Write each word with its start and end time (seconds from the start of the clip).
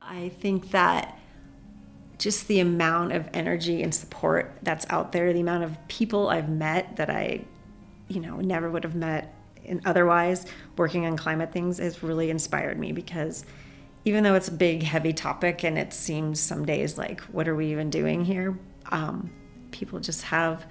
I 0.00 0.30
think 0.30 0.70
that 0.70 1.18
just 2.18 2.48
the 2.48 2.60
amount 2.60 3.12
of 3.12 3.28
energy 3.32 3.82
and 3.82 3.94
support 3.94 4.58
that's 4.62 4.86
out 4.90 5.12
there, 5.12 5.32
the 5.32 5.40
amount 5.40 5.64
of 5.64 5.76
people 5.88 6.28
I've 6.28 6.48
met 6.48 6.96
that 6.96 7.08
I, 7.08 7.44
you 8.08 8.20
know, 8.20 8.36
never 8.36 8.70
would 8.70 8.84
have 8.84 8.94
met 8.94 9.34
in 9.64 9.80
otherwise 9.84 10.46
working 10.76 11.06
on 11.06 11.16
climate 11.16 11.52
things 11.52 11.78
has 11.78 12.02
really 12.02 12.30
inspired 12.30 12.78
me 12.78 12.92
because 12.92 13.44
even 14.04 14.24
though 14.24 14.34
it's 14.34 14.48
a 14.48 14.52
big, 14.52 14.82
heavy 14.82 15.12
topic 15.12 15.64
and 15.64 15.78
it 15.78 15.92
seems 15.92 16.40
some 16.40 16.64
days 16.64 16.98
like, 16.98 17.20
what 17.22 17.46
are 17.46 17.54
we 17.54 17.70
even 17.70 17.90
doing 17.90 18.24
here? 18.24 18.58
Um, 18.90 19.30
people 19.70 20.00
just 20.00 20.22
have 20.22 20.66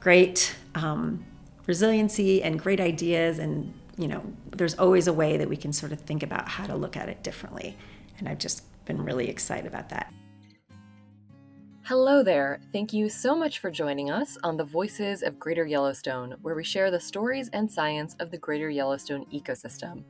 great 0.00 0.54
um, 0.74 1.24
resiliency 1.66 2.42
and 2.42 2.58
great 2.58 2.80
ideas 2.80 3.38
and 3.38 3.72
you 3.96 4.08
know 4.08 4.22
there's 4.50 4.74
always 4.74 5.06
a 5.06 5.12
way 5.12 5.36
that 5.36 5.48
we 5.48 5.56
can 5.56 5.72
sort 5.72 5.92
of 5.92 6.00
think 6.00 6.22
about 6.22 6.48
how 6.48 6.66
to 6.66 6.74
look 6.74 6.96
at 6.96 7.08
it 7.08 7.22
differently 7.22 7.76
and 8.18 8.28
i've 8.28 8.38
just 8.38 8.64
been 8.84 9.02
really 9.02 9.28
excited 9.28 9.66
about 9.66 9.88
that 9.88 10.12
Hello 11.86 12.22
there. 12.22 12.62
Thank 12.72 12.94
you 12.94 13.10
so 13.10 13.36
much 13.36 13.58
for 13.58 13.70
joining 13.70 14.10
us 14.10 14.38
on 14.42 14.56
the 14.56 14.64
Voices 14.64 15.22
of 15.22 15.38
Greater 15.38 15.66
Yellowstone, 15.66 16.34
where 16.40 16.54
we 16.54 16.64
share 16.64 16.90
the 16.90 16.98
stories 16.98 17.50
and 17.52 17.70
science 17.70 18.16
of 18.20 18.30
the 18.30 18.38
Greater 18.38 18.70
Yellowstone 18.70 19.26
ecosystem. 19.26 20.02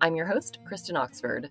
I'm 0.00 0.16
your 0.16 0.26
host, 0.26 0.58
Kristen 0.66 0.96
Oxford. 0.96 1.48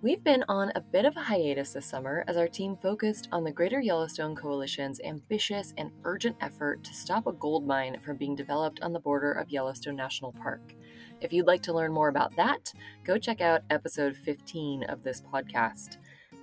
We've 0.00 0.24
been 0.24 0.44
on 0.48 0.72
a 0.74 0.80
bit 0.80 1.04
of 1.04 1.14
a 1.18 1.20
hiatus 1.20 1.74
this 1.74 1.84
summer 1.84 2.24
as 2.26 2.38
our 2.38 2.48
team 2.48 2.78
focused 2.80 3.28
on 3.30 3.44
the 3.44 3.52
Greater 3.52 3.80
Yellowstone 3.80 4.34
Coalition's 4.34 4.98
ambitious 5.04 5.74
and 5.76 5.90
urgent 6.04 6.36
effort 6.40 6.82
to 6.84 6.94
stop 6.94 7.26
a 7.26 7.32
gold 7.32 7.66
mine 7.66 7.98
from 8.02 8.16
being 8.16 8.34
developed 8.34 8.80
on 8.80 8.94
the 8.94 9.00
border 9.00 9.32
of 9.32 9.50
Yellowstone 9.50 9.96
National 9.96 10.32
Park. 10.32 10.74
If 11.20 11.34
you'd 11.34 11.46
like 11.46 11.62
to 11.64 11.74
learn 11.74 11.92
more 11.92 12.08
about 12.08 12.34
that, 12.36 12.72
go 13.04 13.18
check 13.18 13.42
out 13.42 13.60
episode 13.68 14.16
15 14.16 14.84
of 14.84 15.02
this 15.02 15.20
podcast. 15.20 15.98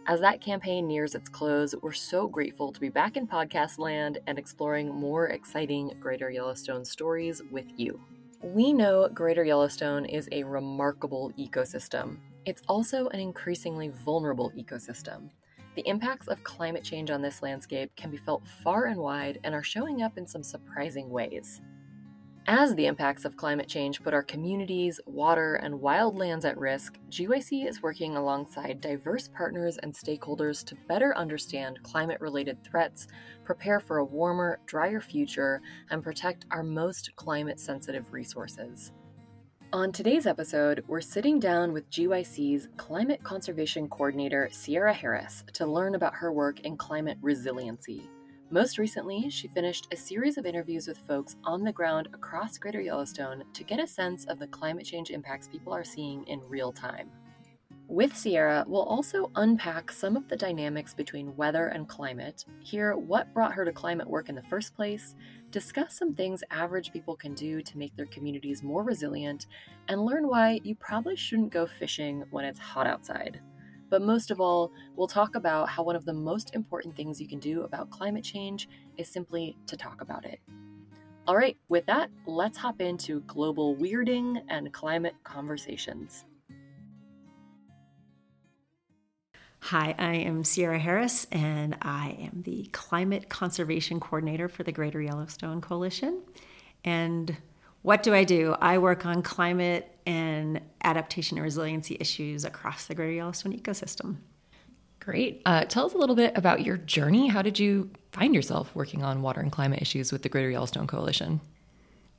As 0.08 0.20
that 0.20 0.40
campaign 0.40 0.86
nears 0.88 1.16
its 1.16 1.30
close, 1.30 1.74
we're 1.82 1.92
so 1.92 2.28
grateful 2.28 2.72
to 2.72 2.80
be 2.80 2.90
back 2.90 3.18
in 3.18 3.26
podcast 3.28 3.80
land 3.80 4.20
and 4.28 4.38
exploring 4.38 4.94
more 4.94 5.30
exciting 5.30 5.98
Greater 6.00 6.30
Yellowstone 6.30 6.86
stories 6.86 7.42
with 7.50 7.66
you. 7.76 8.00
We 8.44 8.72
know 8.72 9.10
Greater 9.12 9.44
Yellowstone 9.44 10.06
is 10.06 10.30
a 10.32 10.44
remarkable 10.44 11.32
ecosystem, 11.40 12.18
it's 12.46 12.62
also 12.68 13.08
an 13.08 13.20
increasingly 13.20 13.90
vulnerable 13.90 14.52
ecosystem. 14.56 15.32
The 15.76 15.88
impacts 15.88 16.28
of 16.28 16.44
climate 16.44 16.84
change 16.84 17.10
on 17.10 17.24
this 17.24 17.42
landscape 17.42 17.90
can 17.96 18.12
be 18.12 18.18
felt 18.18 18.48
far 18.64 18.86
and 18.86 19.00
wide 19.00 19.40
and 19.44 19.56
are 19.56 19.64
showing 19.64 20.04
up 20.04 20.20
in 20.20 20.28
some 20.28 20.44
surprising 20.44 21.10
ways. 21.10 21.62
As 22.48 22.76
the 22.76 22.86
impacts 22.86 23.26
of 23.26 23.36
climate 23.36 23.68
change 23.68 24.04
put 24.04 24.14
our 24.14 24.22
communities, 24.22 25.00
water, 25.08 25.56
and 25.56 25.74
wildlands 25.74 26.46
at 26.46 26.60
risk, 26.60 27.00
GYC 27.10 27.68
is 27.68 27.82
working 27.82 28.18
alongside 28.18 28.82
diverse 28.82 29.28
partners 29.28 29.80
and 29.80 29.92
stakeholders 29.92 30.64
to 30.66 30.76
better 30.88 31.18
understand 31.18 31.82
climate 31.82 32.22
related 32.22 32.64
threats, 32.64 33.08
prepare 33.46 33.80
for 33.80 33.98
a 33.98 34.06
warmer, 34.06 34.60
drier 34.68 35.02
future, 35.02 35.60
and 35.90 36.04
protect 36.04 36.46
our 36.52 36.62
most 36.62 37.16
climate 37.16 37.60
sensitive 37.60 38.14
resources. 38.14 38.92
On 39.74 39.92
today's 39.92 40.28
episode, 40.28 40.84
we're 40.88 41.02
sitting 41.02 41.40
down 41.40 41.74
with 41.74 41.90
GYC's 41.90 42.68
Climate 42.78 43.24
Conservation 43.24 43.90
Coordinator, 43.90 44.50
Sierra 44.52 44.94
Harris, 44.94 45.44
to 45.54 45.66
learn 45.66 45.96
about 45.96 46.14
her 46.14 46.32
work 46.32 46.60
in 46.60 46.78
climate 46.78 47.18
resiliency. 47.24 48.08
Most 48.52 48.78
recently, 48.78 49.28
she 49.32 49.48
finished 49.48 49.88
a 49.92 49.98
series 49.98 50.38
of 50.38 50.46
interviews 50.46 50.88
with 50.88 51.00
folks 51.08 51.36
on 51.44 51.64
the 51.64 51.72
ground 51.72 52.10
across 52.14 52.60
Greater 52.60 52.80
Yellowstone 52.80 53.44
to 53.54 53.64
get 53.64 53.80
a 53.80 53.88
sense 53.88 54.26
of 54.26 54.38
the 54.38 54.46
climate 54.48 54.86
change 54.86 55.10
impacts 55.10 55.48
people 55.48 55.74
are 55.74 55.84
seeing 55.84 56.24
in 56.28 56.40
real 56.48 56.72
time. 56.72 57.10
With 57.88 58.16
Sierra, 58.16 58.64
we'll 58.68 58.84
also 58.84 59.32
unpack 59.36 59.92
some 59.92 60.16
of 60.16 60.28
the 60.28 60.36
dynamics 60.36 60.94
between 60.94 61.36
weather 61.36 61.68
and 61.68 61.88
climate, 61.88 62.46
hear 62.60 62.96
what 62.96 63.34
brought 63.34 63.54
her 63.54 63.66
to 63.66 63.72
climate 63.72 64.08
work 64.08 64.30
in 64.30 64.36
the 64.36 64.44
first 64.44 64.76
place, 64.76 65.16
discuss 65.50 65.98
some 65.98 66.14
things 66.14 66.44
average 66.52 66.94
people 66.94 67.16
can 67.16 67.34
do 67.34 67.62
to 67.62 67.78
make 67.80 67.96
their 67.96 68.08
communities 68.08 68.62
more 68.62 68.84
resilient, 68.84 69.48
and 69.88 70.06
learn 70.06 70.28
why 70.28 70.60
you 70.64 70.76
probably 70.76 71.16
shouldn't 71.16 71.52
go 71.52 71.66
fishing 71.66 72.24
when 72.30 72.46
it's 72.46 72.60
hot 72.60 72.86
outside. 72.86 73.40
But 73.96 74.02
most 74.02 74.30
of 74.30 74.42
all, 74.42 74.74
we'll 74.98 75.08
talk 75.08 75.36
about 75.36 75.70
how 75.70 75.82
one 75.82 75.96
of 75.96 76.04
the 76.04 76.12
most 76.12 76.54
important 76.54 76.98
things 76.98 77.22
you 77.22 77.30
can 77.30 77.40
do 77.40 77.64
about 77.64 77.90
climate 77.92 78.26
change 78.26 78.68
is 78.98 79.08
simply 79.08 79.56
to 79.68 79.78
talk 79.78 80.02
about 80.02 80.26
it. 80.26 80.42
All 81.26 81.38
right, 81.38 81.56
with 81.70 81.86
that, 81.86 82.10
let's 82.26 82.58
hop 82.58 82.82
into 82.82 83.22
global 83.22 83.74
weirding 83.78 84.44
and 84.50 84.74
climate 84.74 85.16
conversations. 85.24 86.26
Hi, 89.62 89.96
I 89.98 90.16
am 90.16 90.44
Sierra 90.44 90.78
Harris, 90.78 91.26
and 91.32 91.78
I 91.82 92.18
am 92.20 92.42
the 92.42 92.68
Climate 92.74 93.30
Conservation 93.30 94.02
Coordinator 94.02 94.50
for 94.50 94.64
the 94.64 94.74
Greater 94.74 95.02
Yellowstone 95.02 95.62
Coalition. 95.62 96.22
And 96.84 97.38
what 97.82 98.04
do 98.04 98.14
I 98.14 98.26
do? 98.26 98.58
I 98.60 98.78
work 98.78 99.06
on 99.06 99.22
climate 99.22 99.95
and 100.06 100.62
adaptation 100.84 101.38
and 101.38 101.44
resiliency 101.44 101.98
issues 102.00 102.46
across 102.46 102.86
the 102.86 102.96
Greater 102.96 103.14
Yellowstone 103.14 103.58
ecosystem. 103.58 104.18
Great. 105.00 105.42
Uh, 105.46 105.66
tell 105.66 105.86
us 105.86 105.94
a 105.94 105.98
little 105.98 106.16
bit 106.16 106.36
about 106.36 106.66
your 106.66 106.78
journey. 106.78 107.28
How 107.28 107.42
did 107.42 107.60
you 107.60 107.92
find 108.12 108.34
yourself 108.34 108.76
working 108.76 109.04
on 109.04 109.22
water 109.22 109.40
and 109.40 109.52
climate 109.52 109.82
issues 109.82 110.12
with 110.12 110.24
the 110.24 110.30
Greater 110.30 110.50
Yellowstone 110.50 110.88
Coalition? 110.88 111.42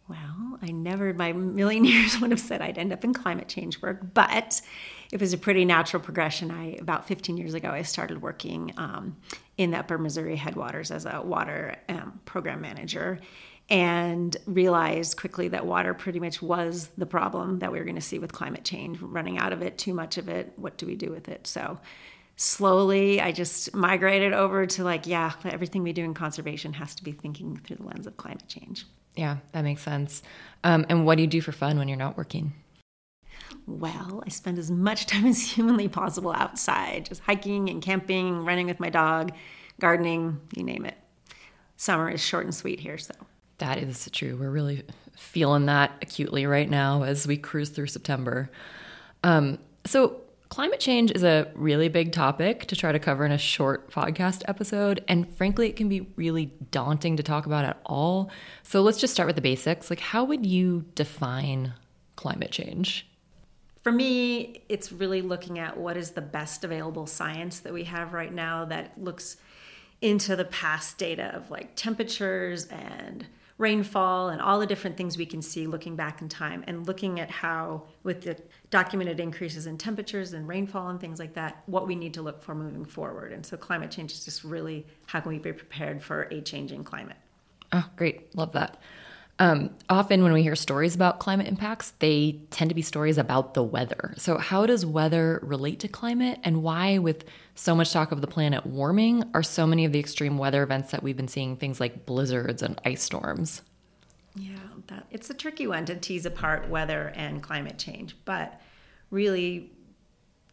Well, 0.09 0.59
I 0.63 0.71
never 0.71 1.09
in 1.09 1.17
my 1.17 1.33
million 1.33 1.85
years 1.87 2.21
would 2.21 2.31
have 2.31 2.41
said 2.41 2.63
I'd 2.63 2.79
end 2.79 2.93
up 2.93 3.05
in 3.05 3.13
climate 3.13 3.49
change 3.49 3.83
work, 3.83 4.15
but 4.15 4.61
it 5.13 5.21
was 5.21 5.33
a 5.33 5.39
pretty 5.39 5.65
natural 5.65 6.03
progression. 6.03 6.51
I 6.51 6.77
about 6.81 7.07
15 7.09 7.37
years 7.37 7.55
ago, 7.55 7.71
I 7.71 7.83
started 7.83 8.23
working 8.23 8.73
um, 8.77 9.17
in 9.57 9.71
the 9.71 9.79
Upper 9.79 9.99
Missouri 9.99 10.37
headwaters 10.37 10.91
as 10.91 11.07
a 11.07 11.23
water 11.23 11.77
um, 11.89 12.21
program 12.25 12.61
manager, 12.61 13.19
and 13.69 14.37
realized 14.47 15.17
quickly 15.17 15.49
that 15.49 15.67
water 15.67 15.93
pretty 15.93 16.21
much 16.21 16.41
was 16.41 16.89
the 16.97 17.07
problem 17.07 17.59
that 17.59 17.73
we 17.73 17.79
were 17.79 17.85
going 17.85 17.97
to 17.97 18.01
see 18.01 18.19
with 18.19 18.33
climate 18.33 18.65
change. 18.65 19.01
Running 19.01 19.39
out 19.39 19.53
of 19.53 19.61
it, 19.63 19.77
too 19.77 19.93
much 19.93 20.19
of 20.19 20.29
it. 20.29 20.53
What 20.57 20.77
do 20.77 20.87
we 20.87 20.95
do 20.95 21.11
with 21.11 21.29
it? 21.29 21.47
So 21.47 21.79
slowly 22.37 23.21
I 23.21 23.33
just 23.33 23.75
migrated 23.75 24.33
over 24.33 24.67
to 24.67 24.85
like, 24.85 25.07
yeah, 25.07 25.33
everything 25.45 25.83
we 25.83 25.93
do 25.93 26.05
in 26.05 26.15
conservation 26.15 26.75
has 26.75 26.95
to 26.97 27.05
be 27.05 27.13
thinking 27.13 27.57
through 27.57 27.77
the 27.77 27.83
lens 27.83 28.07
of 28.07 28.17
climate 28.17 28.47
change. 28.47 28.87
Yeah, 29.17 29.39
that 29.53 29.63
makes 29.63 29.83
sense. 29.83 30.23
Um, 30.63 30.87
and 30.89 31.05
what 31.05 31.17
do 31.17 31.23
you 31.23 31.29
do 31.29 31.41
for 31.41 31.53
fun 31.53 31.79
when 31.79 31.89
you're 31.89 31.97
not 31.97 32.17
working? 32.17 32.53
Well, 33.67 34.23
I 34.25 34.29
spend 34.29 34.59
as 34.59 34.71
much 34.71 35.07
time 35.07 35.27
as 35.27 35.43
humanly 35.43 35.89
possible 35.89 36.33
outside, 36.33 37.07
just 37.07 37.23
hiking 37.23 37.69
and 37.69 37.83
camping, 37.83 38.45
running 38.45 38.67
with 38.67 38.79
my 38.79 38.91
dog, 38.91 39.33
gardening, 39.81 40.41
you 40.55 40.63
name 40.63 40.85
it. 40.85 40.97
Summer 41.77 42.11
is 42.11 42.23
short 42.23 42.45
and 42.45 42.55
sweet 42.55 42.81
here, 42.81 42.97
so. 42.97 43.15
That 43.59 43.79
is 43.79 44.09
true. 44.13 44.37
We're 44.37 44.51
really 44.51 44.83
feeling 45.17 45.67
that 45.67 45.93
acutely 46.03 46.47
right 46.47 46.69
now 46.69 47.03
as 47.03 47.27
we 47.27 47.37
cruise 47.37 47.71
through 47.71 47.87
September. 47.87 48.51
Um, 49.25 49.59
so, 49.85 50.21
Climate 50.49 50.79
change 50.79 51.11
is 51.11 51.25
a 51.25 51.51
really 51.55 51.89
big 51.89 52.13
topic 52.13 52.67
to 52.67 52.77
try 52.77 52.93
to 52.93 53.01
cover 53.01 53.27
in 53.27 53.33
a 53.33 53.39
short 53.39 53.91
podcast 53.91 54.43
episode. 54.47 55.03
And 55.09 55.29
frankly, 55.37 55.69
it 55.69 55.75
can 55.75 55.89
be 55.89 56.03
really 56.15 56.53
daunting 56.71 57.17
to 57.17 57.23
talk 57.23 57.47
about 57.47 57.65
at 57.65 57.81
all. 57.85 58.31
So 58.63 58.83
let's 58.83 58.99
just 58.99 59.13
start 59.13 59.27
with 59.27 59.37
the 59.37 59.43
basics. 59.43 59.91
Like, 59.91 59.99
how 59.99 60.23
would 60.25 60.47
you 60.47 60.85
define 60.95 61.75
climate 62.15 62.53
change? 62.53 63.09
For 63.83 63.91
me, 63.91 64.63
it's 64.69 64.93
really 64.93 65.21
looking 65.21 65.59
at 65.59 65.77
what 65.77 65.97
is 65.97 66.13
the 66.13 66.23
best 66.23 66.63
available 66.63 67.07
science 67.07 67.61
that 67.61 67.73
we 67.73 67.85
have 67.85 68.13
right 68.13 68.33
now 68.33 68.65
that 68.67 68.93
looks 68.97 69.37
into 70.01 70.37
the 70.37 70.45
past 70.45 70.97
data 70.97 71.35
of 71.35 71.51
like 71.51 71.75
temperatures 71.75 72.67
and 72.67 73.27
rainfall 73.59 74.29
and 74.29 74.41
all 74.41 74.61
the 74.61 74.67
different 74.67 74.97
things 74.97 75.17
we 75.17 75.25
can 75.25 75.41
see 75.41 75.67
looking 75.67 75.97
back 75.97 76.21
in 76.21 76.29
time 76.29 76.63
and 76.67 76.87
looking 76.87 77.21
at 77.21 77.31
how 77.31 77.83
with 78.03 78.23
the 78.23 78.37
documented 78.71 79.19
increases 79.19 79.67
in 79.67 79.79
temperatures 79.79 80.35
and 80.35 80.47
rainfall 80.47 80.89
and 80.89 81.01
things 81.01 81.19
like 81.19 81.33
that 81.35 81.63
what 81.67 81.87
we 81.87 81.95
need 81.95 82.13
to 82.13 82.21
look 82.21 82.43
for 82.43 82.55
moving 82.55 82.85
forward. 82.85 83.33
And 83.33 83.45
so 83.45 83.57
climate 83.57 83.91
change 83.91 84.13
is 84.13 84.25
just 84.25 84.45
really 84.45 84.87
how 85.07 85.21
can 85.21 85.33
we 85.33 85.39
be 85.39 85.53
prepared 85.53 86.03
for 86.03 86.29
a 86.31 86.43
changing 86.43 86.85
climate. 86.85 87.17
Oh 87.73 87.89
great. 87.97 88.35
Love 88.37 88.53
that 88.53 88.79
um, 89.39 89.71
often, 89.91 90.23
when 90.23 90.33
we 90.33 90.43
hear 90.43 90.57
stories 90.57 90.95
about 90.95 91.19
climate 91.19 91.47
impacts, 91.47 91.91
they 91.99 92.41
tend 92.51 92.71
to 92.71 92.75
be 92.75 92.81
stories 92.81 93.19
about 93.19 93.53
the 93.53 93.63
weather. 93.63 94.15
So, 94.17 94.39
how 94.39 94.65
does 94.65 94.87
weather 94.87 95.41
relate 95.43 95.81
to 95.81 95.89
climate, 95.89 96.39
and 96.43 96.63
why, 96.63 96.97
with 96.97 97.25
so 97.55 97.75
much 97.75 97.93
talk 97.93 98.13
of 98.13 98.23
the 98.23 98.27
planet 98.27 98.65
warming, 98.65 99.25
are 99.35 99.43
so 99.43 99.67
many 99.67 99.85
of 99.85 99.93
the 99.93 99.99
extreme 99.99 100.39
weather 100.39 100.63
events 100.63 100.91
that 100.93 101.03
we've 101.03 101.17
been 101.17 101.29
seeing 101.29 101.57
things 101.57 101.81
like 101.81 102.07
blizzards 102.07 102.63
and 102.63 102.81
ice 102.87 103.03
storms? 103.03 103.61
Yeah, 104.35 104.57
that, 104.87 105.07
it's 105.11 105.29
a 105.29 105.35
tricky 105.35 105.67
one 105.67 105.85
to 105.85 105.97
tease 105.97 106.25
apart 106.25 106.71
weather 106.71 107.13
and 107.15 107.43
climate 107.43 107.77
change, 107.77 108.17
but 108.25 108.59
really, 109.11 109.71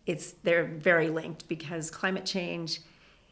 it's 0.06 0.32
they're 0.44 0.66
very 0.66 1.10
linked 1.10 1.48
because 1.48 1.90
climate 1.90 2.26
change 2.26 2.82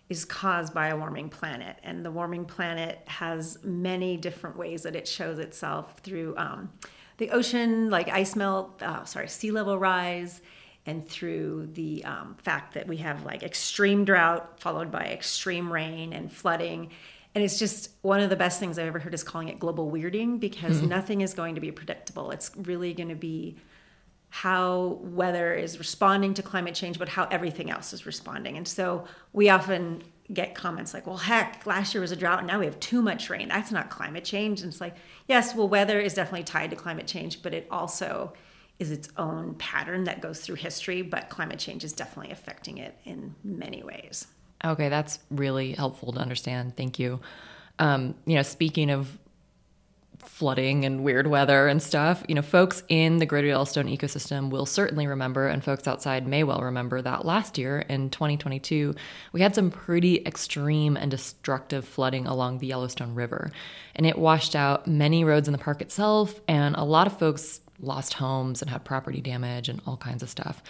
is 0.10 0.26
caused 0.26 0.74
by 0.74 0.90
a 0.90 0.98
warming 0.98 1.30
planet. 1.30 1.78
And 1.84 2.04
the 2.06 2.12
warming 2.12 2.46
planet 2.46 3.00
has 3.06 3.58
many 3.64 4.18
different 4.18 4.58
ways 4.58 4.84
that 4.84 4.96
it 4.96 5.08
shows 5.08 5.40
itself 5.40 6.00
through 6.00 6.36
um, 6.38 6.70
the 7.18 7.30
ocean, 7.30 7.90
like 7.90 8.10
ice 8.10 8.36
melt, 8.36 8.82
uh, 8.82 9.06
sorry, 9.06 9.28
sea 9.28 9.52
level 9.52 9.78
rise. 9.78 10.42
and 10.86 11.08
through 11.08 11.70
the 11.74 12.04
um, 12.06 12.36
fact 12.42 12.74
that 12.74 12.88
we 12.88 12.98
have 12.98 13.24
like 13.24 13.44
extreme 13.44 14.04
drought 14.04 14.60
followed 14.60 14.92
by 14.92 15.06
extreme 15.06 15.72
rain 15.72 16.14
and 16.14 16.32
flooding. 16.32 16.90
And 17.34 17.44
it's 17.44 17.60
just 17.60 17.92
one 18.02 18.20
of 18.20 18.30
the 18.30 18.36
best 18.36 18.60
things 18.60 18.78
I've 18.78 18.88
ever 18.88 19.00
heard 19.00 19.14
is 19.14 19.24
calling 19.24 19.48
it 19.48 19.60
global 19.60 19.90
weirding 19.92 20.40
because 20.40 20.78
mm-hmm. 20.78 20.90
nothing 20.90 21.22
is 21.22 21.34
going 21.34 21.56
to 21.56 21.62
be 21.62 21.72
predictable. 21.72 22.32
It's 22.32 22.52
really 22.58 22.94
going 22.94 23.10
to 23.10 23.16
be 23.16 23.58
how 24.34 24.98
weather 25.02 25.54
is 25.54 25.78
responding 25.78 26.34
to 26.34 26.42
climate 26.42 26.74
change, 26.74 26.98
but 26.98 27.10
how 27.10 27.26
everything 27.26 27.70
else 27.70 27.92
is 27.92 28.06
responding. 28.06 28.56
And 28.56 28.66
so 28.66 29.04
we 29.34 29.50
often 29.50 30.02
get 30.32 30.56
comments 30.56 30.94
like, 30.94 31.06
well, 31.06 31.18
heck, 31.18 31.66
last 31.66 31.94
year 31.94 32.00
was 32.00 32.14
a 32.14 32.16
drought 32.16 32.40
and 32.40 32.48
now 32.48 32.58
we 32.58 32.66
have 32.66 32.80
too 32.80 33.02
much 33.02 33.30
rain. 33.30 33.50
That's 33.50 33.74
not 33.74 33.90
climate 33.90 34.24
change. 34.24 34.62
And 34.62 34.72
it's 34.72 34.80
like, 34.80 34.96
yes, 35.28 35.54
well, 35.54 35.68
weather 35.68 36.00
is 36.00 36.14
definitely 36.14 36.46
tied 36.46 36.70
to 36.70 36.78
climate 36.78 37.08
change, 37.08 37.44
but 37.44 37.54
it 37.54 37.68
also 37.70 38.32
is 38.80 38.90
its 38.90 39.10
own 39.18 39.54
pattern 39.56 40.06
that 40.06 40.22
goes 40.22 40.40
through 40.40 40.56
history, 40.56 41.02
but 41.02 41.28
climate 41.28 41.60
change 41.60 41.84
is 41.84 41.92
definitely 41.92 42.32
affecting 42.32 42.78
it 42.78 42.98
in 43.04 43.36
many 43.44 43.84
ways. 43.84 44.28
Okay, 44.64 44.88
that's 44.88 45.20
really 45.30 45.74
helpful 45.74 46.14
to 46.14 46.20
understand. 46.20 46.78
Thank 46.78 47.00
you. 47.00 47.20
Um, 47.80 48.16
you 48.26 48.36
know, 48.36 48.44
speaking 48.44 48.90
of 48.92 49.20
flooding 50.26 50.86
and 50.86 51.04
weird 51.04 51.28
weather 51.28 51.68
and 51.68 51.82
stuff, 51.82 52.24
you 52.28 52.36
know, 52.36 52.42
folks 52.42 52.84
in 52.88 53.18
the 53.18 53.26
Greater 53.26 53.48
Yellowstone 53.48 53.88
ecosystem 53.88 54.50
will 54.50 54.66
certainly 54.66 55.08
remember, 55.08 55.48
and 55.48 55.64
folks 55.64 55.88
outside 55.88 56.28
may 56.28 56.44
well 56.44 56.62
remember 56.62 57.02
that 57.02 57.26
last 57.26 57.58
year 57.58 57.80
in 57.80 58.10
2022, 58.10 58.96
we 59.34 59.42
had 59.42 59.56
some 59.56 59.70
pretty 59.70 60.26
extreme 60.26 60.98
and 60.98 61.12
destructive 61.12 61.86
flooding 61.86 62.28
along 62.28 62.60
the 62.60 62.68
Yellowstone 62.68 63.16
River. 63.16 63.52
And 63.96 64.06
it 64.06 64.18
washed 64.18 64.56
out 64.56 64.88
many 64.88 65.24
roads 65.24 65.48
in 65.48 65.52
the 65.52 65.58
park 65.58 65.82
itself, 65.82 66.40
and 66.48 66.76
a 66.76 66.84
lot 66.84 67.08
of 67.08 67.18
folks 67.18 67.62
lost 67.80 68.14
homes 68.14 68.62
and 68.62 68.70
had 68.70 68.84
property 68.86 69.22
damage 69.22 69.70
and 69.70 69.82
all 69.86 69.98
kinds 69.98 70.24
of 70.24 70.30
stuff. 70.30 70.62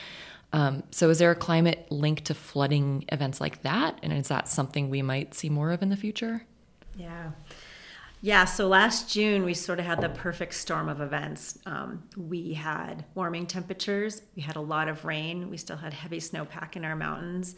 Um, 0.53 0.83
so, 0.91 1.09
is 1.09 1.19
there 1.19 1.31
a 1.31 1.35
climate 1.35 1.87
link 1.89 2.25
to 2.25 2.33
flooding 2.33 3.05
events 3.09 3.39
like 3.39 3.61
that? 3.61 3.97
And 4.03 4.11
is 4.11 4.27
that 4.27 4.49
something 4.49 4.89
we 4.89 5.01
might 5.01 5.33
see 5.33 5.49
more 5.49 5.71
of 5.71 5.81
in 5.81 5.89
the 5.89 5.95
future? 5.95 6.43
Yeah. 6.97 7.31
Yeah, 8.23 8.45
so 8.45 8.67
last 8.67 9.11
June 9.11 9.43
we 9.43 9.55
sort 9.55 9.79
of 9.79 9.85
had 9.85 9.99
the 9.99 10.09
perfect 10.09 10.53
storm 10.53 10.89
of 10.89 11.01
events. 11.01 11.57
Um, 11.65 12.03
we 12.15 12.53
had 12.53 13.03
warming 13.15 13.47
temperatures, 13.47 14.21
we 14.35 14.43
had 14.43 14.57
a 14.57 14.61
lot 14.61 14.87
of 14.87 15.05
rain, 15.05 15.49
we 15.49 15.57
still 15.57 15.75
had 15.75 15.91
heavy 15.91 16.19
snowpack 16.19 16.75
in 16.75 16.85
our 16.85 16.95
mountains, 16.95 17.55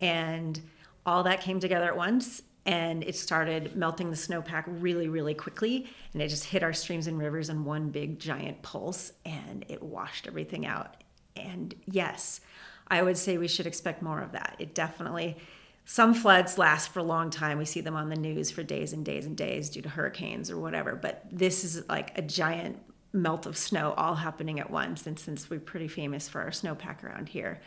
and 0.00 0.60
all 1.04 1.24
that 1.24 1.40
came 1.40 1.58
together 1.58 1.86
at 1.86 1.96
once. 1.96 2.42
And 2.66 3.02
it 3.02 3.14
started 3.14 3.76
melting 3.76 4.08
the 4.08 4.16
snowpack 4.16 4.64
really, 4.66 5.08
really 5.08 5.34
quickly. 5.34 5.86
And 6.14 6.22
it 6.22 6.28
just 6.28 6.44
hit 6.44 6.62
our 6.62 6.72
streams 6.72 7.08
and 7.08 7.18
rivers 7.18 7.50
in 7.50 7.62
one 7.62 7.90
big 7.90 8.18
giant 8.18 8.62
pulse 8.62 9.12
and 9.26 9.66
it 9.68 9.82
washed 9.82 10.26
everything 10.26 10.64
out. 10.64 10.96
And 11.36 11.74
yes, 11.84 12.40
I 12.88 13.02
would 13.02 13.18
say 13.18 13.36
we 13.36 13.48
should 13.48 13.66
expect 13.66 14.00
more 14.00 14.22
of 14.22 14.32
that. 14.32 14.56
It 14.58 14.74
definitely 14.74 15.36
some 15.84 16.14
floods 16.14 16.56
last 16.58 16.88
for 16.88 17.00
a 17.00 17.04
long 17.04 17.30
time. 17.30 17.58
We 17.58 17.64
see 17.64 17.80
them 17.80 17.96
on 17.96 18.08
the 18.08 18.16
news 18.16 18.50
for 18.50 18.62
days 18.62 18.92
and 18.92 19.04
days 19.04 19.26
and 19.26 19.36
days 19.36 19.70
due 19.70 19.82
to 19.82 19.88
hurricanes 19.88 20.50
or 20.50 20.58
whatever. 20.58 20.94
But 20.94 21.24
this 21.30 21.64
is 21.64 21.86
like 21.88 22.16
a 22.16 22.22
giant 22.22 22.80
melt 23.12 23.46
of 23.46 23.56
snow 23.56 23.92
all 23.96 24.14
happening 24.14 24.60
at 24.60 24.70
once. 24.70 25.06
And 25.06 25.18
since 25.18 25.48
we're 25.48 25.60
pretty 25.60 25.88
famous 25.88 26.28
for 26.28 26.40
our 26.40 26.50
snowpack 26.50 27.04
around 27.04 27.28
here, 27.28 27.60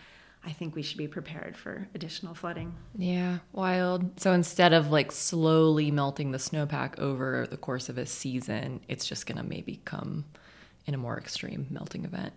I 0.43 0.51
think 0.51 0.75
we 0.75 0.81
should 0.81 0.97
be 0.97 1.07
prepared 1.07 1.57
for 1.57 1.87
additional 1.93 2.33
flooding. 2.33 2.73
Yeah, 2.97 3.39
wild. 3.51 4.19
So 4.19 4.33
instead 4.33 4.73
of 4.73 4.91
like 4.91 5.11
slowly 5.11 5.91
melting 5.91 6.31
the 6.31 6.37
snowpack 6.37 6.99
over 6.99 7.47
the 7.49 7.57
course 7.57 7.89
of 7.89 7.97
a 7.97 8.05
season, 8.05 8.81
it's 8.87 9.05
just 9.05 9.25
going 9.25 9.37
to 9.37 9.43
maybe 9.43 9.81
come 9.85 10.25
in 10.85 10.93
a 10.93 10.97
more 10.97 11.17
extreme 11.17 11.67
melting 11.69 12.05
event. 12.05 12.33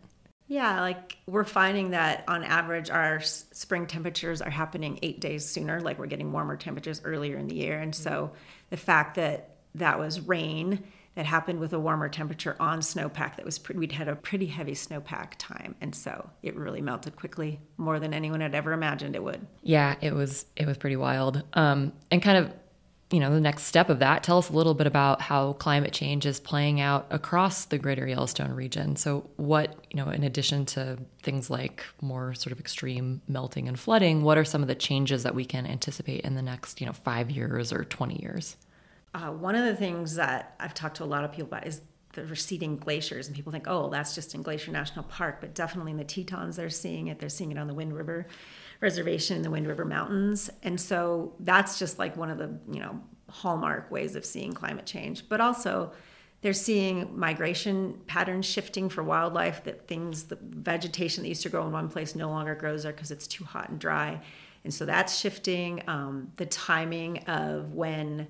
Yeah, 0.51 0.81
like 0.81 1.17
we're 1.29 1.45
finding 1.45 1.91
that 1.93 2.25
on 2.27 2.43
average, 2.43 2.91
our 2.91 3.21
spring 3.21 3.87
temperatures 3.87 4.43
are 4.43 4.51
happening 4.51 4.99
eight 5.01 5.21
days 5.21 5.47
sooner. 5.47 5.81
Like 5.81 5.97
we're 5.97 6.07
getting 6.07 6.33
warmer 6.33 6.57
temperatures 6.57 7.01
earlier 7.05 7.39
in 7.39 7.47
the 7.47 7.55
year. 7.55 7.79
And 7.79 7.95
so 7.95 8.33
the 8.71 8.77
fact 8.77 9.15
that 9.15 9.59
that 9.77 10.01
was 10.01 10.21
rain 10.21 10.83
that 11.15 11.25
happened 11.25 11.61
with 11.61 11.73
a 11.73 11.79
warmer 11.79 12.09
temperature 12.09 12.57
on 12.59 12.81
snowpack 12.81 13.37
that 13.37 13.45
was 13.45 13.61
pretty, 13.61 13.79
we'd 13.79 13.93
had 13.93 14.09
a 14.09 14.17
pretty 14.17 14.47
heavy 14.47 14.73
snowpack 14.73 15.35
time 15.39 15.75
and 15.81 15.95
so 15.95 16.31
it 16.43 16.57
really 16.57 16.81
melted 16.81 17.17
quickly 17.17 17.61
more 17.77 17.99
than 17.99 18.15
anyone 18.15 18.41
had 18.41 18.55
ever 18.55 18.73
imagined 18.73 19.17
it 19.17 19.23
would 19.23 19.45
yeah 19.63 19.97
it 20.01 20.15
was 20.15 20.47
it 20.57 20.67
was 20.67 20.79
pretty 20.79 20.97
wild 20.97 21.43
um, 21.55 21.93
and 22.11 22.23
kind 22.23 22.39
of 22.39 22.53
you 23.11 23.19
know, 23.19 23.33
the 23.33 23.41
next 23.41 23.65
step 23.65 23.91
of 23.91 23.99
that, 23.99 24.23
tell 24.23 24.39
us 24.39 24.51
a 24.51 24.53
little 24.53 24.75
bit 24.75 24.87
about 24.87 25.21
how 25.21 25.55
climate 25.55 25.93
change 25.93 26.27
is 26.27 26.39
playing 26.39 26.81
out 26.81 27.07
across 27.11 27.65
the 27.65 27.77
greater 27.77 28.07
Yellowstone 28.07 28.53
region. 28.53 28.95
So, 28.95 29.29
what, 29.37 29.75
you 29.91 29.97
know, 29.97 30.11
in 30.11 30.23
addition 30.23 30.65
to 30.67 30.97
things 31.23 31.51
like 31.51 31.85
more 32.01 32.35
sort 32.35 32.53
of 32.53 32.61
extreme 32.61 33.21
melting 33.27 33.67
and 33.67 33.79
flooding, 33.79 34.23
what 34.23 34.39
are 34.39 34.45
some 34.45 34.63
of 34.63 34.69
the 34.69 34.77
changes 34.77 35.25
that 35.25 35.35
we 35.35 35.45
can 35.45 35.67
anticipate 35.67 36.21
in 36.21 36.37
the 36.37 36.43
next, 36.43 36.81
you 36.81 36.87
know, 36.87 36.93
five 36.93 37.31
years 37.31 37.73
or 37.73 37.85
20 37.85 38.23
years? 38.23 38.57
Uh, 39.13 39.31
one 39.31 39.57
of 39.57 39.65
the 39.65 39.75
things 39.75 40.15
that 40.15 40.55
I've 40.61 40.75
talked 40.75 40.99
to 40.99 41.05
a 41.05 41.07
lot 41.07 41.25
of 41.25 41.33
people 41.33 41.49
about 41.49 41.67
is 41.67 41.81
the 42.13 42.25
receding 42.27 42.77
glaciers. 42.77 43.27
And 43.27 43.35
people 43.35 43.51
think, 43.51 43.65
oh, 43.67 43.89
that's 43.91 44.15
just 44.15 44.35
in 44.35 44.43
Glacier 44.43 44.71
National 44.71 45.05
Park. 45.05 45.39
But 45.41 45.55
definitely 45.55 45.93
in 45.93 45.99
the 45.99 46.05
Tetons, 46.05 46.57
they're 46.57 46.71
seeing 46.71 47.09
it. 47.09 47.19
They're 47.19 47.29
seeing 47.29 47.51
it 47.51 47.59
on 47.59 47.67
the 47.67 47.75
Wind 47.75 47.93
River 47.93 48.27
reservation 48.81 49.37
in 49.37 49.43
the 49.43 49.51
Wind 49.51 49.67
River 49.67 49.85
Mountains. 49.85 50.51
And 50.63 50.81
so 50.81 51.35
that's 51.41 51.79
just 51.79 51.99
like 51.99 52.17
one 52.17 52.31
of 52.31 52.39
the, 52.39 52.59
you 52.71 52.81
know, 52.81 53.01
hallmark 53.29 53.91
ways 53.91 54.17
of 54.17 54.25
seeing 54.25 54.53
climate 54.53 54.87
change. 54.87 55.29
But 55.29 55.41
also 55.41 55.93
they're 56.43 56.53
seeing 56.53 57.19
migration 57.19 58.01
patterns 58.07 58.47
shifting 58.47 58.89
for 58.89 59.03
wildlife 59.03 59.63
that 59.65 59.87
things 59.87 60.25
the 60.25 60.39
vegetation 60.41 61.23
that 61.23 61.29
used 61.29 61.43
to 61.43 61.51
grow 61.51 61.67
in 61.67 61.73
one 61.73 61.89
place 61.89 62.15
no 62.15 62.29
longer 62.29 62.55
grows 62.55 62.83
there 62.85 62.93
because 62.93 63.11
it's 63.11 63.27
too 63.27 63.45
hot 63.45 63.69
and 63.69 63.79
dry. 63.79 64.21
And 64.65 64.73
so 64.73 64.85
that's 64.87 65.19
shifting. 65.19 65.83
Um, 65.87 66.33
the 66.37 66.47
timing 66.47 67.19
of 67.25 67.75
when 67.75 68.27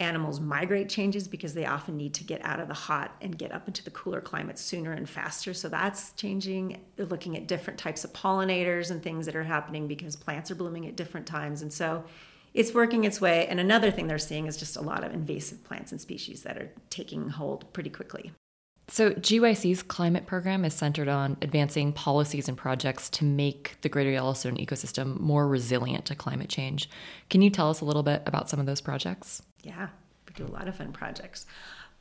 animals 0.00 0.38
migrate 0.40 0.88
changes 0.88 1.26
because 1.26 1.54
they 1.54 1.66
often 1.66 1.96
need 1.96 2.14
to 2.14 2.24
get 2.24 2.44
out 2.44 2.60
of 2.60 2.68
the 2.68 2.74
hot 2.74 3.16
and 3.20 3.36
get 3.36 3.52
up 3.52 3.66
into 3.66 3.82
the 3.82 3.90
cooler 3.90 4.20
climates 4.20 4.62
sooner 4.62 4.92
and 4.92 5.08
faster. 5.08 5.52
So 5.52 5.68
that's 5.68 6.12
changing. 6.12 6.80
They're 6.96 7.06
looking 7.06 7.36
at 7.36 7.48
different 7.48 7.78
types 7.78 8.04
of 8.04 8.12
pollinators 8.12 8.90
and 8.90 9.02
things 9.02 9.26
that 9.26 9.34
are 9.34 9.42
happening 9.42 9.88
because 9.88 10.14
plants 10.14 10.50
are 10.50 10.54
blooming 10.54 10.86
at 10.86 10.96
different 10.96 11.26
times. 11.26 11.62
And 11.62 11.72
so 11.72 12.04
it's 12.54 12.72
working 12.72 13.04
its 13.04 13.20
way. 13.20 13.46
And 13.48 13.58
another 13.58 13.90
thing 13.90 14.06
they're 14.06 14.18
seeing 14.18 14.46
is 14.46 14.56
just 14.56 14.76
a 14.76 14.80
lot 14.80 15.02
of 15.02 15.12
invasive 15.12 15.64
plants 15.64 15.90
and 15.92 16.00
species 16.00 16.42
that 16.42 16.56
are 16.56 16.70
taking 16.90 17.28
hold 17.28 17.72
pretty 17.72 17.90
quickly. 17.90 18.32
So, 18.90 19.10
GYC's 19.10 19.82
climate 19.82 20.24
program 20.24 20.64
is 20.64 20.72
centered 20.72 21.08
on 21.08 21.36
advancing 21.42 21.92
policies 21.92 22.48
and 22.48 22.56
projects 22.56 23.10
to 23.10 23.24
make 23.24 23.76
the 23.82 23.90
greater 23.90 24.10
Yellowstone 24.10 24.56
ecosystem 24.56 25.20
more 25.20 25.46
resilient 25.46 26.06
to 26.06 26.14
climate 26.14 26.48
change. 26.48 26.88
Can 27.28 27.42
you 27.42 27.50
tell 27.50 27.68
us 27.68 27.82
a 27.82 27.84
little 27.84 28.02
bit 28.02 28.22
about 28.24 28.48
some 28.48 28.58
of 28.58 28.64
those 28.64 28.80
projects? 28.80 29.42
Yeah, 29.62 29.88
we 30.26 30.34
do 30.34 30.46
a 30.46 30.54
lot 30.54 30.68
of 30.68 30.76
fun 30.76 30.92
projects. 30.92 31.46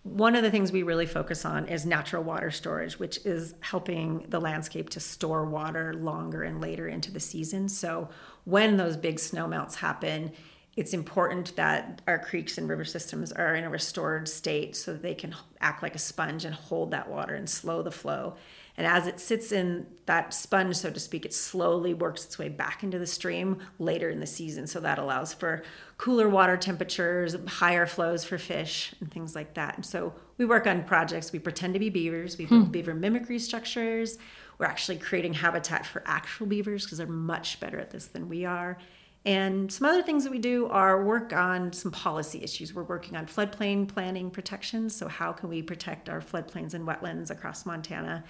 One 0.04 0.36
of 0.36 0.44
the 0.44 0.52
things 0.52 0.72
we 0.72 0.84
really 0.84 1.06
focus 1.06 1.44
on 1.44 1.68
is 1.68 1.86
natural 1.86 2.24
water 2.24 2.50
storage, 2.50 2.98
which 2.98 3.20
is 3.26 3.56
helping 3.60 4.26
the 4.30 4.40
landscape 4.40 4.90
to 4.92 5.00
store 5.00 5.46
water 5.46 5.94
longer 5.94 6.44
and 6.44 6.62
later 6.62 6.88
into 6.88 7.12
the 7.12 7.20
season. 7.20 7.68
So, 7.68 8.10
when 8.46 8.78
those 8.78 8.96
big 8.96 9.20
snow 9.20 9.48
melts 9.48 9.76
happen, 9.76 10.32
it's 10.78 10.94
important 10.94 11.56
that 11.56 12.02
our 12.08 12.20
creeks 12.20 12.58
and 12.58 12.70
river 12.70 12.86
systems 12.86 13.32
are 13.32 13.56
in 13.56 13.64
a 13.64 13.70
restored 13.70 14.30
state 14.30 14.76
so 14.76 14.94
that 14.94 15.02
they 15.02 15.16
can 15.16 15.36
act 15.60 15.82
like 15.82 15.96
a 15.96 16.00
sponge 16.00 16.46
and 16.46 16.54
hold 16.54 16.92
that 16.92 17.10
water 17.10 17.34
and 17.34 17.50
slow 17.50 17.82
the 17.82 17.92
flow. 17.92 18.36
And 18.78 18.86
as 18.86 19.08
it 19.08 19.20
sits 19.20 19.52
in 19.52 19.88
that 20.06 20.36
sponge, 20.36 20.76
so 20.76 20.92
to 20.92 21.00
speak, 21.00 21.26
it 21.26 21.34
slowly 21.34 21.96
works 21.96 22.26
its 22.26 22.38
way 22.38 22.48
back 22.48 22.84
into 22.84 23.00
the 23.00 23.08
stream 23.08 23.58
later 23.80 24.12
in 24.12 24.20
the 24.20 24.28
season. 24.28 24.68
So 24.68 24.80
that 24.82 25.00
allows 25.00 25.34
for 25.34 25.64
cooler 25.98 26.30
water 26.30 26.56
temperatures, 26.58 27.36
higher 27.48 27.88
flows 27.88 28.24
for 28.24 28.38
fish, 28.38 28.94
and 29.00 29.12
things 29.12 29.34
like 29.34 29.56
that. 29.56 29.76
And 29.76 29.86
so 29.86 30.14
we 30.38 30.46
work 30.46 30.68
on 30.68 30.84
projects. 30.84 31.32
We 31.32 31.40
pretend 31.40 31.74
to 31.74 31.80
be 31.80 31.90
beavers, 31.90 32.38
we 32.38 32.46
build 32.46 32.66
hmm. 32.66 32.72
beaver 32.72 32.94
mimicry 32.94 33.40
structures. 33.40 34.20
We're 34.60 34.68
actually 34.68 34.98
creating 34.98 35.34
habitat 35.34 35.86
for 35.86 36.04
actual 36.06 36.46
beavers 36.46 36.86
because 36.86 37.00
they're 37.00 37.08
much 37.08 37.60
better 37.60 37.80
at 37.80 37.92
this 37.92 38.08
than 38.08 38.30
we 38.30 38.46
are. 38.46 38.78
And 39.26 39.72
some 39.72 39.88
other 39.88 40.02
things 40.02 40.24
that 40.24 40.32
we 40.32 40.40
do 40.40 40.68
are 40.68 41.04
work 41.04 41.34
on 41.34 41.74
some 41.74 41.92
policy 41.92 42.42
issues. 42.44 42.74
We're 42.74 42.84
working 42.84 43.16
on 43.18 43.26
floodplain 43.26 43.88
planning 43.88 44.32
protections. 44.32 44.96
So, 44.96 45.08
how 45.08 45.34
can 45.34 45.50
we 45.50 45.62
protect 45.62 46.10
our 46.10 46.22
floodplains 46.22 46.74
and 46.74 46.88
wetlands 46.88 47.30
across 47.30 47.66
Montana 47.66 48.24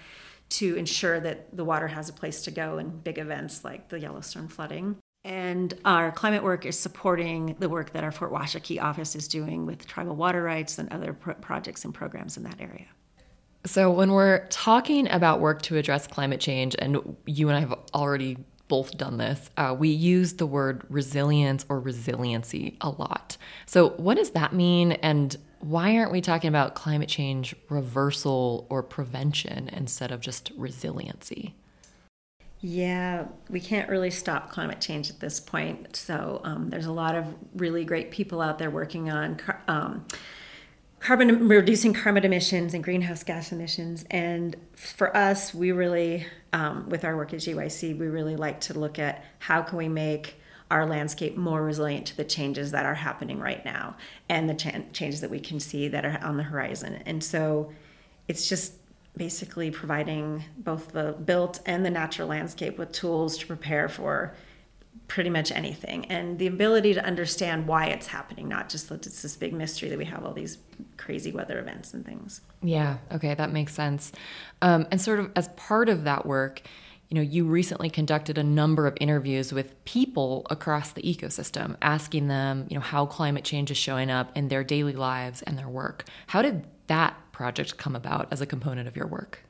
to 0.50 0.76
ensure 0.76 1.20
that 1.20 1.56
the 1.56 1.66
water 1.66 1.88
has 1.88 2.10
a 2.10 2.14
place 2.14 2.44
to 2.44 2.52
go 2.52 2.78
in 2.78 2.90
big 2.90 3.18
events 3.18 3.64
like 3.64 3.90
the 3.90 4.00
Yellowstone 4.00 4.48
flooding? 4.48 4.98
And 5.24 5.74
our 5.84 6.12
climate 6.12 6.44
work 6.44 6.66
is 6.66 6.80
supporting 6.80 7.56
the 7.60 7.68
work 7.68 7.92
that 7.92 8.04
our 8.04 8.12
Fort 8.12 8.32
Washakie 8.32 8.82
office 8.82 9.16
is 9.16 9.28
doing 9.28 9.66
with 9.66 9.86
tribal 9.86 10.16
water 10.16 10.42
rights 10.42 10.78
and 10.78 10.92
other 10.94 11.14
pro- 11.14 11.34
projects 11.34 11.84
and 11.84 11.94
programs 11.94 12.38
in 12.38 12.44
that 12.44 12.62
area. 12.62 12.86
So, 13.66 13.92
when 13.92 14.14
we're 14.14 14.48
talking 14.48 15.10
about 15.12 15.42
work 15.42 15.62
to 15.64 15.76
address 15.76 16.08
climate 16.08 16.40
change, 16.40 16.76
and 16.80 17.18
you 17.26 17.50
and 17.50 17.58
I 17.58 17.60
have 17.60 17.74
already 17.94 18.38
both 18.68 18.98
done 18.98 19.18
this. 19.18 19.50
Uh, 19.58 19.76
we 19.78 19.90
use 19.90 20.34
the 20.34 20.46
word 20.46 20.84
resilience 20.90 21.66
or 21.70 21.80
resiliency 21.80 22.78
a 22.82 22.90
lot. 22.90 23.38
So, 23.66 23.90
what 23.92 24.18
does 24.18 24.32
that 24.32 24.54
mean? 24.54 24.94
And 24.94 25.36
why 25.60 25.98
aren't 25.98 26.12
we 26.12 26.22
talking 26.22 26.48
about 26.48 26.76
climate 26.76 27.10
change 27.10 27.56
reversal 27.70 28.66
or 28.70 28.84
prevention 28.84 29.70
instead 29.70 30.12
of 30.12 30.22
just 30.22 30.52
resiliency? 30.56 31.56
Yeah, 32.60 33.26
we 33.50 33.60
can't 33.60 33.88
really 33.88 34.10
stop 34.10 34.50
climate 34.50 34.82
change 34.82 35.10
at 35.10 35.20
this 35.20 35.40
point. 35.40 35.96
So 35.96 36.42
um, 36.44 36.70
there's 36.70 36.88
a 36.88 36.92
lot 36.92 37.16
of 37.16 37.26
really 37.56 37.86
great 37.86 38.10
people 38.10 38.42
out 38.42 38.58
there 38.58 38.72
working 38.72 39.12
on 39.12 39.40
um, 39.68 40.06
carbon 41.00 41.48
reducing 41.48 41.94
carbon 41.94 42.26
emissions 42.26 42.74
and 42.74 42.84
greenhouse 42.84 43.24
gas 43.24 43.52
emissions. 43.52 44.06
And 44.10 44.56
for 44.76 45.16
us, 45.16 45.54
we 45.54 45.72
really, 45.72 46.26
um, 46.52 46.90
with 46.90 47.06
our 47.06 47.16
work 47.16 47.34
at 47.34 47.40
GYC, 47.40 47.98
we 47.98 48.08
really 48.08 48.36
like 48.36 48.60
to 48.62 48.78
look 48.78 48.98
at 48.98 49.24
how 49.40 49.62
can 49.62 49.78
we 49.78 49.88
make 49.88 50.40
our 50.70 50.86
landscape 50.86 51.38
more 51.38 51.64
resilient 51.64 52.06
to 52.08 52.18
the 52.18 52.26
changes 52.26 52.72
that 52.72 52.86
are 52.86 52.96
happening 52.96 53.40
right 53.40 53.64
now 53.64 53.96
and 54.28 54.50
the 54.50 54.56
changes 54.92 55.22
that 55.22 55.30
we 55.30 55.40
can 55.40 55.60
see 55.60 55.88
that 55.88 56.06
are 56.06 56.20
on 56.22 56.38
the 56.38 56.44
horizon. 56.44 57.02
And 57.06 57.24
so 57.24 57.72
it's 58.28 58.50
just 58.50 58.74
basically 59.16 59.72
providing 59.72 60.44
both 60.58 60.92
the 60.92 61.14
built 61.26 61.62
and 61.66 61.86
the 61.86 61.90
natural 61.90 62.28
landscape 62.28 62.78
with 62.78 62.92
tools 62.92 63.38
to 63.38 63.48
prepare 63.48 63.90
for 63.90 64.36
pretty 65.08 65.30
much 65.30 65.52
anything. 65.52 66.06
And 66.06 66.38
the 66.38 66.48
ability 66.48 66.94
to 66.96 67.06
understand 67.06 67.66
why 67.66 67.86
it's 67.88 68.08
happening 68.08 68.48
not 68.50 68.68
just 68.70 68.90
that 68.90 69.06
it's 69.06 69.22
this 69.22 69.38
big 69.38 69.54
mystery 69.54 69.90
that 69.90 69.98
we 69.98 70.06
have 70.06 70.26
all 70.26 70.34
these 70.34 70.58
crazy 70.98 71.32
weather 71.32 71.60
events 71.60 71.94
and 71.94 72.06
things. 72.06 72.42
Yeah. 72.62 72.98
Okay. 73.12 73.34
That 73.34 73.52
makes 73.54 73.74
sense. 73.74 74.12
Um, 74.62 74.86
and 74.92 75.00
sort 75.00 75.20
of 75.20 75.32
as 75.36 75.48
part 75.50 75.88
of 75.88 76.04
that 76.04 76.26
work 76.26 76.62
you 77.10 77.16
know 77.16 77.22
you 77.22 77.46
recently 77.46 77.90
conducted 77.90 78.38
a 78.38 78.44
number 78.44 78.86
of 78.86 78.98
interviews 79.00 79.54
with 79.54 79.84
people 79.86 80.46
across 80.50 80.92
the 80.92 81.02
ecosystem 81.02 81.76
asking 81.82 82.28
them 82.28 82.66
you 82.70 82.76
know 82.76 82.82
how 82.82 83.06
climate 83.06 83.44
change 83.44 83.72
is 83.72 83.78
showing 83.78 84.10
up 84.10 84.36
in 84.36 84.50
their 84.50 84.64
daily 84.64 84.94
lives 84.94 85.42
and 85.44 85.58
their 85.58 85.70
work 85.70 86.06
how 86.28 86.42
did 86.42 86.66
that 86.88 87.16
project 87.38 87.78
come 87.78 87.96
about 87.96 88.28
as 88.32 88.42
a 88.42 88.46
component 88.46 88.88
of 88.88 88.96
your 88.96 89.06
work? 89.06 89.44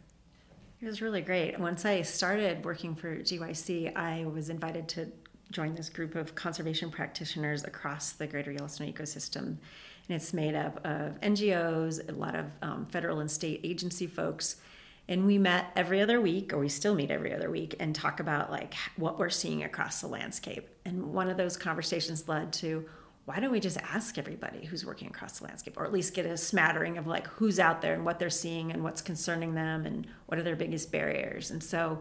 It 0.82 0.86
was 0.86 1.02
really 1.02 1.22
great. 1.22 1.58
Once 1.58 1.86
I 1.86 2.02
started 2.02 2.66
working 2.66 2.96
for 2.96 3.16
GYC, 3.16 3.96
I 3.96 4.26
was 4.26 4.50
invited 4.50 4.88
to 4.90 5.08
join 5.52 5.74
this 5.74 5.90
group 5.90 6.16
of 6.16 6.36
conservation 6.36 6.92
practitioners 6.92 7.64
across 7.64 8.12
the 8.12 8.28
greater 8.28 8.52
Yellowstone 8.52 8.92
ecosystem. 8.92 9.46
And 9.46 10.16
it's 10.16 10.34
made 10.34 10.54
up 10.54 10.86
of 10.86 11.20
NGOs, 11.22 12.10
a 12.10 12.12
lot 12.12 12.36
of 12.36 12.46
um, 12.62 12.86
federal 12.88 13.22
and 13.22 13.32
state 13.32 13.62
agency 13.64 14.06
folks. 14.06 14.58
And 15.10 15.26
we 15.26 15.38
met 15.38 15.72
every 15.76 16.02
other 16.02 16.20
week, 16.20 16.52
or 16.52 16.60
we 16.60 16.70
still 16.70 16.94
meet 16.94 17.12
every 17.12 17.34
other 17.34 17.50
week, 17.50 17.76
and 17.80 17.96
talk 17.96 18.20
about 18.20 18.52
like 18.52 18.74
what 18.98 19.18
we're 19.18 19.30
seeing 19.30 19.64
across 19.64 20.02
the 20.02 20.08
landscape. 20.08 20.68
And 20.86 21.14
one 21.14 21.30
of 21.30 21.38
those 21.38 21.56
conversations 21.56 22.28
led 22.28 22.52
to 22.54 22.86
why 23.28 23.42
don't 23.42 23.52
we 23.52 23.60
just 23.60 23.78
ask 23.80 24.18
everybody 24.18 24.66
who's 24.66 24.86
working 24.86 25.10
across 25.10 25.40
the 25.40 25.46
landscape 25.46 25.78
or 25.78 25.84
at 25.84 25.92
least 25.92 26.14
get 26.14 26.26
a 26.26 26.38
smattering 26.38 26.98
of 26.98 27.08
like 27.08 27.28
who's 27.28 27.60
out 27.60 27.82
there 27.82 27.94
and 27.94 28.06
what 28.06 28.20
they're 28.20 28.30
seeing 28.30 28.72
and 28.72 28.82
what's 28.82 29.02
concerning 29.02 29.54
them 29.54 29.86
and 29.86 30.08
what 30.28 30.40
are 30.40 30.44
their 30.44 30.56
biggest 30.56 30.94
barriers 30.94 31.52
and 31.52 31.62
so 31.62 32.00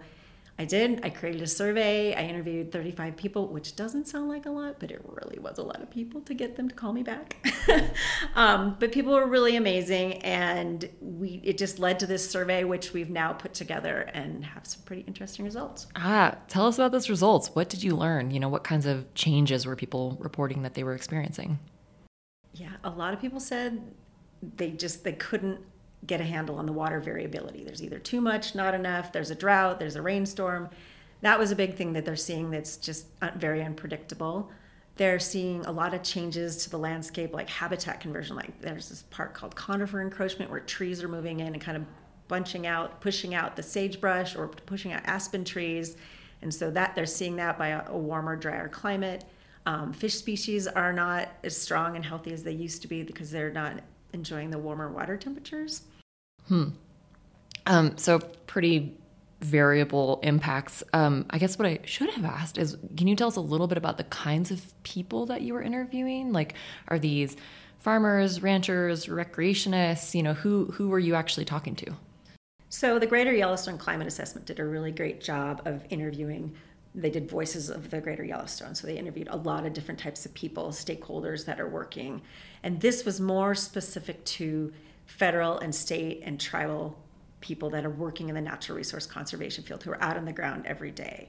I 0.58 0.64
did. 0.64 1.00
I 1.02 1.10
created 1.10 1.42
a 1.42 1.46
survey. 1.46 2.14
I 2.14 2.22
interviewed 2.22 2.72
35 2.72 3.16
people, 3.16 3.48
which 3.48 3.76
doesn't 3.76 4.08
sound 4.08 4.28
like 4.28 4.46
a 4.46 4.50
lot, 4.50 4.80
but 4.80 4.90
it 4.90 5.02
really 5.04 5.38
was 5.38 5.58
a 5.58 5.62
lot 5.62 5.82
of 5.82 5.90
people 5.90 6.22
to 6.22 6.32
get 6.32 6.56
them 6.56 6.68
to 6.68 6.74
call 6.74 6.94
me 6.94 7.02
back. 7.02 7.36
um, 8.34 8.76
but 8.80 8.90
people 8.90 9.12
were 9.12 9.26
really 9.26 9.56
amazing, 9.56 10.14
and 10.22 10.88
we 11.00 11.42
it 11.44 11.58
just 11.58 11.78
led 11.78 12.00
to 12.00 12.06
this 12.06 12.28
survey, 12.28 12.64
which 12.64 12.94
we've 12.94 13.10
now 13.10 13.34
put 13.34 13.52
together 13.52 14.08
and 14.14 14.46
have 14.46 14.66
some 14.66 14.82
pretty 14.84 15.02
interesting 15.02 15.44
results. 15.44 15.88
Ah, 15.94 16.36
tell 16.48 16.66
us 16.66 16.78
about 16.78 16.90
those 16.90 17.10
results. 17.10 17.48
What 17.54 17.68
did 17.68 17.82
you 17.82 17.94
learn? 17.94 18.30
You 18.30 18.40
know, 18.40 18.48
what 18.48 18.64
kinds 18.64 18.86
of 18.86 19.12
changes 19.12 19.66
were 19.66 19.76
people 19.76 20.16
reporting 20.20 20.62
that 20.62 20.72
they 20.72 20.84
were 20.84 20.94
experiencing? 20.94 21.58
Yeah, 22.54 22.72
a 22.82 22.90
lot 22.90 23.12
of 23.12 23.20
people 23.20 23.40
said 23.40 23.82
they 24.56 24.70
just 24.70 25.04
they 25.04 25.12
couldn't 25.12 25.60
get 26.04 26.20
a 26.20 26.24
handle 26.24 26.56
on 26.56 26.66
the 26.66 26.72
water 26.72 27.00
variability. 27.00 27.64
There's 27.64 27.82
either 27.82 27.98
too 27.98 28.20
much, 28.20 28.54
not 28.54 28.74
enough, 28.74 29.12
there's 29.12 29.30
a 29.30 29.34
drought, 29.34 29.78
there's 29.78 29.96
a 29.96 30.02
rainstorm. 30.02 30.68
That 31.22 31.38
was 31.38 31.50
a 31.50 31.56
big 31.56 31.74
thing 31.74 31.92
that 31.94 32.04
they're 32.04 32.16
seeing 32.16 32.50
that's 32.50 32.76
just 32.76 33.06
very 33.36 33.62
unpredictable. 33.62 34.50
They're 34.96 35.18
seeing 35.18 35.64
a 35.66 35.72
lot 35.72 35.94
of 35.94 36.02
changes 36.02 36.56
to 36.64 36.70
the 36.70 36.78
landscape, 36.78 37.34
like 37.34 37.48
habitat 37.48 38.00
conversion. 38.00 38.36
Like 38.36 38.60
there's 38.60 38.88
this 38.88 39.02
part 39.10 39.34
called 39.34 39.54
conifer 39.54 40.00
encroachment 40.00 40.50
where 40.50 40.60
trees 40.60 41.02
are 41.02 41.08
moving 41.08 41.40
in 41.40 41.48
and 41.48 41.60
kind 41.60 41.76
of 41.76 41.84
bunching 42.28 42.66
out, 42.66 43.00
pushing 43.00 43.34
out 43.34 43.56
the 43.56 43.62
sagebrush 43.62 44.36
or 44.36 44.48
pushing 44.48 44.92
out 44.92 45.02
aspen 45.04 45.44
trees. 45.44 45.96
And 46.42 46.52
so 46.52 46.70
that 46.70 46.94
they're 46.94 47.06
seeing 47.06 47.36
that 47.36 47.58
by 47.58 47.68
a, 47.68 47.96
warmer, 47.96 48.36
drier 48.36 48.68
climate. 48.68 49.24
Um, 49.64 49.92
fish 49.92 50.14
species 50.14 50.66
are 50.66 50.92
not 50.92 51.28
as 51.42 51.56
strong 51.56 51.96
and 51.96 52.04
healthy 52.04 52.32
as 52.32 52.42
they 52.42 52.52
used 52.52 52.82
to 52.82 52.88
be 52.88 53.02
because 53.02 53.30
they're 53.30 53.52
not 53.52 53.80
enjoying 54.12 54.50
the 54.50 54.58
warmer 54.58 54.90
water 54.90 55.16
temperatures. 55.16 55.82
Hmm. 56.48 56.70
Um, 57.66 57.98
so 57.98 58.20
pretty 58.46 58.96
variable 59.40 60.20
impacts. 60.22 60.82
Um, 60.92 61.26
I 61.30 61.38
guess 61.38 61.58
what 61.58 61.66
I 61.66 61.80
should 61.84 62.10
have 62.10 62.24
asked 62.24 62.58
is, 62.58 62.76
can 62.96 63.06
you 63.06 63.16
tell 63.16 63.28
us 63.28 63.36
a 63.36 63.40
little 63.40 63.66
bit 63.66 63.78
about 63.78 63.98
the 63.98 64.04
kinds 64.04 64.50
of 64.50 64.82
people 64.82 65.26
that 65.26 65.42
you 65.42 65.54
were 65.54 65.62
interviewing? 65.62 66.32
Like, 66.32 66.54
are 66.88 66.98
these 66.98 67.36
farmers, 67.78 68.42
ranchers, 68.42 69.06
recreationists? 69.06 70.14
You 70.14 70.22
know, 70.22 70.34
who 70.34 70.66
who 70.66 70.88
were 70.88 70.98
you 70.98 71.14
actually 71.14 71.44
talking 71.44 71.74
to? 71.76 71.96
So 72.68 72.98
the 72.98 73.06
Greater 73.06 73.32
Yellowstone 73.32 73.78
Climate 73.78 74.06
Assessment 74.06 74.46
did 74.46 74.58
a 74.58 74.64
really 74.64 74.92
great 74.92 75.20
job 75.20 75.62
of 75.64 75.84
interviewing. 75.90 76.54
They 76.94 77.10
did 77.10 77.28
voices 77.28 77.68
of 77.68 77.90
the 77.90 78.00
Greater 78.00 78.24
Yellowstone, 78.24 78.74
so 78.74 78.86
they 78.86 78.96
interviewed 78.96 79.28
a 79.30 79.36
lot 79.36 79.66
of 79.66 79.74
different 79.74 80.00
types 80.00 80.24
of 80.24 80.32
people, 80.32 80.68
stakeholders 80.68 81.44
that 81.44 81.60
are 81.60 81.68
working, 81.68 82.22
and 82.66 82.80
this 82.80 83.04
was 83.04 83.20
more 83.20 83.54
specific 83.54 84.24
to 84.24 84.72
federal 85.04 85.56
and 85.60 85.72
state 85.72 86.22
and 86.24 86.40
tribal 86.40 86.98
people 87.40 87.70
that 87.70 87.86
are 87.86 87.90
working 87.90 88.28
in 88.28 88.34
the 88.34 88.40
natural 88.40 88.76
resource 88.76 89.06
conservation 89.06 89.62
field 89.62 89.84
who 89.84 89.92
are 89.92 90.02
out 90.02 90.16
on 90.16 90.24
the 90.24 90.32
ground 90.32 90.66
every 90.66 90.90
day. 90.90 91.28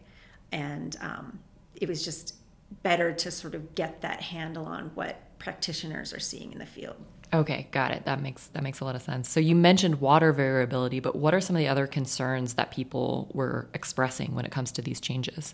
And 0.52 0.98
um, 1.00 1.38
it 1.76 1.88
was 1.88 2.04
just 2.04 2.38
better 2.82 3.14
to 3.14 3.30
sort 3.30 3.54
of 3.54 3.76
get 3.76 4.02
that 4.02 4.20
handle 4.20 4.66
on 4.66 4.90
what 4.96 5.38
practitioners 5.38 6.12
are 6.12 6.20
seeing 6.20 6.54
in 6.54 6.58
the 6.58 6.66
field. 6.66 6.96
Okay, 7.32 7.68
got 7.70 7.92
it. 7.92 8.06
That 8.06 8.20
makes 8.20 8.48
that 8.48 8.64
makes 8.64 8.80
a 8.80 8.86
lot 8.86 8.96
of 8.96 9.04
sense. 9.04 9.30
So 9.30 9.40
you 9.40 9.54
mentioned 9.54 10.02
water 10.02 10.34
variability, 10.34 11.00
but 11.00 11.16
what 11.16 11.36
are 11.36 11.42
some 11.42 11.56
of 11.56 11.60
the 11.60 11.68
other 11.68 11.86
concerns 11.86 12.56
that 12.56 12.72
people 12.72 13.30
were 13.32 13.68
expressing 13.76 14.34
when 14.34 14.44
it 14.44 14.52
comes 14.52 14.72
to 14.72 14.82
these 14.82 15.00
changes? 15.00 15.54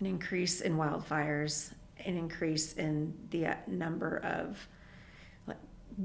An 0.00 0.06
increase 0.06 0.62
in 0.62 0.78
wildfires, 0.78 1.74
an 2.04 2.16
increase 2.16 2.74
in 2.74 3.14
the 3.30 3.56
number 3.66 4.18
of 4.18 4.66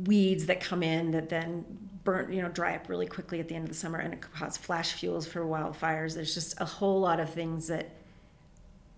weeds 0.04 0.46
that 0.48 0.60
come 0.60 0.84
in 0.84 1.12
that 1.12 1.30
then 1.30 1.66
burn, 2.04 2.32
you 2.32 2.42
know, 2.42 2.50
dry 2.50 2.76
up 2.76 2.90
really 2.90 3.08
quickly 3.08 3.40
at 3.40 3.48
the 3.48 3.56
end 3.56 3.64
of 3.64 3.70
the 3.70 3.76
summer 3.76 4.00
and 4.00 4.14
it 4.14 4.22
cause 4.22 4.58
flash 4.58 4.94
fuels 4.94 5.26
for 5.28 5.46
wildfires. 5.46 6.14
There's 6.16 6.34
just 6.34 6.60
a 6.60 6.66
whole 6.66 7.00
lot 7.00 7.20
of 7.20 7.30
things 7.30 7.68
that 7.68 7.90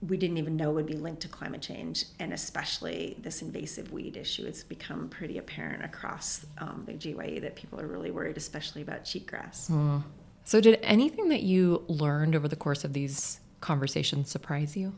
we 0.07 0.15
didn't 0.15 0.37
even 0.37 0.55
know 0.55 0.71
would 0.71 0.85
be 0.85 0.95
linked 0.95 1.21
to 1.23 1.27
climate 1.27 1.61
change, 1.61 2.05
and 2.19 2.31
especially 2.31 3.17
this 3.21 3.41
invasive 3.41 3.91
weed 3.91 4.15
issue. 4.15 4.45
It's 4.45 4.63
become 4.63 5.09
pretty 5.09 5.37
apparent 5.37 5.83
across 5.83 6.45
um, 6.59 6.83
the 6.85 6.93
GYE 6.93 7.39
that 7.41 7.57
people 7.57 7.81
are 7.81 7.87
really 7.87 8.09
worried, 8.09 8.37
especially 8.37 8.81
about 8.81 9.03
cheatgrass. 9.03 9.69
Mm. 9.69 10.03
So, 10.45 10.61
did 10.61 10.79
anything 10.83 11.27
that 11.29 11.43
you 11.43 11.83
learned 11.89 12.33
over 12.33 12.47
the 12.47 12.55
course 12.55 12.85
of 12.85 12.93
these 12.93 13.41
conversations 13.59 14.29
surprise 14.29 14.77
you? 14.77 14.93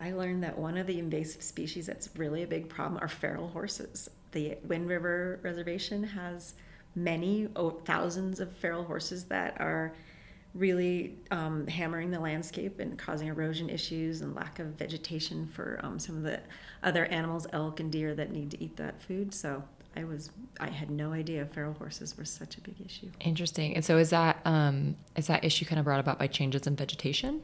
I 0.00 0.12
learned 0.12 0.42
that 0.44 0.58
one 0.58 0.76
of 0.76 0.86
the 0.86 0.98
invasive 0.98 1.42
species 1.42 1.86
that's 1.86 2.08
really 2.16 2.42
a 2.42 2.46
big 2.46 2.68
problem 2.68 3.02
are 3.02 3.08
feral 3.08 3.48
horses. 3.48 4.08
The 4.32 4.56
Wind 4.64 4.88
River 4.88 5.40
Reservation 5.42 6.02
has 6.02 6.54
many, 6.94 7.48
oh, 7.56 7.70
thousands 7.70 8.40
of 8.40 8.52
feral 8.56 8.84
horses 8.84 9.24
that 9.24 9.60
are 9.60 9.92
really 10.54 11.16
um, 11.30 11.66
hammering 11.66 12.10
the 12.10 12.18
landscape 12.18 12.80
and 12.80 12.98
causing 12.98 13.28
erosion 13.28 13.68
issues 13.68 14.22
and 14.22 14.34
lack 14.34 14.58
of 14.58 14.66
vegetation 14.68 15.46
for 15.46 15.78
um, 15.82 15.98
some 15.98 16.16
of 16.16 16.22
the 16.22 16.40
other 16.82 17.04
animals, 17.06 17.46
elk 17.52 17.80
and 17.80 17.92
deer, 17.92 18.14
that 18.14 18.32
need 18.32 18.50
to 18.50 18.62
eat 18.62 18.76
that 18.76 19.00
food. 19.02 19.32
So 19.34 19.62
I 19.96 20.04
was 20.04 20.30
I 20.60 20.68
had 20.68 20.90
no 20.90 21.12
idea 21.12 21.46
feral 21.46 21.74
horses 21.74 22.16
were 22.16 22.24
such 22.24 22.56
a 22.56 22.60
big 22.60 22.76
issue. 22.84 23.10
Interesting. 23.20 23.74
And 23.74 23.84
so 23.84 23.98
is 23.98 24.10
that 24.10 24.40
um, 24.44 24.96
is 25.16 25.26
that 25.26 25.44
issue 25.44 25.64
kind 25.64 25.78
of 25.78 25.84
brought 25.84 26.00
about 26.00 26.18
by 26.18 26.26
changes 26.26 26.66
in 26.66 26.76
vegetation? 26.76 27.42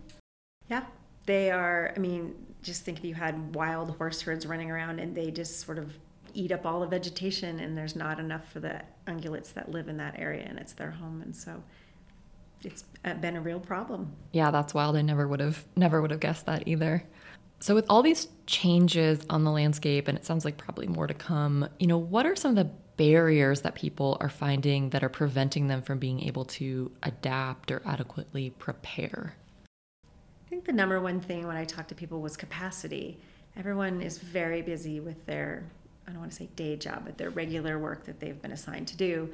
Yeah, 0.68 0.84
they 1.26 1.50
are, 1.50 1.92
I 1.96 1.98
mean, 1.98 2.34
just 2.62 2.84
think 2.84 2.98
if 2.98 3.04
you 3.04 3.14
had 3.14 3.54
wild 3.54 3.96
horse 3.96 4.20
herds 4.22 4.46
running 4.46 4.70
around 4.70 4.98
and 4.98 5.14
they 5.14 5.30
just 5.30 5.60
sort 5.60 5.78
of 5.78 5.92
eat 6.32 6.50
up 6.50 6.66
all 6.66 6.80
the 6.80 6.86
vegetation 6.86 7.60
and 7.60 7.76
there's 7.76 7.94
not 7.94 8.18
enough 8.18 8.50
for 8.50 8.60
the 8.60 8.82
ungulates 9.06 9.52
that 9.52 9.70
live 9.70 9.88
in 9.88 9.96
that 9.98 10.18
area 10.18 10.44
and 10.48 10.58
it's 10.58 10.72
their 10.72 10.90
home. 10.90 11.22
And 11.22 11.34
so 11.34 11.62
it's 12.64 12.84
uh, 13.04 13.14
been 13.14 13.36
a 13.36 13.40
real 13.40 13.60
problem. 13.60 14.12
Yeah, 14.32 14.50
that's 14.50 14.74
wild. 14.74 14.96
I 14.96 15.02
never 15.02 15.28
would 15.28 15.40
have 15.40 15.64
never 15.76 16.00
would 16.00 16.10
have 16.10 16.20
guessed 16.20 16.46
that 16.46 16.66
either. 16.66 17.04
So 17.60 17.74
with 17.74 17.86
all 17.88 18.02
these 18.02 18.28
changes 18.46 19.20
on 19.30 19.44
the 19.44 19.50
landscape 19.50 20.08
and 20.08 20.18
it 20.18 20.26
sounds 20.26 20.44
like 20.44 20.56
probably 20.56 20.86
more 20.86 21.06
to 21.06 21.14
come, 21.14 21.68
you 21.78 21.86
know, 21.86 21.98
what 21.98 22.26
are 22.26 22.36
some 22.36 22.50
of 22.50 22.56
the 22.56 22.70
barriers 22.96 23.62
that 23.62 23.74
people 23.74 24.16
are 24.20 24.28
finding 24.28 24.90
that 24.90 25.02
are 25.02 25.08
preventing 25.08 25.68
them 25.68 25.82
from 25.82 25.98
being 25.98 26.22
able 26.24 26.44
to 26.44 26.90
adapt 27.02 27.70
or 27.70 27.82
adequately 27.86 28.50
prepare? 28.50 29.36
Think 30.54 30.66
the 30.66 30.72
number 30.72 31.00
one 31.00 31.18
thing 31.18 31.48
when 31.48 31.56
I 31.56 31.64
talk 31.64 31.88
to 31.88 31.96
people 31.96 32.20
was 32.20 32.36
capacity. 32.36 33.18
Everyone 33.56 34.00
is 34.00 34.18
very 34.18 34.62
busy 34.62 35.00
with 35.00 35.26
their, 35.26 35.64
I 36.06 36.12
don't 36.12 36.20
want 36.20 36.30
to 36.30 36.36
say 36.36 36.48
day 36.54 36.76
job, 36.76 37.02
but 37.06 37.18
their 37.18 37.30
regular 37.30 37.76
work 37.76 38.04
that 38.04 38.20
they've 38.20 38.40
been 38.40 38.52
assigned 38.52 38.86
to 38.88 38.96
do. 38.96 39.28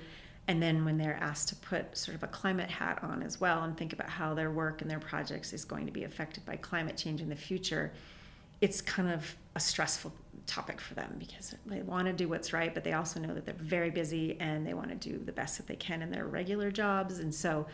And 0.49 0.63
then 0.63 0.83
when 0.83 0.97
they're 0.97 1.19
asked 1.21 1.51
to 1.51 1.57
put 1.57 1.95
sort 1.95 2.15
of 2.15 2.23
a 2.23 2.27
climate 2.27 2.71
hat 2.71 3.01
on 3.03 3.23
as 3.23 3.39
well 3.39 3.65
and 3.65 3.77
think 3.77 3.93
about 3.93 4.09
how 4.09 4.33
their 4.33 4.51
work 4.51 4.81
and 4.81 4.91
their 4.91 4.99
projects 4.99 5.53
is 5.53 5.63
going 5.63 5.85
to 5.85 5.93
be 5.93 6.05
affected 6.05 6.47
by 6.47 6.57
climate 6.57 6.97
change 6.97 7.21
in 7.21 7.29
the 7.29 7.37
future, 7.37 7.93
it's 8.63 8.81
kind 8.81 9.11
of 9.11 9.37
a 9.57 9.61
stressful 9.61 10.15
topic 10.47 10.81
for 10.81 10.95
them 10.95 11.17
because 11.19 11.55
they 11.67 11.83
want 11.83 12.07
to 12.07 12.15
do 12.15 12.31
what's 12.31 12.55
right, 12.55 12.73
but 12.73 12.83
they 12.83 12.95
also 12.95 13.21
know 13.21 13.35
that 13.35 13.45
they're 13.45 13.55
very 13.59 13.91
busy 13.91 14.41
and 14.41 14.67
they 14.67 14.73
want 14.73 14.89
to 14.89 14.95
do 14.95 15.23
the 15.23 15.33
best 15.33 15.59
that 15.59 15.67
they 15.67 15.77
can 15.77 16.01
in 16.01 16.11
their 16.11 16.25
regular 16.25 16.71
jobs. 16.71 17.19
And 17.19 17.35
so 17.35 17.67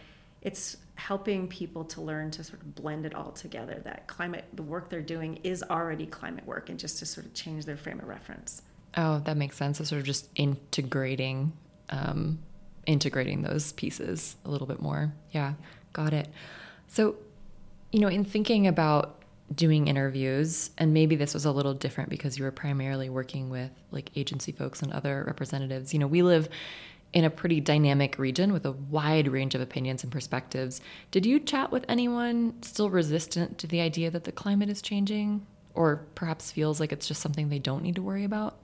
it's 0.43 0.77
helping 0.97 1.47
people 1.47 1.85
to 1.85 2.01
learn 2.01 2.31
to 2.31 2.43
sort 2.43 2.61
of 2.61 2.75
blend 2.75 3.05
it 3.05 3.15
all 3.15 3.31
together 3.31 3.81
that 3.85 4.07
climate, 4.07 4.45
the 4.55 4.63
work 4.63 4.89
they're 4.89 5.03
doing 5.03 5.39
is 5.45 5.63
already 5.63 6.07
climate 6.07 6.47
work 6.47 6.71
and 6.71 6.79
just 6.79 6.99
to 6.99 7.07
sort 7.07 7.27
of 7.27 7.35
change 7.35 7.65
their 7.67 7.77
frame 7.77 8.01
of 8.01 8.09
reference. 8.09 8.63
Oh, 8.97 9.21
that 9.21 9.37
makes 9.37 9.57
sense. 9.57 9.79
So 9.79 9.85
sort 9.85 10.01
of 10.01 10.07
just 10.07 10.29
integrating, 10.37 11.53
um, 11.91 12.39
integrating 12.87 13.43
those 13.43 13.73
pieces 13.73 14.37
a 14.45 14.51
little 14.51 14.67
bit 14.67 14.81
more. 14.81 15.13
Yeah, 15.33 15.55
got 15.93 16.15
it. 16.15 16.29
So, 16.89 17.17
you 17.93 18.01
know, 18.01 18.09
in 18.09 18.25
thinking 18.25 18.67
about 18.67 19.23
doing 19.55 19.87
interviews 19.87 20.71
and 20.77 20.93
maybe 20.93 21.15
this 21.15 21.33
was 21.33 21.45
a 21.45 21.53
little 21.53 21.75
different 21.75 22.11
because 22.11 22.37
you 22.37 22.45
were 22.45 22.51
primarily 22.51 23.09
working 23.09 23.49
with 23.49 23.71
like 23.93 24.11
agency 24.17 24.51
folks 24.51 24.83
and 24.83 24.93
other 24.93 25.23
representatives 25.25 25.93
you 25.93 26.01
know 26.01 26.07
we 26.09 26.21
live 26.21 26.49
in 27.17 27.25
a 27.25 27.31
pretty 27.31 27.63
dynamic 27.63 28.19
region 28.19 28.53
with 28.53 28.67
a 28.67 28.73
wide 28.73 29.27
range 29.27 29.55
of 29.55 29.61
opinions 29.63 30.03
and 30.03 30.13
perspectives 30.13 30.83
did 31.11 31.25
you 31.25 31.41
chat 31.41 31.73
with 31.73 31.83
anyone 31.89 32.53
still 32.61 32.91
resistant 32.91 33.57
to 33.57 33.67
the 33.67 33.81
idea 33.81 34.11
that 34.11 34.25
the 34.25 34.33
climate 34.33 34.69
is 34.69 34.83
changing 34.83 35.47
or 35.73 36.05
perhaps 36.15 36.53
feels 36.53 36.79
like 36.79 36.93
it's 36.93 37.09
just 37.09 37.23
something 37.23 37.49
they 37.49 37.59
don't 37.59 37.83
need 37.83 37.95
to 37.95 38.03
worry 38.03 38.23
about 38.23 38.59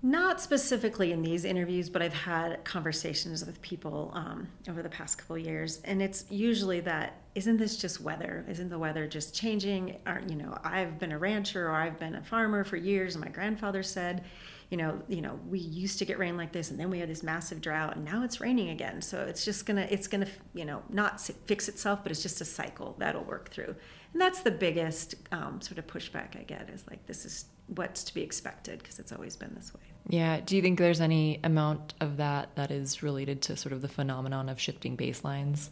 not 0.00 0.40
specifically 0.40 1.10
in 1.10 1.22
these 1.22 1.44
interviews, 1.44 1.90
but 1.90 2.02
I've 2.02 2.14
had 2.14 2.62
conversations 2.64 3.44
with 3.44 3.60
people 3.62 4.12
um, 4.14 4.46
over 4.68 4.80
the 4.80 4.88
past 4.88 5.18
couple 5.18 5.36
years, 5.36 5.80
and 5.84 6.00
it's 6.00 6.24
usually 6.30 6.78
that 6.82 7.20
isn't 7.34 7.56
this 7.56 7.76
just 7.76 8.00
weather? 8.00 8.44
Isn't 8.48 8.68
the 8.68 8.78
weather 8.78 9.08
just 9.08 9.34
changing? 9.34 9.96
Aren't 10.06 10.30
you 10.30 10.36
know? 10.36 10.56
I've 10.62 11.00
been 11.00 11.10
a 11.10 11.18
rancher 11.18 11.68
or 11.68 11.74
I've 11.74 11.98
been 11.98 12.14
a 12.14 12.22
farmer 12.22 12.62
for 12.62 12.76
years, 12.76 13.16
and 13.16 13.24
my 13.24 13.30
grandfather 13.30 13.82
said, 13.82 14.22
you 14.70 14.76
know, 14.76 15.00
you 15.08 15.22
know, 15.22 15.40
we 15.48 15.58
used 15.58 15.98
to 15.98 16.04
get 16.04 16.18
rain 16.18 16.36
like 16.36 16.52
this, 16.52 16.70
and 16.70 16.78
then 16.78 16.90
we 16.90 16.98
had 16.98 17.08
this 17.08 17.22
massive 17.22 17.60
drought, 17.60 17.96
and 17.96 18.04
now 18.04 18.22
it's 18.22 18.40
raining 18.40 18.68
again. 18.70 19.00
So 19.00 19.22
it's 19.22 19.44
just 19.44 19.66
gonna, 19.66 19.86
it's 19.90 20.06
gonna, 20.06 20.28
you 20.54 20.64
know, 20.64 20.82
not 20.90 21.20
fix 21.20 21.68
itself, 21.68 22.00
but 22.02 22.12
it's 22.12 22.22
just 22.22 22.40
a 22.40 22.44
cycle 22.44 22.94
that'll 22.98 23.24
work 23.24 23.50
through, 23.50 23.74
and 24.12 24.20
that's 24.20 24.42
the 24.42 24.50
biggest 24.50 25.14
um, 25.32 25.60
sort 25.60 25.78
of 25.78 25.86
pushback 25.86 26.38
I 26.38 26.42
get 26.42 26.68
is 26.70 26.84
like 26.88 27.06
this 27.06 27.24
is 27.24 27.46
what's 27.68 28.02
to 28.04 28.14
be 28.14 28.22
expected 28.22 28.78
because 28.78 28.98
it's 28.98 29.12
always 29.12 29.36
been 29.36 29.54
this 29.54 29.72
way. 29.74 29.80
Yeah. 30.08 30.40
Do 30.40 30.56
you 30.56 30.62
think 30.62 30.78
there's 30.78 31.00
any 31.00 31.38
amount 31.44 31.94
of 32.00 32.16
that 32.16 32.56
that 32.56 32.70
is 32.70 33.02
related 33.02 33.42
to 33.42 33.56
sort 33.56 33.72
of 33.72 33.82
the 33.82 33.88
phenomenon 33.88 34.48
of 34.48 34.58
shifting 34.58 34.96
baselines? 34.96 35.68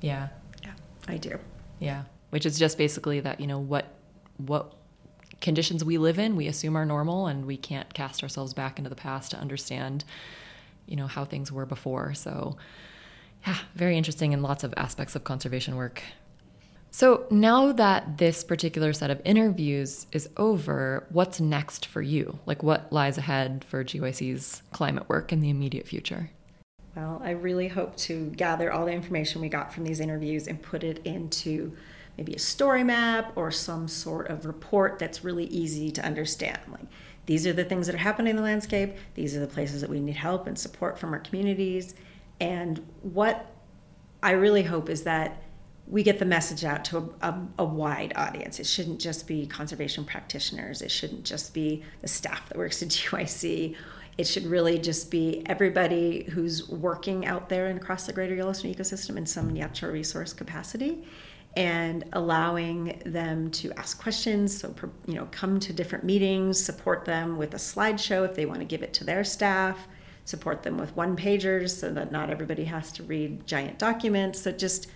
Yeah. 0.00 0.28
Yeah, 0.62 0.72
I 1.06 1.16
do. 1.16 1.38
Yeah. 1.78 2.04
Which 2.30 2.44
is 2.44 2.58
just 2.58 2.76
basically 2.76 3.20
that, 3.20 3.40
you 3.40 3.46
know, 3.46 3.58
what 3.58 3.94
what 4.36 4.74
conditions 5.40 5.84
we 5.84 5.98
live 5.98 6.18
in, 6.18 6.36
we 6.36 6.46
assume 6.46 6.76
are 6.76 6.86
normal 6.86 7.26
and 7.26 7.46
we 7.46 7.56
can't 7.56 7.92
cast 7.94 8.22
ourselves 8.22 8.54
back 8.54 8.78
into 8.78 8.90
the 8.90 8.96
past 8.96 9.30
to 9.30 9.38
understand, 9.38 10.04
you 10.86 10.96
know, 10.96 11.06
how 11.06 11.24
things 11.24 11.52
were 11.52 11.66
before. 11.66 12.14
So 12.14 12.56
yeah, 13.46 13.58
very 13.74 13.96
interesting 13.96 14.32
in 14.32 14.42
lots 14.42 14.64
of 14.64 14.74
aspects 14.76 15.14
of 15.14 15.24
conservation 15.24 15.76
work. 15.76 16.02
So 16.90 17.26
now 17.30 17.72
that 17.72 18.18
this 18.18 18.42
particular 18.42 18.92
set 18.92 19.10
of 19.10 19.20
interviews 19.24 20.06
is 20.10 20.28
over, 20.36 21.06
what's 21.10 21.38
next 21.38 21.86
for 21.86 22.02
you? 22.02 22.38
Like 22.46 22.62
what 22.62 22.92
lies 22.92 23.18
ahead 23.18 23.64
for 23.68 23.84
GYC's 23.84 24.62
climate 24.72 25.08
work 25.08 25.32
in 25.32 25.40
the 25.40 25.50
immediate 25.50 25.86
future? 25.86 26.30
Well, 26.96 27.20
I 27.22 27.30
really 27.30 27.68
hope 27.68 27.94
to 27.96 28.30
gather 28.30 28.72
all 28.72 28.86
the 28.86 28.92
information 28.92 29.40
we 29.40 29.48
got 29.48 29.72
from 29.72 29.84
these 29.84 30.00
interviews 30.00 30.48
and 30.48 30.60
put 30.60 30.82
it 30.82 31.00
into 31.04 31.76
maybe 32.18 32.34
a 32.34 32.38
story 32.38 32.82
map 32.82 33.32
or 33.36 33.52
some 33.52 33.86
sort 33.86 34.28
of 34.28 34.44
report 34.44 34.98
that's 34.98 35.22
really 35.22 35.44
easy 35.44 35.90
to 35.92 36.04
understand. 36.04 36.58
Like 36.68 36.86
these 37.26 37.46
are 37.46 37.52
the 37.52 37.64
things 37.64 37.86
that 37.86 37.94
are 37.94 37.98
happening 37.98 38.30
in 38.30 38.36
the 38.36 38.42
landscape, 38.42 38.96
these 39.14 39.36
are 39.36 39.40
the 39.40 39.46
places 39.46 39.80
that 39.80 39.88
we 39.88 40.00
need 40.00 40.16
help 40.16 40.48
and 40.48 40.58
support 40.58 40.98
from 40.98 41.12
our 41.12 41.20
communities. 41.20 41.94
And 42.40 42.84
what 43.02 43.54
I 44.20 44.32
really 44.32 44.64
hope 44.64 44.90
is 44.90 45.04
that 45.04 45.42
we 45.86 46.02
get 46.02 46.18
the 46.18 46.24
message 46.24 46.64
out 46.64 46.84
to 46.86 46.98
a, 46.98 47.28
a, 47.28 47.48
a, 47.60 47.64
wide 47.64 48.12
audience. 48.14 48.60
It 48.60 48.66
shouldn't 48.66 49.00
just 49.00 49.26
be 49.26 49.46
conservation 49.46 50.04
practitioners. 50.04 50.82
It 50.82 50.90
shouldn't 50.90 51.24
just 51.24 51.54
be 51.54 51.82
the 52.02 52.08
staff 52.08 52.46
that 52.48 52.58
works 52.58 52.82
at 52.82 52.88
GYC. 52.88 53.74
It 54.18 54.26
should 54.26 54.44
really 54.44 54.78
just 54.78 55.10
be 55.10 55.44
everybody 55.46 56.24
who's 56.24 56.68
working 56.68 57.24
out 57.24 57.48
there 57.48 57.68
and 57.68 57.80
across 57.80 58.06
the 58.06 58.12
greater 58.12 58.34
Yellowstone 58.34 58.74
ecosystem 58.74 59.16
in 59.16 59.24
some 59.24 59.50
natural 59.50 59.92
resource 59.92 60.32
capacity 60.32 61.06
and 61.56 62.04
allowing 62.12 63.02
them 63.04 63.50
to 63.50 63.72
ask 63.72 64.00
questions. 64.00 64.56
So, 64.60 64.74
you 65.06 65.14
know, 65.14 65.28
come 65.30 65.58
to 65.60 65.72
different 65.72 66.04
meetings, 66.04 66.62
support 66.62 67.04
them 67.04 67.36
with 67.36 67.54
a 67.54 67.58
slideshow 67.58 68.24
if 68.24 68.34
they 68.34 68.46
want 68.46 68.60
to 68.60 68.64
give 68.64 68.82
it 68.82 68.92
to 68.94 69.04
their 69.04 69.24
staff, 69.24 69.88
support 70.24 70.62
them 70.62 70.78
with 70.78 70.94
one 70.94 71.16
pagers 71.16 71.70
so 71.70 71.90
that 71.92 72.12
not 72.12 72.30
everybody 72.30 72.64
has 72.64 72.92
to 72.92 73.02
read 73.02 73.46
giant 73.46 73.78
documents. 73.78 74.42
So, 74.42 74.52
just 74.52 74.88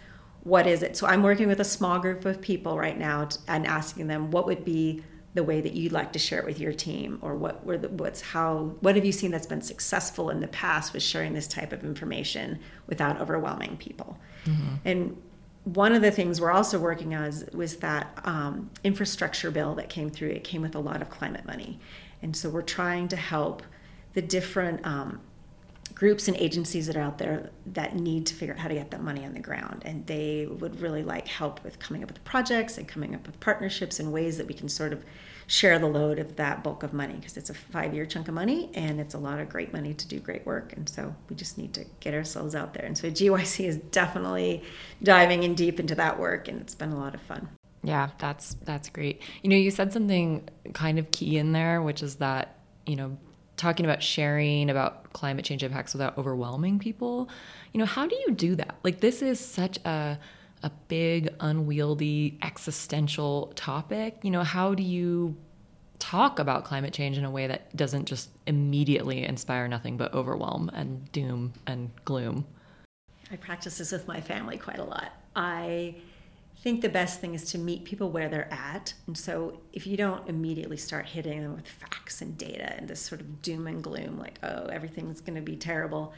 what 0.44 0.66
is 0.66 0.82
it? 0.82 0.96
So 0.96 1.06
I'm 1.06 1.22
working 1.22 1.46
with 1.46 1.60
a 1.60 1.64
small 1.64 1.98
group 1.98 2.24
of 2.24 2.40
people 2.40 2.76
right 2.76 2.98
now 2.98 3.28
and 3.46 3.66
asking 3.66 4.08
them 4.08 4.30
what 4.30 4.46
would 4.46 4.64
be 4.64 5.02
the 5.34 5.42
way 5.42 5.60
that 5.60 5.72
you'd 5.72 5.92
like 5.92 6.12
to 6.12 6.18
share 6.18 6.40
it 6.40 6.44
with 6.44 6.60
your 6.60 6.72
team 6.72 7.18
or 7.22 7.36
what 7.36 7.64
were 7.64 7.78
the, 7.78 7.88
what's 7.88 8.20
how 8.20 8.74
what 8.80 8.96
have 8.96 9.04
you 9.04 9.12
seen 9.12 9.30
that's 9.30 9.46
been 9.46 9.62
successful 9.62 10.28
in 10.28 10.40
the 10.40 10.48
past 10.48 10.92
with 10.92 11.02
sharing 11.02 11.32
this 11.32 11.46
type 11.46 11.72
of 11.72 11.84
information 11.84 12.58
without 12.86 13.18
overwhelming 13.18 13.76
people 13.78 14.18
mm-hmm. 14.44 14.74
and 14.84 15.22
one 15.64 15.92
of 15.92 16.02
the 16.02 16.10
things 16.10 16.40
we're 16.40 16.50
also 16.50 16.78
working 16.78 17.14
on 17.14 17.24
is, 17.24 17.44
was 17.52 17.76
that 17.76 18.18
um, 18.24 18.70
infrastructure 18.82 19.50
bill 19.50 19.74
that 19.76 19.88
came 19.88 20.10
through 20.10 20.30
it 20.30 20.42
came 20.42 20.62
with 20.62 20.74
a 20.74 20.80
lot 20.80 21.00
of 21.00 21.08
climate 21.08 21.44
money 21.44 21.78
and 22.22 22.36
so 22.36 22.48
we're 22.48 22.62
trying 22.62 23.08
to 23.08 23.16
help 23.16 23.62
the 24.14 24.22
different 24.22 24.84
um, 24.86 25.20
groups 25.94 26.28
and 26.28 26.36
agencies 26.36 26.86
that 26.86 26.96
are 26.96 27.00
out 27.00 27.18
there 27.18 27.50
that 27.66 27.94
need 27.94 28.26
to 28.26 28.34
figure 28.34 28.54
out 28.54 28.60
how 28.60 28.68
to 28.68 28.74
get 28.74 28.90
that 28.90 29.02
money 29.02 29.24
on 29.24 29.34
the 29.34 29.40
ground. 29.40 29.82
And 29.84 30.06
they 30.06 30.46
would 30.46 30.80
really 30.80 31.02
like 31.02 31.28
help 31.28 31.62
with 31.64 31.78
coming 31.78 32.02
up 32.02 32.08
with 32.08 32.22
projects 32.24 32.78
and 32.78 32.88
coming 32.88 33.14
up 33.14 33.26
with 33.26 33.38
partnerships 33.40 34.00
and 34.00 34.12
ways 34.12 34.36
that 34.38 34.46
we 34.46 34.54
can 34.54 34.68
sort 34.68 34.92
of 34.92 35.04
share 35.46 35.78
the 35.78 35.86
load 35.86 36.18
of 36.18 36.36
that 36.36 36.62
bulk 36.62 36.82
of 36.82 36.92
money 36.92 37.14
because 37.14 37.36
it's 37.36 37.50
a 37.50 37.54
five 37.54 37.94
year 37.94 38.06
chunk 38.06 38.28
of 38.28 38.34
money 38.34 38.70
and 38.74 39.00
it's 39.00 39.14
a 39.14 39.18
lot 39.18 39.38
of 39.38 39.48
great 39.48 39.72
money 39.72 39.94
to 39.94 40.08
do 40.08 40.18
great 40.18 40.44
work. 40.46 40.72
And 40.74 40.88
so 40.88 41.14
we 41.28 41.36
just 41.36 41.58
need 41.58 41.72
to 41.74 41.84
get 42.00 42.14
ourselves 42.14 42.54
out 42.54 42.74
there. 42.74 42.84
And 42.84 42.96
so 42.96 43.10
GYC 43.10 43.66
is 43.66 43.76
definitely 43.76 44.62
diving 45.02 45.42
in 45.42 45.54
deep 45.54 45.80
into 45.80 45.94
that 45.96 46.18
work 46.18 46.48
and 46.48 46.60
it's 46.60 46.74
been 46.74 46.92
a 46.92 46.98
lot 46.98 47.14
of 47.14 47.22
fun. 47.22 47.48
Yeah, 47.84 48.10
that's 48.18 48.54
that's 48.62 48.88
great. 48.88 49.22
You 49.42 49.50
know, 49.50 49.56
you 49.56 49.70
said 49.70 49.92
something 49.92 50.48
kind 50.72 50.98
of 50.98 51.10
key 51.10 51.36
in 51.36 51.52
there, 51.52 51.82
which 51.82 52.02
is 52.02 52.16
that, 52.16 52.58
you 52.86 52.94
know, 52.94 53.18
talking 53.56 53.84
about 53.84 54.02
sharing 54.02 54.70
about 54.70 55.12
climate 55.12 55.44
change 55.44 55.62
impacts 55.62 55.92
without 55.92 56.16
overwhelming 56.18 56.78
people 56.78 57.28
you 57.72 57.78
know 57.78 57.84
how 57.84 58.06
do 58.06 58.16
you 58.26 58.32
do 58.34 58.56
that 58.56 58.74
like 58.82 59.00
this 59.00 59.22
is 59.22 59.38
such 59.38 59.78
a 59.84 60.18
a 60.62 60.70
big 60.88 61.34
unwieldy 61.40 62.38
existential 62.42 63.52
topic? 63.54 64.18
You 64.22 64.30
know 64.30 64.44
how 64.44 64.74
do 64.74 64.82
you 64.82 65.36
talk 65.98 66.38
about 66.38 66.64
climate 66.64 66.92
change 66.92 67.16
in 67.16 67.24
a 67.24 67.30
way 67.30 67.46
that 67.46 67.74
doesn't 67.76 68.06
just 68.06 68.30
immediately 68.46 69.24
inspire 69.24 69.68
nothing 69.68 69.96
but 69.96 70.12
overwhelm 70.12 70.68
and 70.74 71.10
doom 71.12 71.52
and 71.66 71.90
gloom? 72.04 72.44
I 73.30 73.36
practice 73.36 73.78
this 73.78 73.92
with 73.92 74.06
my 74.08 74.20
family 74.20 74.58
quite 74.58 74.78
a 74.78 74.84
lot. 74.84 75.12
I 75.34 75.94
think 76.58 76.80
the 76.80 76.88
best 76.88 77.20
thing 77.20 77.34
is 77.34 77.44
to 77.52 77.58
meet 77.58 77.84
people 77.84 78.10
where 78.10 78.28
they're 78.28 78.52
at. 78.52 78.94
And 79.06 79.16
so 79.16 79.58
if 79.72 79.86
you 79.86 79.96
don't 79.96 80.28
immediately 80.28 80.76
start 80.76 81.06
hitting 81.06 81.42
them 81.42 81.54
with 81.54 81.66
facts 81.66 82.20
and 82.20 82.36
data 82.38 82.74
and 82.76 82.88
this 82.88 83.00
sort 83.00 83.20
of 83.20 83.42
doom 83.42 83.66
and 83.66 83.82
gloom, 83.82 84.18
like, 84.18 84.38
oh, 84.42 84.66
everything's 84.66 85.20
going 85.20 85.36
to 85.36 85.42
be 85.42 85.56
terrible, 85.56 86.12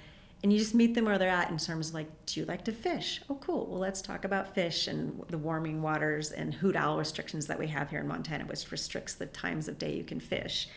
and 0.45 0.53
you 0.53 0.59
just 0.59 0.75
meet 0.75 0.95
them 0.95 1.07
where 1.07 1.17
they're 1.17 1.31
at 1.31 1.51
in 1.51 1.57
terms 1.57 1.89
of 1.89 1.95
like, 1.95 2.27
do 2.27 2.39
you 2.39 2.45
like 2.45 2.67
to 2.67 2.73
fish? 2.73 3.23
Oh, 3.31 3.37
cool. 3.37 3.67
Well, 3.67 3.81
let's 3.81 4.03
talk 4.03 4.27
about 4.27 4.55
fish 4.55 4.87
and 4.87 5.25
the 5.31 5.39
warming 5.39 5.81
waters 5.81 6.33
and 6.33 6.53
hoot 6.53 6.77
owl 6.77 6.99
restrictions 6.99 7.47
that 7.47 7.59
we 7.59 7.67
have 7.69 7.89
here 7.89 8.01
in 8.01 8.07
Montana, 8.07 8.45
which 8.45 8.71
restricts 8.71 9.15
the 9.15 9.25
times 9.25 9.69
of 9.69 9.79
day 9.79 9.97
you 9.97 10.05
can 10.05 10.21
fish. 10.21 10.69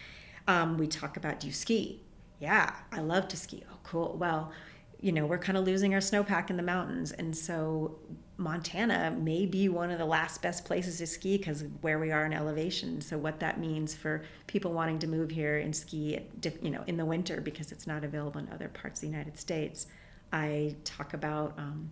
Um, 0.47 0.77
we 0.77 0.87
talk 0.87 1.17
about 1.17 1.41
do 1.41 1.47
you 1.47 1.53
ski? 1.53 2.01
Yeah, 2.39 2.73
I 2.93 3.01
love 3.01 3.27
to 3.27 3.35
ski. 3.35 3.65
Oh, 3.69 3.77
cool. 3.83 4.15
Well, 4.17 4.53
you 4.99 5.11
know, 5.11 5.25
we're 5.25 5.37
kind 5.37 5.57
of 5.57 5.65
losing 5.65 5.93
our 5.93 5.99
snowpack 5.99 6.49
in 6.49 6.57
the 6.57 6.63
mountains. 6.63 7.11
And 7.11 7.35
so 7.35 7.99
Montana 8.37 9.15
may 9.17 9.45
be 9.45 9.69
one 9.69 9.91
of 9.91 9.99
the 9.99 10.05
last 10.05 10.41
best 10.41 10.65
places 10.65 10.97
to 10.97 11.07
ski 11.07 11.37
because 11.37 11.63
where 11.81 11.99
we 11.99 12.11
are 12.11 12.25
in 12.25 12.33
elevation. 12.33 13.01
So 13.01 13.17
what 13.17 13.39
that 13.39 13.59
means 13.59 13.93
for 13.93 14.23
people 14.47 14.73
wanting 14.73 14.99
to 14.99 15.07
move 15.07 15.29
here 15.29 15.59
and 15.59 15.75
ski, 15.75 16.19
you 16.61 16.71
know, 16.71 16.83
in 16.87 16.97
the 16.97 17.05
winter 17.05 17.41
because 17.41 17.71
it's 17.71 17.85
not 17.85 18.03
available 18.03 18.39
in 18.39 18.49
other 18.51 18.69
parts 18.69 18.99
of 18.99 19.01
the 19.01 19.07
United 19.07 19.37
States. 19.37 19.87
I 20.33 20.75
talk 20.83 21.13
about 21.13 21.53
um, 21.57 21.91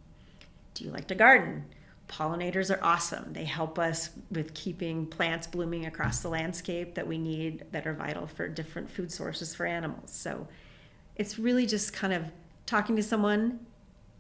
do 0.74 0.84
you 0.84 0.91
like 0.91 1.08
to 1.08 1.15
garden? 1.15 1.65
Pollinators 2.08 2.76
are 2.76 2.84
awesome. 2.84 3.34
They 3.34 3.46
help 3.46 3.80
us 3.80 4.12
with 4.30 4.54
keeping 4.54 5.08
plants 5.08 5.48
blooming 5.48 5.86
across 5.86 6.20
the 6.20 6.30
landscape 6.30 6.94
that 6.96 7.08
we 7.08 7.18
need 7.18 7.65
that 7.72 7.88
are 7.88 7.94
vital 7.94 8.28
for 8.28 8.48
different 8.48 8.89
food 8.89 9.12
sources 9.12 9.56
for 9.56 9.65
animals. 9.65 10.12
So 10.12 10.48
it's 11.15 11.39
really 11.39 11.65
just 11.65 11.94
kind 11.94 12.13
of 12.13 12.26
talking 12.65 12.95
to 12.95 13.04
someone 13.04 13.60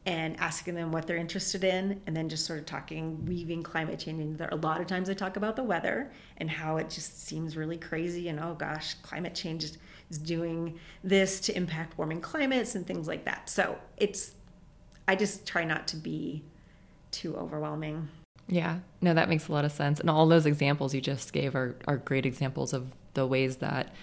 and 0.05 0.39
asking 0.39 0.75
them 0.75 0.91
what 0.91 1.07
they're 1.07 1.17
interested 1.17 1.63
in 1.63 1.99
and 2.05 2.15
then 2.15 2.29
just 2.29 2.45
sort 2.45 2.59
of 2.59 2.65
talking 2.65 3.25
weaving 3.25 3.63
climate 3.63 3.97
change 3.97 4.21
in 4.21 4.37
there 4.37 4.49
a 4.51 4.55
lot 4.55 4.79
of 4.79 4.85
times 4.85 5.09
i 5.09 5.15
talk 5.15 5.35
about 5.35 5.55
the 5.55 5.63
weather 5.63 6.11
and 6.37 6.47
how 6.47 6.77
it 6.77 6.91
just 6.91 7.25
seems 7.25 7.57
really 7.57 7.77
crazy 7.77 8.29
and 8.29 8.39
oh 8.39 8.53
gosh 8.53 8.93
climate 9.01 9.33
change 9.33 9.63
is 10.09 10.17
doing 10.17 10.79
this 11.03 11.39
to 11.41 11.55
impact 11.55 11.97
warming 11.97 12.21
climates 12.21 12.75
and 12.75 12.85
things 12.85 13.07
like 13.07 13.25
that. 13.25 13.49
So 13.49 13.77
it's 13.97 14.33
i 15.07 15.15
just 15.15 15.45
try 15.45 15.63
not 15.63 15.87
to 15.89 15.97
be 15.97 16.43
too 17.11 17.35
overwhelming. 17.35 18.07
Yeah. 18.47 18.79
No 19.01 19.13
that 19.13 19.29
makes 19.29 19.47
a 19.47 19.51
lot 19.51 19.65
of 19.65 19.71
sense. 19.71 19.99
And 19.99 20.09
all 20.09 20.27
those 20.27 20.45
examples 20.45 20.93
you 20.93 21.01
just 21.01 21.33
gave 21.33 21.55
are, 21.55 21.75
are 21.87 21.97
great 21.97 22.25
examples 22.25 22.73
of 22.73 22.91
the 23.13 23.25
ways 23.25 23.57
that 23.57 23.93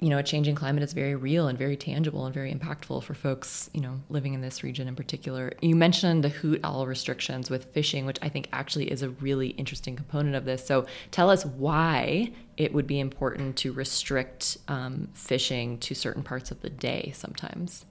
you 0.00 0.10
know, 0.10 0.18
a 0.18 0.22
changing 0.22 0.54
climate 0.54 0.82
is 0.82 0.92
very 0.92 1.14
real 1.14 1.48
and 1.48 1.58
very 1.58 1.76
tangible 1.76 2.26
and 2.26 2.34
very 2.34 2.52
impactful 2.52 3.02
for 3.02 3.14
folks, 3.14 3.70
you 3.72 3.80
know, 3.80 4.00
living 4.10 4.34
in 4.34 4.40
this 4.40 4.62
region 4.62 4.88
in 4.88 4.96
particular. 4.96 5.52
You 5.62 5.76
mentioned 5.76 6.24
the 6.24 6.28
hoot 6.28 6.60
owl 6.64 6.86
restrictions 6.86 7.48
with 7.48 7.66
fishing, 7.72 8.04
which 8.04 8.18
I 8.20 8.28
think 8.28 8.48
actually 8.52 8.90
is 8.90 9.02
a 9.02 9.10
really 9.10 9.48
interesting 9.50 9.96
component 9.96 10.34
of 10.34 10.44
this. 10.44 10.66
So 10.66 10.86
tell 11.10 11.30
us 11.30 11.46
why 11.46 12.32
it 12.56 12.74
would 12.74 12.86
be 12.86 13.00
important 13.00 13.56
to 13.58 13.72
restrict 13.72 14.58
um, 14.68 15.08
fishing 15.14 15.78
to 15.78 15.94
certain 15.94 16.22
parts 16.22 16.50
of 16.50 16.60
the 16.60 16.70
day 16.70 17.12
sometimes. 17.14 17.86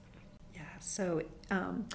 Yeah, 0.54 0.62
so 0.80 1.22
um, 1.50 1.86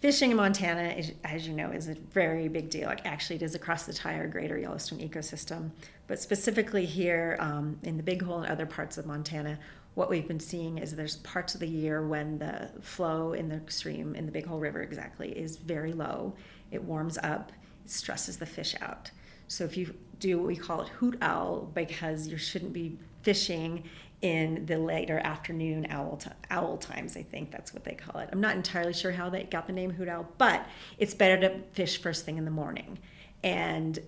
fishing 0.00 0.30
in 0.32 0.36
Montana, 0.36 1.00
as 1.24 1.46
you 1.46 1.54
know, 1.54 1.70
is 1.70 1.88
a 1.88 1.94
very 1.94 2.48
big 2.48 2.70
deal. 2.70 2.88
Like 2.88 3.06
actually, 3.06 3.36
it 3.36 3.42
is 3.42 3.54
across 3.54 3.84
the 3.84 3.92
entire 3.92 4.28
greater 4.28 4.58
Yellowstone 4.58 4.98
ecosystem. 4.98 5.70
But 6.06 6.20
specifically 6.20 6.84
here 6.84 7.36
um, 7.40 7.78
in 7.82 7.96
the 7.96 8.02
Big 8.02 8.22
Hole 8.22 8.42
and 8.42 8.52
other 8.52 8.66
parts 8.66 8.98
of 8.98 9.06
Montana, 9.06 9.58
what 9.94 10.10
we've 10.10 10.26
been 10.26 10.40
seeing 10.40 10.78
is 10.78 10.94
there's 10.94 11.16
parts 11.18 11.54
of 11.54 11.60
the 11.60 11.68
year 11.68 12.06
when 12.06 12.38
the 12.38 12.70
flow 12.80 13.32
in 13.32 13.48
the 13.48 13.60
stream, 13.68 14.14
in 14.14 14.26
the 14.26 14.32
Big 14.32 14.46
Hole 14.46 14.58
River 14.58 14.82
exactly, 14.82 15.30
is 15.30 15.56
very 15.56 15.92
low. 15.92 16.34
It 16.70 16.82
warms 16.82 17.16
up, 17.18 17.52
it 17.84 17.90
stresses 17.90 18.36
the 18.36 18.46
fish 18.46 18.74
out. 18.80 19.10
So 19.46 19.64
if 19.64 19.76
you 19.76 19.94
do 20.18 20.38
what 20.38 20.46
we 20.46 20.56
call 20.56 20.82
it 20.82 20.88
hoot 20.88 21.16
owl, 21.22 21.70
because 21.74 22.26
you 22.26 22.36
shouldn't 22.36 22.72
be 22.72 22.98
fishing 23.22 23.84
in 24.20 24.64
the 24.66 24.78
later 24.78 25.18
afternoon 25.18 25.86
owl, 25.90 26.16
t- 26.16 26.30
owl 26.50 26.78
times. 26.78 27.16
I 27.16 27.22
think 27.22 27.50
that's 27.50 27.72
what 27.72 27.84
they 27.84 27.92
call 27.94 28.20
it. 28.20 28.30
I'm 28.32 28.40
not 28.40 28.56
entirely 28.56 28.94
sure 28.94 29.12
how 29.12 29.28
they 29.28 29.44
got 29.44 29.66
the 29.66 29.72
name 29.72 29.90
hoot 29.90 30.08
owl, 30.08 30.26
but 30.38 30.66
it's 30.98 31.14
better 31.14 31.38
to 31.48 31.60
fish 31.72 32.00
first 32.00 32.24
thing 32.24 32.38
in 32.38 32.44
the 32.44 32.50
morning. 32.50 32.98
And 33.42 33.98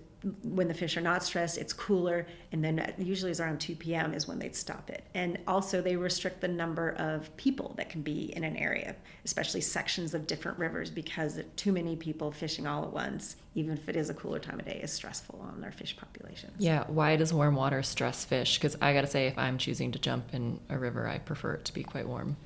when 0.43 0.67
the 0.67 0.73
fish 0.73 0.97
are 0.97 1.01
not 1.01 1.23
stressed, 1.23 1.57
it's 1.57 1.73
cooler, 1.73 2.27
and 2.51 2.63
then 2.63 2.93
usually 2.97 3.31
it's 3.31 3.39
around 3.39 3.59
2 3.59 3.75
p.m. 3.75 4.13
is 4.13 4.27
when 4.27 4.39
they'd 4.39 4.55
stop 4.55 4.89
it. 4.89 5.03
And 5.13 5.37
also, 5.47 5.81
they 5.81 5.95
restrict 5.95 6.41
the 6.41 6.47
number 6.47 6.91
of 6.91 7.35
people 7.37 7.73
that 7.77 7.89
can 7.89 8.01
be 8.01 8.33
in 8.35 8.43
an 8.43 8.57
area, 8.57 8.95
especially 9.25 9.61
sections 9.61 10.13
of 10.13 10.27
different 10.27 10.57
rivers, 10.57 10.89
because 10.89 11.39
too 11.55 11.71
many 11.71 11.95
people 11.95 12.31
fishing 12.31 12.67
all 12.67 12.83
at 12.83 12.91
once, 12.91 13.37
even 13.55 13.77
if 13.77 13.87
it 13.87 13.95
is 13.95 14.09
a 14.09 14.13
cooler 14.13 14.39
time 14.39 14.59
of 14.59 14.65
day, 14.65 14.79
is 14.83 14.91
stressful 14.91 15.39
on 15.51 15.61
their 15.61 15.71
fish 15.71 15.95
populations. 15.97 16.53
Yeah, 16.57 16.85
why 16.87 17.15
does 17.15 17.33
warm 17.33 17.55
water 17.55 17.83
stress 17.83 18.25
fish? 18.25 18.57
Because 18.57 18.75
I 18.81 18.93
got 18.93 19.01
to 19.01 19.07
say, 19.07 19.27
if 19.27 19.37
I'm 19.37 19.57
choosing 19.57 19.91
to 19.91 19.99
jump 19.99 20.33
in 20.33 20.59
a 20.69 20.77
river, 20.77 21.07
I 21.07 21.19
prefer 21.19 21.53
it 21.53 21.65
to 21.65 21.73
be 21.73 21.83
quite 21.83 22.07
warm. 22.07 22.37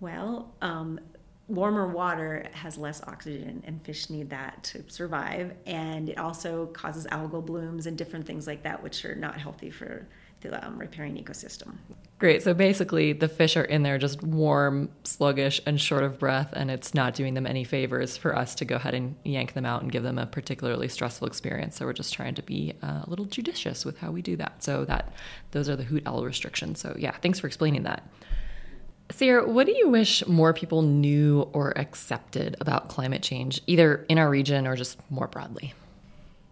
Well, 0.00 0.54
um, 0.62 0.98
warmer 1.50 1.88
water 1.88 2.46
has 2.52 2.78
less 2.78 3.02
oxygen 3.02 3.62
and 3.66 3.82
fish 3.84 4.08
need 4.08 4.30
that 4.30 4.62
to 4.62 4.84
survive. 4.88 5.52
And 5.66 6.08
it 6.08 6.16
also 6.16 6.66
causes 6.66 7.06
algal 7.08 7.44
blooms 7.44 7.86
and 7.86 7.98
different 7.98 8.24
things 8.24 8.46
like 8.46 8.62
that 8.62 8.82
which 8.82 9.04
are 9.04 9.16
not 9.16 9.36
healthy 9.36 9.70
for 9.70 10.06
the 10.42 10.64
um, 10.66 10.78
riparian 10.78 11.16
ecosystem. 11.16 11.74
Great. 12.18 12.42
So 12.42 12.54
basically 12.54 13.12
the 13.12 13.28
fish 13.28 13.56
are 13.56 13.64
in 13.64 13.82
there 13.82 13.98
just 13.98 14.22
warm 14.22 14.90
sluggish 15.04 15.60
and 15.66 15.78
short 15.78 16.04
of 16.04 16.18
breath 16.18 16.50
and 16.52 16.70
it's 16.70 16.94
not 16.94 17.14
doing 17.14 17.34
them 17.34 17.46
any 17.46 17.64
favors 17.64 18.16
for 18.16 18.36
us 18.36 18.54
to 18.56 18.64
go 18.64 18.76
ahead 18.76 18.94
and 18.94 19.16
yank 19.24 19.54
them 19.54 19.66
out 19.66 19.82
and 19.82 19.90
give 19.90 20.02
them 20.02 20.18
a 20.18 20.26
particularly 20.26 20.88
stressful 20.88 21.26
experience. 21.26 21.76
So 21.76 21.84
we're 21.84 21.92
just 21.92 22.14
trying 22.14 22.36
to 22.36 22.42
be 22.42 22.74
uh, 22.82 23.02
a 23.02 23.10
little 23.10 23.24
judicious 23.24 23.84
with 23.84 23.98
how 23.98 24.12
we 24.12 24.22
do 24.22 24.36
that. 24.36 24.62
So 24.62 24.84
that 24.84 25.12
those 25.50 25.68
are 25.68 25.76
the 25.76 25.84
hoot 25.84 26.04
owl 26.06 26.24
restrictions. 26.24 26.80
So 26.80 26.94
yeah 26.96 27.16
thanks 27.20 27.40
for 27.40 27.48
explaining 27.48 27.82
that 27.82 28.08
Sierra, 29.10 29.48
what 29.48 29.66
do 29.66 29.72
you 29.76 29.88
wish 29.88 30.26
more 30.26 30.52
people 30.52 30.82
knew 30.82 31.48
or 31.52 31.76
accepted 31.76 32.56
about 32.60 32.88
climate 32.88 33.22
change, 33.22 33.60
either 33.66 34.04
in 34.08 34.18
our 34.18 34.30
region 34.30 34.66
or 34.66 34.76
just 34.76 34.98
more 35.10 35.26
broadly? 35.26 35.74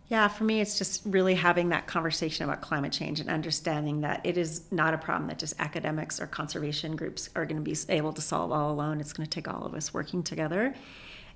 Yeah, 0.09 0.29
for 0.29 0.45
me, 0.45 0.61
it's 0.61 0.79
just 0.79 1.03
really 1.05 1.35
having 1.35 1.69
that 1.69 1.87
conversation 1.87 2.45
about 2.45 2.63
climate 2.63 2.93
change 2.93 3.21
and 3.21 3.29
understanding 3.29 4.01
that 4.01 4.23
it 4.25 4.39
is 4.39 4.63
not 4.73 4.95
a 4.95 4.99
problem 4.99 5.29
that 5.29 5.39
just 5.39 5.55
academics 5.61 6.19
or 6.19 6.27
conservation 6.27 6.97
groups 6.97 7.29
are 7.37 7.45
going 7.45 7.63
to 7.63 7.63
be 7.63 7.77
able 7.91 8.15
to 8.15 8.23
solve 8.23 8.51
all 8.51 8.73
alone. 8.73 9.01
It's 9.01 9.13
going 9.13 9.27
to 9.27 9.31
take 9.31 9.53
all 9.53 9.65
of 9.65 9.75
us 9.75 9.93
working 9.93 10.23
together. 10.23 10.75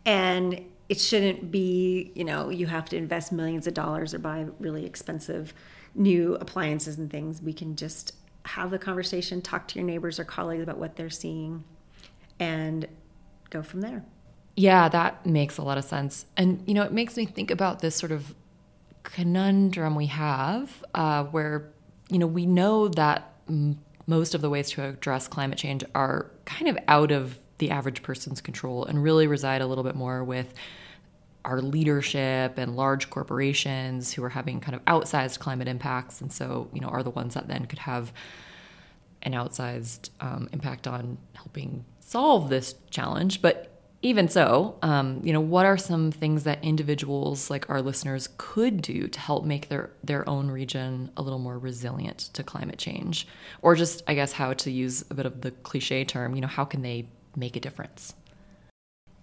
And 0.06 0.64
it 0.88 0.98
shouldn't 0.98 1.50
be, 1.50 2.12
you 2.14 2.24
know, 2.24 2.48
you 2.48 2.66
have 2.66 2.86
to 2.86 2.96
invest 2.96 3.30
millions 3.30 3.66
of 3.66 3.74
dollars 3.74 4.14
or 4.14 4.18
buy 4.18 4.46
really 4.58 4.86
expensive 4.86 5.52
new 5.94 6.34
appliances 6.36 6.98
and 6.98 7.10
things. 7.10 7.42
We 7.42 7.52
can 7.52 7.76
just 7.76 8.14
have 8.44 8.70
the 8.70 8.78
conversation, 8.78 9.40
talk 9.40 9.68
to 9.68 9.78
your 9.78 9.86
neighbors 9.86 10.18
or 10.18 10.24
colleagues 10.24 10.62
about 10.62 10.78
what 10.78 10.96
they're 10.96 11.10
seeing, 11.10 11.64
and 12.38 12.86
go 13.50 13.62
from 13.62 13.80
there. 13.80 14.04
Yeah, 14.56 14.88
that 14.88 15.24
makes 15.24 15.58
a 15.58 15.62
lot 15.62 15.78
of 15.78 15.84
sense. 15.84 16.26
And, 16.36 16.62
you 16.66 16.74
know, 16.74 16.82
it 16.82 16.92
makes 16.92 17.16
me 17.16 17.24
think 17.24 17.50
about 17.50 17.80
this 17.80 17.94
sort 17.94 18.12
of 18.12 18.34
conundrum 19.02 19.94
we 19.94 20.06
have 20.06 20.84
uh, 20.94 21.24
where, 21.24 21.72
you 22.10 22.18
know, 22.18 22.26
we 22.26 22.46
know 22.46 22.88
that 22.88 23.32
m- 23.48 23.78
most 24.06 24.34
of 24.34 24.40
the 24.40 24.50
ways 24.50 24.70
to 24.70 24.84
address 24.84 25.28
climate 25.28 25.58
change 25.58 25.84
are 25.94 26.30
kind 26.44 26.68
of 26.68 26.76
out 26.88 27.12
of 27.12 27.38
the 27.58 27.70
average 27.70 28.02
person's 28.02 28.40
control 28.40 28.84
and 28.84 29.02
really 29.02 29.26
reside 29.26 29.62
a 29.62 29.66
little 29.66 29.84
bit 29.84 29.94
more 29.94 30.24
with 30.24 30.52
our 31.44 31.60
leadership 31.60 32.58
and 32.58 32.76
large 32.76 33.10
corporations 33.10 34.12
who 34.12 34.22
are 34.22 34.28
having 34.28 34.60
kind 34.60 34.74
of 34.74 34.84
outsized 34.84 35.38
climate 35.38 35.68
impacts. 35.68 36.20
And 36.20 36.32
so 36.32 36.68
you 36.72 36.80
know 36.80 36.88
are 36.88 37.02
the 37.02 37.10
ones 37.10 37.34
that 37.34 37.48
then 37.48 37.66
could 37.66 37.80
have 37.80 38.12
an 39.22 39.32
outsized 39.32 40.10
um, 40.20 40.48
impact 40.52 40.86
on 40.86 41.18
helping 41.34 41.84
solve 42.00 42.48
this 42.48 42.74
challenge. 42.90 43.40
But 43.40 43.68
even 44.02 44.28
so 44.28 44.76
um, 44.82 45.20
you 45.22 45.32
know 45.32 45.40
what 45.40 45.64
are 45.64 45.78
some 45.78 46.10
things 46.10 46.44
that 46.44 46.62
individuals 46.62 47.50
like 47.50 47.70
our 47.70 47.80
listeners 47.80 48.28
could 48.36 48.82
do 48.82 49.06
to 49.06 49.20
help 49.20 49.44
make 49.44 49.68
their 49.68 49.90
their 50.02 50.28
own 50.28 50.50
region 50.50 51.10
a 51.16 51.22
little 51.22 51.38
more 51.38 51.58
resilient 51.58 52.18
to 52.34 52.42
climate 52.42 52.78
change? 52.78 53.26
Or 53.62 53.74
just 53.76 54.02
i 54.06 54.14
guess 54.14 54.32
how 54.32 54.52
to 54.54 54.70
use 54.70 55.04
a 55.10 55.14
bit 55.14 55.26
of 55.26 55.40
the 55.40 55.50
cliche 55.50 56.04
term 56.04 56.34
you 56.34 56.40
know 56.40 56.48
how 56.48 56.64
can 56.64 56.82
they 56.82 57.06
make 57.36 57.56
a 57.56 57.60
difference 57.60 58.14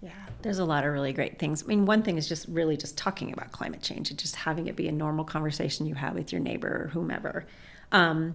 yeah, 0.02 0.10
there's 0.42 0.58
a 0.58 0.64
lot 0.64 0.84
of 0.84 0.92
really 0.92 1.12
great 1.12 1.38
things. 1.38 1.62
I 1.62 1.66
mean, 1.66 1.84
one 1.84 2.02
thing 2.02 2.16
is 2.16 2.26
just 2.28 2.48
really 2.48 2.76
just 2.76 2.96
talking 2.96 3.32
about 3.32 3.52
climate 3.52 3.82
change 3.82 4.10
and 4.10 4.18
just 4.18 4.34
having 4.34 4.66
it 4.66 4.76
be 4.76 4.88
a 4.88 4.92
normal 4.92 5.24
conversation 5.24 5.86
you 5.86 5.94
have 5.94 6.14
with 6.14 6.32
your 6.32 6.40
neighbor 6.40 6.84
or 6.84 6.88
whomever. 6.88 7.44
Um, 7.92 8.34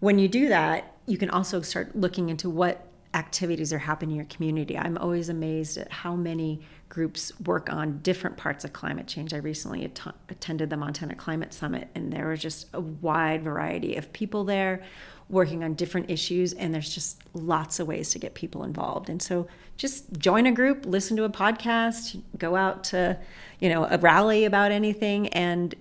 when 0.00 0.18
you 0.18 0.28
do 0.28 0.48
that, 0.48 0.96
you 1.06 1.16
can 1.16 1.30
also 1.30 1.62
start 1.62 1.96
looking 1.96 2.28
into 2.28 2.50
what 2.50 2.86
activities 3.14 3.72
are 3.72 3.78
happening 3.78 4.10
in 4.10 4.16
your 4.16 4.26
community. 4.26 4.76
I'm 4.76 4.98
always 4.98 5.30
amazed 5.30 5.78
at 5.78 5.90
how 5.90 6.14
many 6.14 6.60
groups 6.90 7.32
work 7.40 7.72
on 7.72 7.98
different 7.98 8.36
parts 8.36 8.64
of 8.64 8.74
climate 8.74 9.06
change. 9.06 9.32
I 9.32 9.38
recently 9.38 9.86
att- 9.86 10.14
attended 10.28 10.68
the 10.68 10.76
Montana 10.76 11.14
Climate 11.14 11.54
Summit, 11.54 11.88
and 11.94 12.12
there 12.12 12.28
was 12.28 12.40
just 12.40 12.66
a 12.74 12.80
wide 12.80 13.42
variety 13.42 13.96
of 13.96 14.12
people 14.12 14.44
there 14.44 14.84
working 15.30 15.62
on 15.62 15.74
different 15.74 16.10
issues, 16.10 16.52
and 16.54 16.74
there's 16.74 16.94
just 16.94 17.20
lots 17.34 17.80
of 17.80 17.86
ways 17.86 18.10
to 18.10 18.18
get 18.18 18.34
people 18.34 18.64
involved. 18.64 19.10
And 19.10 19.20
so 19.20 19.46
just 19.76 20.10
join 20.18 20.46
a 20.46 20.52
group, 20.52 20.86
listen 20.86 21.16
to 21.18 21.24
a 21.24 21.30
podcast, 21.30 22.20
go 22.38 22.56
out 22.56 22.84
to, 22.84 23.18
you 23.60 23.68
know, 23.68 23.84
a 23.84 23.98
rally 23.98 24.44
about 24.44 24.72
anything, 24.72 25.28
and 25.28 25.74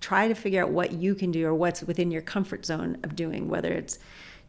try 0.00 0.28
to 0.28 0.34
figure 0.34 0.62
out 0.62 0.70
what 0.70 0.92
you 0.92 1.14
can 1.14 1.30
do 1.30 1.46
or 1.46 1.54
what's 1.54 1.82
within 1.82 2.10
your 2.10 2.22
comfort 2.22 2.66
zone 2.66 2.98
of 3.02 3.16
doing, 3.16 3.48
whether 3.48 3.72
it's 3.72 3.98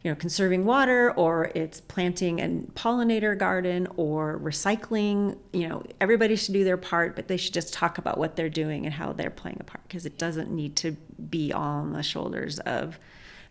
you 0.02 0.10
know 0.10 0.16
conserving 0.16 0.64
water 0.64 1.12
or 1.12 1.50
it's 1.54 1.80
planting 1.80 2.40
a 2.40 2.48
pollinator 2.78 3.38
garden 3.38 3.86
or 3.96 4.38
recycling 4.40 5.38
you 5.52 5.68
know 5.68 5.82
everybody 6.00 6.34
should 6.34 6.54
do 6.54 6.64
their 6.64 6.76
part 6.76 7.14
but 7.14 7.28
they 7.28 7.36
should 7.36 7.54
just 7.54 7.72
talk 7.72 7.98
about 7.98 8.18
what 8.18 8.34
they're 8.34 8.48
doing 8.48 8.84
and 8.84 8.94
how 8.94 9.12
they're 9.12 9.30
playing 9.30 9.58
a 9.60 9.64
part 9.64 9.82
because 9.86 10.04
it 10.04 10.18
doesn't 10.18 10.50
need 10.50 10.74
to 10.74 10.92
be 11.30 11.52
all 11.52 11.62
on 11.62 11.92
the 11.92 12.02
shoulders 12.02 12.58
of 12.60 12.98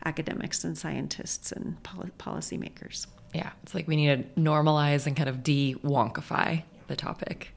academics 0.06 0.64
and 0.64 0.78
scientists 0.78 1.52
and 1.52 1.82
policymakers. 1.84 3.08
Yeah, 3.34 3.52
it's 3.64 3.74
like 3.74 3.88
we 3.88 3.96
need 3.96 4.36
to 4.36 4.42
normalize 4.42 5.08
and 5.08 5.16
kind 5.16 5.30
of 5.30 5.44
de 5.44 5.76
wonkify 5.84 6.64
the 6.88 6.96
topic. 6.96 7.54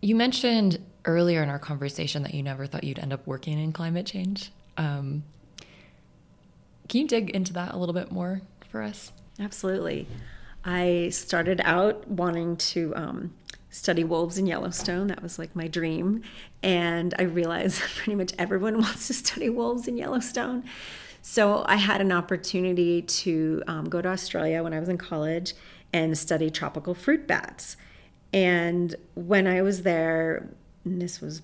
You 0.00 0.16
mentioned 0.16 0.82
earlier 1.04 1.42
in 1.42 1.48
our 1.48 1.58
conversation 1.58 2.22
that 2.22 2.34
you 2.34 2.42
never 2.42 2.66
thought 2.66 2.84
you'd 2.84 2.98
end 2.98 3.12
up 3.12 3.26
working 3.26 3.58
in 3.58 3.72
climate 3.72 4.06
change. 4.06 4.50
Um, 4.76 5.24
can 6.88 7.02
you 7.02 7.08
dig 7.08 7.30
into 7.30 7.52
that 7.54 7.74
a 7.74 7.76
little 7.76 7.94
bit 7.94 8.10
more 8.10 8.40
for 8.68 8.82
us? 8.82 9.12
Absolutely. 9.38 10.06
I 10.64 11.10
started 11.12 11.60
out 11.64 12.06
wanting 12.08 12.56
to 12.56 12.94
um, 12.96 13.34
study 13.70 14.04
wolves 14.04 14.38
in 14.38 14.46
Yellowstone. 14.46 15.06
That 15.06 15.22
was 15.22 15.38
like 15.38 15.54
my 15.56 15.68
dream. 15.68 16.22
And 16.62 17.14
I 17.18 17.22
realized 17.22 17.80
pretty 17.96 18.16
much 18.16 18.32
everyone 18.38 18.78
wants 18.80 19.06
to 19.06 19.14
study 19.14 19.48
wolves 19.48 19.88
in 19.88 19.96
Yellowstone. 19.96 20.64
So 21.22 21.64
I 21.66 21.76
had 21.76 22.00
an 22.00 22.12
opportunity 22.12 23.02
to 23.02 23.62
um, 23.66 23.88
go 23.88 24.00
to 24.00 24.08
Australia 24.08 24.62
when 24.62 24.72
I 24.72 24.80
was 24.80 24.88
in 24.88 24.98
college 24.98 25.54
and 25.92 26.16
study 26.16 26.50
tropical 26.50 26.94
fruit 26.94 27.26
bats. 27.26 27.76
And 28.32 28.94
when 29.14 29.46
I 29.46 29.62
was 29.62 29.82
there, 29.82 30.48
this 30.84 31.20
was 31.20 31.42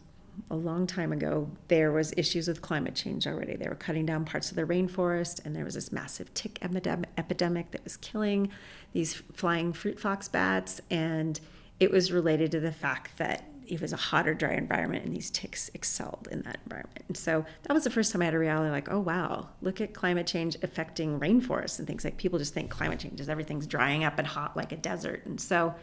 a 0.50 0.56
long 0.56 0.86
time 0.86 1.12
ago, 1.12 1.50
there 1.68 1.92
was 1.92 2.12
issues 2.16 2.46
with 2.48 2.62
climate 2.62 2.94
change 2.94 3.26
already. 3.26 3.56
They 3.56 3.68
were 3.68 3.74
cutting 3.74 4.06
down 4.06 4.24
parts 4.24 4.50
of 4.50 4.56
the 4.56 4.64
rainforest, 4.64 5.44
and 5.44 5.56
there 5.56 5.64
was 5.64 5.74
this 5.74 5.90
massive 5.92 6.32
tick 6.34 6.58
epidemic 6.62 7.70
that 7.70 7.84
was 7.84 7.96
killing 7.96 8.50
these 8.92 9.14
flying 9.32 9.72
fruit 9.72 9.98
fox 9.98 10.28
bats. 10.28 10.80
And 10.90 11.40
it 11.80 11.90
was 11.90 12.12
related 12.12 12.50
to 12.52 12.60
the 12.60 12.72
fact 12.72 13.18
that 13.18 13.50
it 13.68 13.80
was 13.80 13.92
a 13.92 13.96
hotter, 13.96 14.34
dry 14.34 14.52
environment, 14.52 15.04
and 15.04 15.14
these 15.14 15.30
ticks 15.30 15.70
excelled 15.74 16.28
in 16.30 16.42
that 16.42 16.58
environment. 16.64 17.04
And 17.08 17.16
so 17.16 17.44
that 17.62 17.74
was 17.74 17.84
the 17.84 17.90
first 17.90 18.12
time 18.12 18.22
I 18.22 18.26
had 18.26 18.34
a 18.34 18.38
reality 18.38 18.70
like, 18.70 18.90
oh 18.90 19.00
wow, 19.00 19.48
look 19.62 19.80
at 19.80 19.94
climate 19.94 20.26
change 20.26 20.56
affecting 20.62 21.20
rainforests 21.20 21.78
and 21.78 21.86
things 21.86 22.04
like 22.04 22.16
people 22.16 22.38
just 22.38 22.54
think 22.54 22.70
climate 22.70 22.98
change 22.98 23.20
is 23.20 23.28
everything's 23.28 23.66
drying 23.66 24.04
up 24.04 24.18
and 24.18 24.26
hot 24.26 24.56
like 24.56 24.72
a 24.72 24.76
desert. 24.76 25.24
And 25.26 25.40
so 25.40 25.74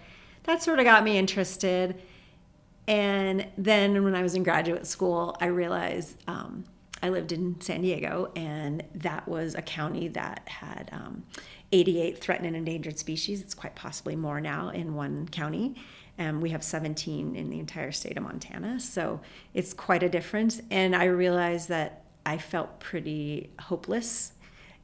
that 0.43 0.63
sort 0.63 0.79
of 0.79 0.85
got 0.85 1.03
me 1.03 1.17
interested. 1.17 2.01
And 2.87 3.47
then 3.57 4.03
when 4.03 4.15
I 4.15 4.23
was 4.23 4.35
in 4.35 4.43
graduate 4.43 4.85
school, 4.85 5.37
I 5.39 5.45
realized 5.45 6.17
um, 6.27 6.65
I 7.01 7.09
lived 7.09 7.33
in 7.33 7.59
San 7.59 7.81
Diego, 7.81 8.31
and 8.35 8.81
that 8.95 9.27
was 9.27 9.55
a 9.55 9.61
county 9.61 10.07
that 10.09 10.47
had 10.47 10.89
um, 10.93 11.23
88 11.73 12.17
threatened 12.17 12.47
and 12.47 12.55
endangered 12.55 12.97
species. 12.97 13.41
It's 13.41 13.53
quite 13.53 13.75
possibly 13.75 14.15
more 14.15 14.39
now 14.39 14.69
in 14.69 14.95
one 14.95 15.27
county. 15.27 15.75
And 16.17 16.41
we 16.41 16.52
have 16.52 16.63
17 16.63 17.36
in 17.36 17.49
the 17.49 17.60
entire 17.60 17.91
state 17.91 18.17
of 18.17 18.23
Montana. 18.23 18.80
So 18.80 19.21
it's 19.54 19.73
quite 19.73 20.04
a 20.04 20.10
difference. 20.10 20.62
And 20.69 20.95
I 20.95 21.06
realized 21.06 21.69
that 21.69 22.04
I 22.26 22.38
felt 22.38 22.80
pretty 22.80 23.49
hopeless 23.60 24.34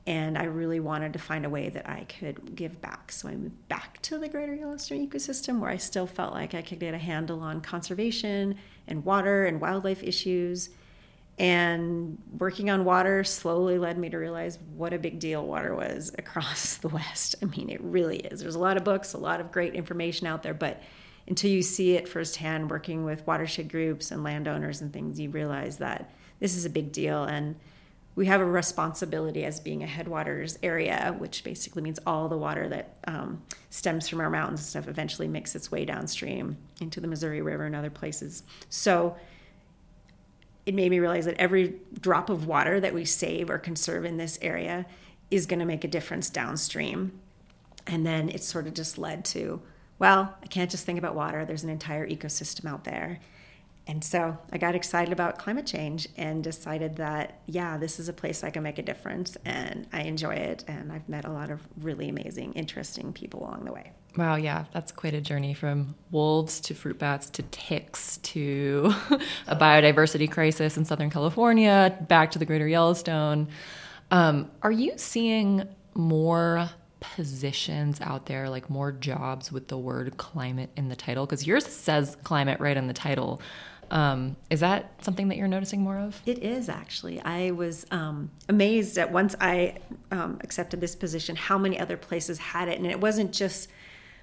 and 0.09 0.39
I 0.39 0.45
really 0.45 0.79
wanted 0.79 1.13
to 1.13 1.19
find 1.19 1.45
a 1.45 1.49
way 1.49 1.69
that 1.69 1.87
I 1.87 2.05
could 2.05 2.55
give 2.55 2.81
back. 2.81 3.11
So 3.11 3.29
I 3.29 3.35
moved 3.35 3.67
back 3.67 4.01
to 4.01 4.17
the 4.17 4.27
greater 4.27 4.55
Yellowstone 4.55 5.07
ecosystem 5.07 5.59
where 5.59 5.69
I 5.69 5.77
still 5.77 6.07
felt 6.07 6.33
like 6.33 6.55
I 6.55 6.63
could 6.63 6.79
get 6.79 6.95
a 6.95 6.97
handle 6.97 7.41
on 7.41 7.61
conservation 7.61 8.55
and 8.87 9.05
water 9.05 9.45
and 9.45 9.61
wildlife 9.61 10.01
issues. 10.01 10.69
And 11.37 12.17
working 12.39 12.71
on 12.71 12.85
water 12.85 13.23
slowly 13.23 13.77
led 13.77 13.99
me 13.99 14.09
to 14.09 14.17
realize 14.17 14.57
what 14.75 14.93
a 14.93 14.99
big 14.99 15.19
deal 15.19 15.45
water 15.45 15.75
was 15.75 16.11
across 16.17 16.77
the 16.77 16.89
West. 16.89 17.35
I 17.43 17.45
mean, 17.45 17.69
it 17.69 17.79
really 17.81 18.17
is. 18.17 18.39
There's 18.39 18.55
a 18.55 18.59
lot 18.59 18.77
of 18.77 18.83
books, 18.83 19.13
a 19.13 19.19
lot 19.19 19.39
of 19.39 19.51
great 19.51 19.75
information 19.75 20.25
out 20.25 20.41
there, 20.41 20.55
but 20.55 20.81
until 21.29 21.51
you 21.51 21.61
see 21.61 21.95
it 21.95 22.07
firsthand 22.07 22.69
working 22.69 23.05
with 23.05 23.25
watershed 23.27 23.69
groups 23.69 24.11
and 24.11 24.23
landowners 24.23 24.81
and 24.81 24.91
things, 24.91 25.19
you 25.19 25.29
realize 25.29 25.77
that 25.77 26.11
this 26.39 26.55
is 26.55 26.65
a 26.65 26.69
big 26.69 26.91
deal. 26.91 27.23
And 27.23 27.55
we 28.15 28.25
have 28.25 28.41
a 28.41 28.45
responsibility 28.45 29.45
as 29.45 29.59
being 29.59 29.83
a 29.83 29.87
headwaters 29.87 30.57
area, 30.63 31.15
which 31.19 31.43
basically 31.43 31.83
means 31.83 31.99
all 32.05 32.27
the 32.27 32.37
water 32.37 32.67
that 32.67 32.97
um, 33.07 33.41
stems 33.69 34.09
from 34.09 34.19
our 34.19 34.29
mountains 34.29 34.59
and 34.59 34.67
stuff 34.67 34.87
eventually 34.87 35.27
makes 35.27 35.55
its 35.55 35.71
way 35.71 35.85
downstream 35.85 36.57
into 36.81 36.99
the 36.99 37.07
Missouri 37.07 37.41
River 37.41 37.65
and 37.65 37.75
other 37.75 37.91
places. 37.91 38.43
So 38.69 39.15
it 40.65 40.73
made 40.73 40.89
me 40.89 40.99
realize 40.99 41.25
that 41.25 41.37
every 41.37 41.75
drop 42.01 42.29
of 42.29 42.47
water 42.47 42.79
that 42.79 42.93
we 42.93 43.05
save 43.05 43.49
or 43.49 43.57
conserve 43.57 44.03
in 44.03 44.17
this 44.17 44.37
area 44.41 44.85
is 45.31 45.45
going 45.45 45.59
to 45.59 45.65
make 45.65 45.83
a 45.83 45.87
difference 45.87 46.29
downstream. 46.29 47.11
And 47.87 48.05
then 48.05 48.29
it 48.29 48.43
sort 48.43 48.67
of 48.67 48.73
just 48.73 48.97
led 48.97 49.23
to, 49.25 49.61
well, 49.99 50.35
I 50.41 50.47
can't 50.47 50.71
just 50.71 50.85
think 50.85 50.97
about 50.97 51.15
water. 51.15 51.45
There's 51.45 51.63
an 51.63 51.69
entire 51.69 52.07
ecosystem 52.07 52.65
out 52.65 52.85
there. 52.85 53.19
And 53.89 54.03
so 54.03 54.37
I 54.51 54.59
got 54.59 54.75
excited 54.75 55.11
about 55.11 55.39
climate 55.39 55.65
change 55.65 56.07
and 56.15 56.43
decided 56.43 56.97
that, 56.97 57.39
yeah, 57.47 57.75
this 57.75 57.99
is 57.99 58.07
a 58.07 58.13
place 58.13 58.43
I 58.43 58.51
can 58.51 58.61
make 58.61 58.77
a 58.77 58.83
difference 58.83 59.35
and 59.45 59.87
I 59.91 60.01
enjoy 60.03 60.35
it. 60.35 60.63
And 60.67 60.91
I've 60.91 61.09
met 61.09 61.25
a 61.25 61.31
lot 61.31 61.49
of 61.49 61.61
really 61.81 62.07
amazing, 62.07 62.53
interesting 62.53 63.11
people 63.11 63.41
along 63.41 63.65
the 63.65 63.73
way. 63.73 63.91
Wow, 64.15 64.35
yeah, 64.35 64.65
that's 64.73 64.91
quite 64.91 65.15
a 65.15 65.21
journey 65.21 65.55
from 65.55 65.95
wolves 66.11 66.59
to 66.61 66.75
fruit 66.75 66.99
bats 66.99 67.31
to 67.31 67.43
ticks 67.43 68.17
to 68.17 68.93
a 69.47 69.55
biodiversity 69.55 70.29
crisis 70.29 70.77
in 70.77 70.85
Southern 70.85 71.09
California, 71.09 71.97
back 72.07 72.29
to 72.31 72.39
the 72.39 72.45
greater 72.45 72.67
Yellowstone. 72.67 73.47
Um, 74.11 74.51
are 74.61 74.71
you 74.71 74.93
seeing 74.97 75.67
more 75.95 76.69
positions 76.99 77.99
out 78.01 78.25
there, 78.25 78.49
like 78.49 78.69
more 78.69 78.91
jobs 78.91 79.51
with 79.51 79.67
the 79.67 79.77
word 79.77 80.17
climate 80.17 80.69
in 80.75 80.89
the 80.89 80.95
title? 80.95 81.25
Because 81.25 81.45
yours 81.45 81.65
says 81.65 82.17
climate 82.23 82.59
right 82.59 82.77
in 82.77 82.87
the 82.87 82.93
title. 82.93 83.41
Um, 83.91 84.35
is 84.49 84.59
that 84.59 85.03
something 85.03 85.29
that 85.29 85.37
you're 85.37 85.47
noticing 85.47 85.81
more 85.81 85.97
of? 85.97 86.21
It 86.25 86.39
is 86.43 86.69
actually. 86.69 87.19
I 87.21 87.51
was 87.51 87.85
um, 87.91 88.29
amazed 88.47 88.97
at 88.97 89.11
once 89.11 89.35
I 89.41 89.77
um, 90.11 90.37
accepted 90.41 90.79
this 90.79 90.95
position 90.95 91.35
how 91.35 91.57
many 91.57 91.79
other 91.79 91.97
places 91.97 92.37
had 92.37 92.67
it, 92.67 92.77
and 92.77 92.87
it 92.87 93.01
wasn't 93.01 93.31
just 93.31 93.69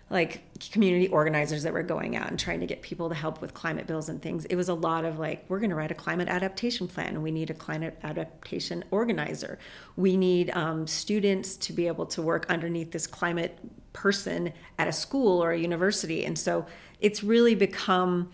like 0.09 0.43
community 0.71 1.09
organizers 1.09 1.65
that 1.65 1.73
were 1.73 1.83
going 1.83 2.15
out 2.17 2.31
and 2.31 2.39
trying 2.39 2.61
to 2.61 2.67
get 2.67 2.81
people 2.81 3.09
to 3.09 3.15
help 3.15 3.41
with 3.41 3.53
climate 3.55 3.89
bills 3.89 4.09
and 4.09 4.23
things. 4.23 4.45
It 4.45 4.55
was 4.55 4.69
a 4.69 4.75
lot 4.75 5.05
of 5.05 5.19
like, 5.19 5.45
we're 5.49 5.59
going 5.59 5.71
to 5.71 5.77
write 5.77 5.91
a 5.91 5.97
climate 5.97 6.29
adaptation 6.29 6.87
plan. 6.87 7.09
And 7.09 7.23
we 7.23 7.33
need 7.33 7.51
a 7.51 7.55
climate 7.55 7.99
adaptation 8.05 8.85
organizer. 8.93 9.59
We 9.97 10.17
need 10.17 10.51
um, 10.51 10.87
students 10.87 11.57
to 11.57 11.73
be 11.73 11.89
able 11.89 12.07
to 12.07 12.23
work 12.23 12.47
underneath 12.49 12.93
this 12.93 13.07
climate 13.07 13.59
person 13.93 14.53
at 14.79 14.87
a 14.87 14.93
school 14.93 15.43
or 15.43 15.51
a 15.51 15.59
university. 15.59 16.25
And 16.25 16.39
so 16.39 16.67
it's 17.01 17.25
really 17.25 17.57
become 17.57 18.31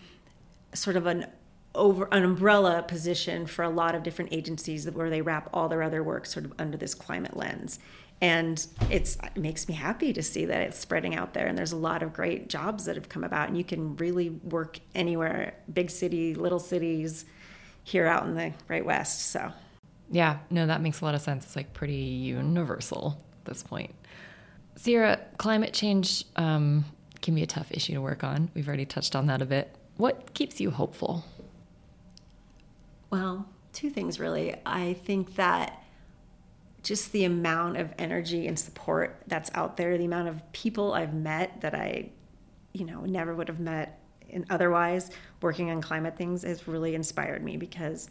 sort 0.73 0.95
of 0.95 1.07
an 1.07 1.25
over 1.75 2.07
an 2.11 2.23
umbrella 2.23 2.83
position 2.87 3.47
for 3.47 3.63
a 3.63 3.69
lot 3.69 3.95
of 3.95 4.03
different 4.03 4.31
agencies 4.31 4.87
where 4.91 5.09
they 5.09 5.23
wrap 5.23 5.49
all 5.51 5.67
their 5.67 5.81
other 5.81 6.03
work 6.03 6.27
sort 6.27 6.45
of 6.45 6.53
under 6.59 6.77
this 6.77 6.93
climate 6.93 7.35
lens 7.35 7.79
and 8.21 8.65
it 8.89 9.17
makes 9.35 9.67
me 9.67 9.73
happy 9.73 10.13
to 10.13 10.23
see 10.23 10.45
that 10.45 10.61
it's 10.61 10.79
spreading 10.79 11.15
out 11.15 11.33
there. 11.33 11.47
And 11.47 11.57
there's 11.57 11.73
a 11.73 11.77
lot 11.77 12.01
of 12.01 12.13
great 12.13 12.47
jobs 12.47 12.85
that 12.85 12.95
have 12.95 13.09
come 13.09 13.23
about. 13.23 13.49
And 13.49 13.57
you 13.57 13.65
can 13.65 13.97
really 13.97 14.29
work 14.29 14.79
anywhere 14.95 15.55
big 15.73 15.89
city 15.89 16.33
little 16.33 16.59
cities 16.59 17.25
here 17.83 18.07
out 18.07 18.25
in 18.25 18.35
the 18.35 18.53
great 18.67 18.85
west. 18.85 19.31
So. 19.31 19.51
Yeah 20.09 20.37
no 20.49 20.67
that 20.67 20.81
makes 20.81 21.01
a 21.01 21.05
lot 21.05 21.15
of 21.15 21.21
sense. 21.21 21.45
It's 21.45 21.55
like 21.55 21.73
pretty 21.73 21.95
universal 21.95 23.17
at 23.41 23.45
this 23.45 23.63
point. 23.63 23.93
Sierra 24.75 25.19
climate 25.37 25.73
change 25.73 26.25
um, 26.35 26.85
can 27.21 27.35
be 27.35 27.43
a 27.43 27.47
tough 27.47 27.71
issue 27.71 27.93
to 27.93 28.01
work 28.01 28.23
on. 28.23 28.49
We've 28.53 28.67
already 28.67 28.85
touched 28.85 29.15
on 29.15 29.27
that 29.27 29.41
a 29.41 29.45
bit. 29.45 29.75
What 29.97 30.33
keeps 30.33 30.61
you 30.61 30.71
hopeful? 30.71 31.25
Well, 33.09 33.47
two 33.73 33.89
things 33.89 34.19
really. 34.19 34.55
I 34.65 34.93
think 34.93 35.35
that 35.35 35.82
just 36.83 37.11
the 37.13 37.23
amount 37.23 37.77
of 37.77 37.93
energy 37.97 38.47
and 38.47 38.59
support 38.59 39.21
that's 39.27 39.49
out 39.55 39.77
there, 39.77 39.97
the 39.97 40.05
amount 40.05 40.27
of 40.27 40.51
people 40.51 40.93
I've 40.93 41.13
met 41.13 41.61
that 41.61 41.73
I, 41.73 42.09
you 42.73 42.85
know, 42.85 43.01
never 43.01 43.33
would 43.33 43.47
have 43.47 43.59
met 43.59 43.99
in 44.29 44.45
otherwise 44.49 45.11
working 45.41 45.71
on 45.71 45.81
climate 45.81 46.17
things 46.17 46.43
has 46.43 46.67
really 46.67 46.93
inspired 46.93 47.43
me 47.43 47.55
because 47.55 48.09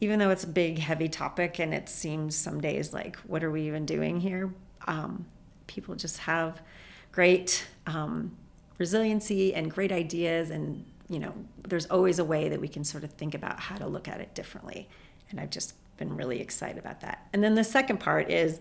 even 0.00 0.18
though 0.18 0.30
it's 0.30 0.44
a 0.44 0.48
big, 0.48 0.78
heavy 0.78 1.08
topic 1.08 1.58
and 1.58 1.74
it 1.74 1.88
seems 1.88 2.36
some 2.36 2.60
days 2.60 2.92
like, 2.92 3.16
what 3.18 3.42
are 3.42 3.50
we 3.50 3.62
even 3.62 3.84
doing 3.84 4.20
here? 4.20 4.52
Um, 4.86 5.26
people 5.66 5.94
just 5.94 6.18
have 6.18 6.62
great 7.10 7.66
um, 7.86 8.36
resiliency 8.78 9.54
and 9.54 9.70
great 9.70 9.90
ideas 9.90 10.50
and 10.50 10.84
you 11.08 11.18
know, 11.18 11.34
there's 11.68 11.86
always 11.86 12.18
a 12.18 12.24
way 12.24 12.48
that 12.48 12.60
we 12.60 12.68
can 12.68 12.82
sort 12.82 13.04
of 13.04 13.12
think 13.12 13.34
about 13.34 13.60
how 13.60 13.76
to 13.76 13.86
look 13.86 14.08
at 14.08 14.20
it 14.20 14.34
differently. 14.34 14.88
And 15.30 15.38
I've 15.38 15.50
just 15.50 15.74
been 15.96 16.16
really 16.16 16.40
excited 16.40 16.78
about 16.78 17.00
that. 17.00 17.26
And 17.32 17.42
then 17.42 17.54
the 17.54 17.64
second 17.64 18.00
part 18.00 18.30
is, 18.30 18.60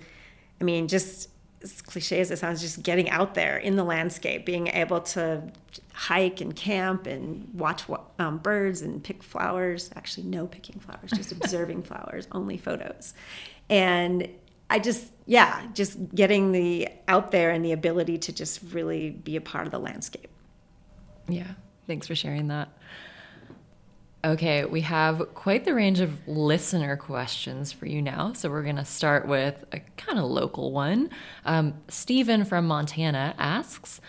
I 0.60 0.64
mean, 0.64 0.88
just 0.88 1.30
as 1.64 1.82
cliche 1.82 2.20
as 2.20 2.30
it 2.30 2.40
sounds, 2.40 2.62
just 2.62 2.84
getting 2.84 3.10
out 3.10 3.34
there 3.34 3.58
in 3.58 3.76
the 3.76 3.84
landscape, 3.84 4.46
being 4.46 4.68
able 4.68 5.00
to 5.00 5.44
hike 5.94 6.42
and 6.42 6.56
camp 6.56 7.08
and 7.08 7.50
watch 7.54 7.84
um, 8.20 8.38
birds 8.40 8.82
and 8.82 9.04
pick 9.04 9.24
flowers. 9.24 9.90
Actually, 9.96 10.28
no 10.28 10.46
picking 10.46 10.80
flowers, 10.80 11.12
just 11.12 11.32
observing 11.44 11.84
flowers, 11.84 12.28
only 12.32 12.58
photos. 12.58 13.14
And 13.70 14.28
I 14.70 14.80
just, 14.80 15.08
yeah, 15.26 15.66
just 15.74 15.98
getting 16.14 16.52
the 16.52 16.90
out 17.08 17.32
there 17.32 17.52
and 17.52 17.64
the 17.64 17.72
ability 17.72 18.18
to 18.20 18.34
just 18.34 18.60
really 18.72 19.12
be 19.12 19.36
a 19.36 19.42
part 19.42 19.66
of 19.66 19.72
the 19.72 19.80
landscape. 19.80 20.30
Yeah. 21.28 21.48
Thanks 21.88 22.08
for 22.08 22.16
sharing 22.16 22.48
that. 22.48 22.70
Okay, 24.26 24.64
we 24.64 24.80
have 24.82 25.34
quite 25.34 25.66
the 25.66 25.74
range 25.74 26.00
of 26.00 26.26
listener 26.28 26.96
questions 26.96 27.74
for 27.74 27.86
you 27.88 28.02
now. 28.02 28.32
So 28.32 28.50
we're 28.50 28.64
going 28.64 28.78
to 28.78 28.86
start 28.86 29.28
with 29.28 29.66
a 29.74 29.80
kind 29.98 30.18
of 30.18 30.26
local 30.26 30.72
one. 30.72 31.10
Um, 31.44 31.74
Stephen 31.90 32.46
from 32.46 32.66
Montana 32.66 33.36
asks 33.38 34.00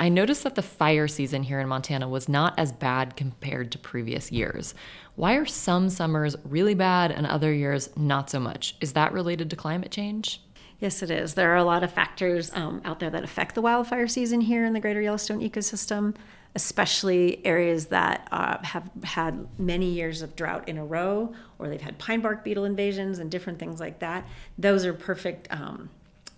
I 0.00 0.08
noticed 0.08 0.44
that 0.44 0.54
the 0.54 0.62
fire 0.62 1.06
season 1.06 1.42
here 1.42 1.60
in 1.60 1.68
Montana 1.68 2.08
was 2.08 2.26
not 2.26 2.58
as 2.58 2.72
bad 2.72 3.16
compared 3.16 3.70
to 3.72 3.78
previous 3.78 4.32
years. 4.32 4.74
Why 5.14 5.34
are 5.34 5.44
some 5.44 5.90
summers 5.90 6.36
really 6.42 6.72
bad 6.72 7.10
and 7.10 7.26
other 7.26 7.52
years 7.52 7.90
not 7.98 8.30
so 8.30 8.40
much? 8.40 8.76
Is 8.80 8.94
that 8.94 9.12
related 9.12 9.50
to 9.50 9.56
climate 9.56 9.90
change? 9.90 10.40
Yes, 10.78 11.02
it 11.02 11.10
is. 11.10 11.34
There 11.34 11.52
are 11.52 11.58
a 11.58 11.64
lot 11.64 11.84
of 11.84 11.92
factors 11.92 12.50
um, 12.54 12.80
out 12.86 12.98
there 12.98 13.10
that 13.10 13.24
affect 13.24 13.54
the 13.54 13.60
wildfire 13.60 14.08
season 14.08 14.40
here 14.40 14.64
in 14.64 14.72
the 14.72 14.80
greater 14.80 15.02
Yellowstone 15.02 15.40
ecosystem. 15.40 16.14
Especially 16.54 17.44
areas 17.46 17.86
that 17.86 18.26
uh, 18.32 18.58
have 18.62 18.90
had 19.04 19.46
many 19.58 19.86
years 19.86 20.22
of 20.22 20.34
drought 20.34 20.68
in 20.68 20.78
a 20.78 20.84
row, 20.84 21.32
or 21.58 21.68
they've 21.68 21.80
had 21.80 21.98
pine 21.98 22.20
bark 22.20 22.42
beetle 22.42 22.64
invasions 22.64 23.18
and 23.18 23.30
different 23.30 23.58
things 23.58 23.78
like 23.78 24.00
that. 24.00 24.26
Those 24.58 24.84
are 24.84 24.92
perfect, 24.92 25.46
um, 25.50 25.90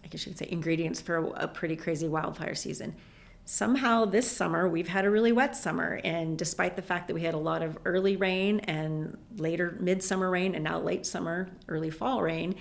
I 0.05 0.09
guess 0.09 0.27
you 0.27 0.33
could 0.33 0.39
say, 0.39 0.49
ingredients 0.51 1.01
for 1.01 1.17
a, 1.17 1.27
a 1.45 1.49
pretty 1.49 1.77
crazy 1.77 2.09
wildfire 2.09 2.55
season. 2.55 2.95
Somehow 3.45 4.05
this 4.05 4.31
summer 4.31 4.69
we've 4.69 4.87
had 4.87 5.05
a 5.05 5.11
really 5.11 5.33
wet 5.33 5.57
summer, 5.57 6.01
and 6.05 6.39
despite 6.39 6.77
the 6.77 6.83
fact 6.83 7.09
that 7.09 7.15
we 7.15 7.23
had 7.23 7.35
a 7.35 7.39
lot 7.39 7.63
of 7.63 7.79
early 7.85 8.17
rain 8.17 8.61
and 8.61 9.17
later 9.37 9.77
midsummer 9.81 10.31
rain, 10.31 10.55
and 10.55 10.63
now 10.63 10.79
late 10.79 11.07
summer, 11.07 11.49
early 11.69 11.91
fall 11.91 12.23
rain, 12.23 12.55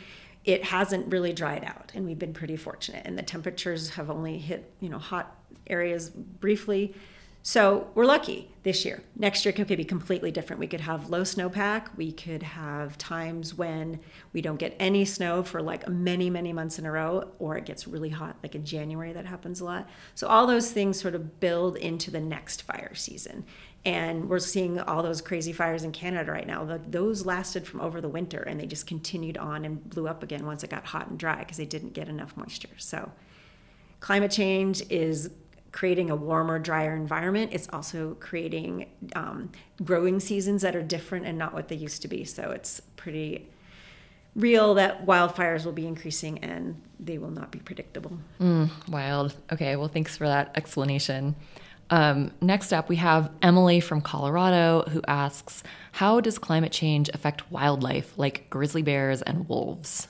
it 0.43 0.63
hasn't 0.63 1.11
really 1.11 1.33
dried 1.33 1.63
out 1.63 1.91
and 1.93 2.05
we've 2.05 2.17
been 2.17 2.33
pretty 2.33 2.55
fortunate 2.55 3.05
and 3.05 3.17
the 3.17 3.21
temperatures 3.21 3.91
have 3.91 4.09
only 4.09 4.37
hit 4.37 4.73
you 4.79 4.89
know 4.89 4.97
hot 4.97 5.35
areas 5.67 6.09
briefly 6.09 6.95
so 7.43 7.87
we're 7.95 8.05
lucky 8.05 8.51
this 8.63 8.85
year. 8.85 9.03
Next 9.15 9.43
year 9.43 9.51
could 9.51 9.67
be 9.67 9.83
completely 9.83 10.31
different. 10.31 10.59
We 10.59 10.67
could 10.67 10.81
have 10.81 11.09
low 11.09 11.23
snowpack. 11.23 11.95
We 11.97 12.11
could 12.11 12.43
have 12.43 12.97
times 12.99 13.55
when 13.55 13.99
we 14.33 14.41
don't 14.41 14.57
get 14.57 14.75
any 14.79 15.05
snow 15.05 15.41
for 15.41 15.61
like 15.61 15.87
many, 15.89 16.29
many 16.29 16.53
months 16.53 16.77
in 16.77 16.85
a 16.85 16.91
row, 16.91 17.31
or 17.39 17.57
it 17.57 17.65
gets 17.65 17.87
really 17.87 18.09
hot, 18.09 18.35
like 18.43 18.53
in 18.53 18.63
January, 18.63 19.13
that 19.13 19.25
happens 19.25 19.59
a 19.59 19.65
lot. 19.65 19.89
So 20.13 20.27
all 20.27 20.45
those 20.45 20.71
things 20.71 20.99
sort 20.99 21.15
of 21.15 21.39
build 21.39 21.77
into 21.77 22.11
the 22.11 22.19
next 22.19 22.61
fire 22.61 22.93
season. 22.93 23.45
And 23.83 24.29
we're 24.29 24.37
seeing 24.37 24.79
all 24.79 25.01
those 25.01 25.21
crazy 25.21 25.53
fires 25.53 25.83
in 25.83 25.91
Canada 25.91 26.31
right 26.31 26.45
now. 26.45 26.79
those 26.87 27.25
lasted 27.25 27.65
from 27.65 27.81
over 27.81 27.99
the 27.99 28.09
winter 28.09 28.41
and 28.41 28.59
they 28.59 28.67
just 28.67 28.85
continued 28.85 29.37
on 29.37 29.65
and 29.65 29.89
blew 29.89 30.07
up 30.07 30.21
again 30.21 30.45
once 30.45 30.63
it 30.63 30.69
got 30.69 30.85
hot 30.85 31.07
and 31.07 31.17
dry 31.17 31.39
because 31.39 31.57
they 31.57 31.65
didn't 31.65 31.93
get 31.93 32.07
enough 32.07 32.37
moisture. 32.37 32.69
So 32.77 33.11
climate 33.99 34.29
change 34.29 34.83
is 34.91 35.31
creating 35.71 36.09
a 36.09 36.15
warmer, 36.15 36.59
drier 36.59 36.95
environment. 36.95 37.51
It's 37.53 37.67
also 37.71 38.15
creating 38.19 38.87
um, 39.15 39.51
growing 39.83 40.19
seasons 40.19 40.61
that 40.63 40.75
are 40.75 40.81
different 40.81 41.25
and 41.25 41.37
not 41.37 41.53
what 41.53 41.69
they 41.69 41.75
used 41.75 42.01
to 42.01 42.07
be. 42.07 42.23
So 42.25 42.51
it's 42.51 42.81
pretty 42.97 43.47
real 44.35 44.73
that 44.75 45.05
wildfires 45.05 45.65
will 45.65 45.71
be 45.71 45.87
increasing 45.87 46.39
and 46.39 46.81
they 46.99 47.17
will 47.17 47.31
not 47.31 47.51
be 47.51 47.59
predictable. 47.59 48.17
Mm, 48.39 48.69
wild. 48.89 49.35
Okay, 49.51 49.75
well, 49.75 49.87
thanks 49.87 50.17
for 50.17 50.27
that 50.27 50.51
explanation. 50.55 51.35
Um, 51.89 52.31
next 52.41 52.71
up, 52.71 52.87
we 52.87 52.95
have 52.97 53.29
Emily 53.41 53.81
from 53.81 53.99
Colorado 53.99 54.83
who 54.89 55.01
asks 55.07 55.63
How 55.91 56.21
does 56.21 56.39
climate 56.39 56.71
change 56.71 57.09
affect 57.09 57.51
wildlife 57.51 58.17
like 58.17 58.49
grizzly 58.49 58.81
bears 58.81 59.21
and 59.21 59.47
wolves? 59.49 60.07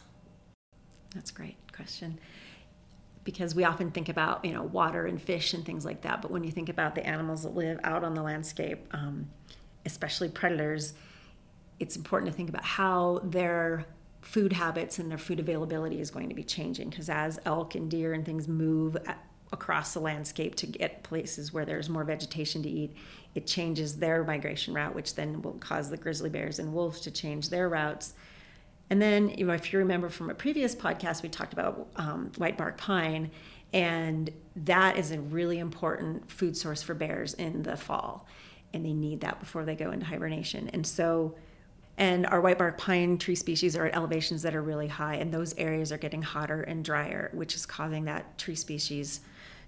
That's 1.15 1.31
a 1.31 1.33
great 1.33 1.57
question 1.73 2.19
because 3.23 3.53
we 3.53 3.63
often 3.63 3.91
think 3.91 4.09
about 4.09 4.43
you 4.43 4.53
know 4.53 4.63
water 4.63 5.05
and 5.05 5.21
fish 5.21 5.53
and 5.53 5.65
things 5.65 5.85
like 5.85 6.01
that 6.01 6.21
but 6.21 6.31
when 6.31 6.43
you 6.43 6.51
think 6.51 6.69
about 6.69 6.95
the 6.95 7.05
animals 7.05 7.43
that 7.43 7.55
live 7.55 7.79
out 7.83 8.03
on 8.03 8.13
the 8.13 8.21
landscape 8.21 8.87
um, 8.91 9.29
especially 9.85 10.29
predators 10.29 10.93
it's 11.79 11.95
important 11.95 12.31
to 12.31 12.35
think 12.35 12.49
about 12.49 12.63
how 12.63 13.19
their 13.23 13.85
food 14.21 14.53
habits 14.53 14.99
and 14.99 15.09
their 15.09 15.17
food 15.17 15.39
availability 15.39 15.99
is 15.99 16.11
going 16.11 16.29
to 16.29 16.35
be 16.35 16.43
changing 16.43 16.89
because 16.89 17.09
as 17.09 17.39
elk 17.45 17.75
and 17.75 17.89
deer 17.89 18.13
and 18.13 18.25
things 18.25 18.47
move 18.47 18.95
across 19.51 19.93
the 19.93 19.99
landscape 19.99 20.55
to 20.55 20.67
get 20.67 21.03
places 21.03 21.51
where 21.51 21.65
there's 21.65 21.89
more 21.89 22.03
vegetation 22.03 22.61
to 22.63 22.69
eat 22.69 22.95
it 23.35 23.47
changes 23.47 23.97
their 23.97 24.23
migration 24.23 24.73
route 24.73 24.95
which 24.95 25.15
then 25.15 25.41
will 25.41 25.53
cause 25.53 25.89
the 25.89 25.97
grizzly 25.97 26.29
bears 26.29 26.59
and 26.59 26.71
wolves 26.71 27.01
to 27.01 27.11
change 27.11 27.49
their 27.49 27.67
routes 27.67 28.13
and 28.91 29.01
then, 29.01 29.29
you 29.29 29.45
know, 29.45 29.53
if 29.53 29.71
you 29.71 29.79
remember 29.79 30.09
from 30.09 30.29
a 30.29 30.35
previous 30.35 30.75
podcast, 30.75 31.23
we 31.23 31.29
talked 31.29 31.53
about 31.53 31.87
um, 31.95 32.29
white 32.35 32.57
bark 32.57 32.77
pine, 32.77 33.31
and 33.71 34.29
that 34.57 34.97
is 34.97 35.11
a 35.11 35.19
really 35.21 35.59
important 35.59 36.29
food 36.29 36.57
source 36.57 36.83
for 36.83 36.93
bears 36.93 37.33
in 37.35 37.63
the 37.63 37.77
fall, 37.77 38.27
and 38.73 38.85
they 38.85 38.91
need 38.91 39.21
that 39.21 39.39
before 39.39 39.63
they 39.63 39.75
go 39.75 39.91
into 39.91 40.05
hibernation. 40.05 40.69
And 40.73 40.85
so, 40.85 41.35
and 41.97 42.25
our 42.25 42.41
white 42.41 42.57
bark 42.57 42.77
pine 42.77 43.17
tree 43.17 43.35
species 43.35 43.77
are 43.77 43.85
at 43.85 43.95
elevations 43.95 44.41
that 44.41 44.53
are 44.53 44.61
really 44.61 44.89
high, 44.89 45.15
and 45.15 45.33
those 45.33 45.55
areas 45.57 45.93
are 45.93 45.97
getting 45.97 46.21
hotter 46.21 46.61
and 46.63 46.83
drier, 46.83 47.31
which 47.33 47.55
is 47.55 47.65
causing 47.65 48.03
that 48.05 48.37
tree 48.37 48.55
species 48.55 49.21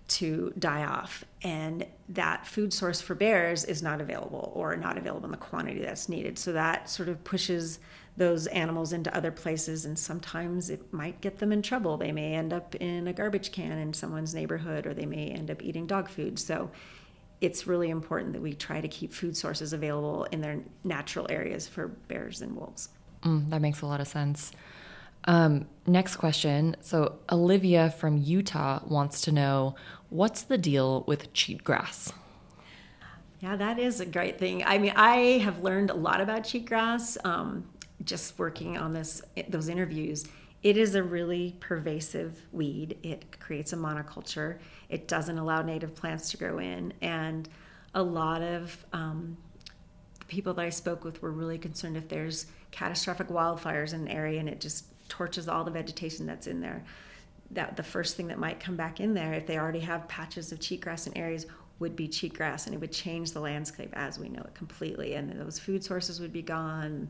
to 0.05 0.51
die 0.59 0.83
off. 0.83 1.23
And 1.43 1.85
that 2.09 2.45
food 2.45 2.73
source 2.73 2.99
for 2.99 3.15
bears 3.15 3.63
is 3.63 3.81
not 3.81 4.01
available 4.01 4.51
or 4.53 4.75
not 4.75 4.97
available 4.97 5.27
in 5.27 5.31
the 5.31 5.37
quantity 5.37 5.79
that's 5.79 6.09
needed. 6.09 6.37
So 6.37 6.51
that 6.51 6.89
sort 6.89 7.07
of 7.07 7.23
pushes 7.23 7.79
those 8.15 8.45
animals 8.47 8.93
into 8.93 9.15
other 9.15 9.31
places 9.31 9.85
and 9.85 9.97
sometimes 9.97 10.69
it 10.69 10.93
might 10.93 11.19
get 11.21 11.39
them 11.39 11.51
in 11.51 11.61
trouble. 11.61 11.97
They 11.97 12.11
may 12.11 12.33
end 12.33 12.53
up 12.53 12.75
in 12.75 13.07
a 13.07 13.13
garbage 13.13 13.51
can 13.51 13.77
in 13.79 13.93
someone's 13.93 14.35
neighborhood 14.35 14.85
or 14.85 14.93
they 14.93 15.05
may 15.05 15.29
end 15.29 15.49
up 15.49 15.63
eating 15.63 15.87
dog 15.87 16.09
food. 16.09 16.37
So 16.37 16.69
it's 17.41 17.65
really 17.65 17.89
important 17.89 18.33
that 18.33 18.41
we 18.41 18.53
try 18.53 18.81
to 18.81 18.87
keep 18.87 19.13
food 19.13 19.35
sources 19.35 19.73
available 19.73 20.25
in 20.25 20.41
their 20.41 20.59
natural 20.83 21.25
areas 21.29 21.67
for 21.67 21.87
bears 21.87 22.41
and 22.41 22.55
wolves. 22.55 22.89
Mm, 23.23 23.49
that 23.49 23.61
makes 23.61 23.81
a 23.81 23.87
lot 23.87 23.99
of 23.99 24.07
sense. 24.07 24.51
Um, 25.25 25.65
next 25.87 26.17
question. 26.17 26.75
So 26.81 27.17
olivia 27.31 27.89
from 27.89 28.17
utah 28.17 28.81
wants 28.85 29.21
to 29.21 29.31
know 29.31 29.75
what's 30.09 30.43
the 30.43 30.57
deal 30.57 31.03
with 31.07 31.33
cheatgrass 31.33 32.13
yeah, 33.43 33.57
that 33.57 33.77
is 33.77 33.99
a 33.99 34.05
great 34.05 34.39
thing. 34.39 34.63
I 34.63 34.77
mean, 34.77 34.93
I 34.95 35.39
have 35.43 35.61
learned 35.61 35.89
a 35.89 35.95
lot 35.95 36.21
about 36.21 36.43
cheatgrass. 36.43 37.17
Um, 37.25 37.65
just 38.05 38.37
working 38.39 38.77
on 38.77 38.93
this 38.93 39.21
those 39.49 39.69
interviews 39.69 40.25
it 40.63 40.77
is 40.77 40.95
a 40.95 41.03
really 41.03 41.57
pervasive 41.59 42.41
weed. 42.53 42.97
It 43.03 43.37
creates 43.41 43.73
a 43.73 43.75
monoculture. 43.75 44.59
It 44.87 45.09
doesn't 45.09 45.37
allow 45.37 45.61
native 45.61 45.93
plants 45.93 46.31
to 46.31 46.37
grow 46.37 46.59
in. 46.59 46.93
And 47.01 47.49
a 47.93 48.01
lot 48.01 48.41
of 48.41 48.85
um, 48.93 49.37
people 50.29 50.53
that 50.53 50.65
i 50.65 50.69
spoke 50.69 51.03
with 51.03 51.21
were 51.21 51.31
really 51.31 51.57
concerned 51.57 51.97
if 51.97 52.07
there's 52.07 52.47
catastrophic 52.71 53.27
wildfires 53.27 53.93
in 53.93 54.01
an 54.01 54.07
area 54.07 54.39
and 54.39 54.49
it 54.49 54.59
just 54.59 54.85
torches 55.09 55.47
all 55.47 55.63
the 55.63 55.69
vegetation 55.69 56.25
that's 56.25 56.47
in 56.47 56.59
there 56.59 56.83
that 57.51 57.75
the 57.75 57.83
first 57.83 58.15
thing 58.15 58.27
that 58.27 58.39
might 58.39 58.59
come 58.59 58.75
back 58.75 58.99
in 58.99 59.13
there 59.13 59.33
if 59.33 59.45
they 59.45 59.59
already 59.59 59.81
have 59.81 60.07
patches 60.07 60.51
of 60.51 60.59
cheatgrass 60.59 61.05
in 61.05 61.15
areas 61.15 61.45
would 61.79 61.95
be 61.95 62.07
cheatgrass 62.07 62.65
and 62.65 62.73
it 62.73 62.79
would 62.79 62.91
change 62.91 63.31
the 63.31 63.39
landscape 63.39 63.91
as 63.93 64.17
we 64.17 64.29
know 64.29 64.41
it 64.41 64.53
completely. 64.55 65.15
And 65.15 65.31
those 65.39 65.59
food 65.59 65.83
sources 65.83 66.19
would 66.19 66.31
be 66.31 66.41
gone 66.41 67.09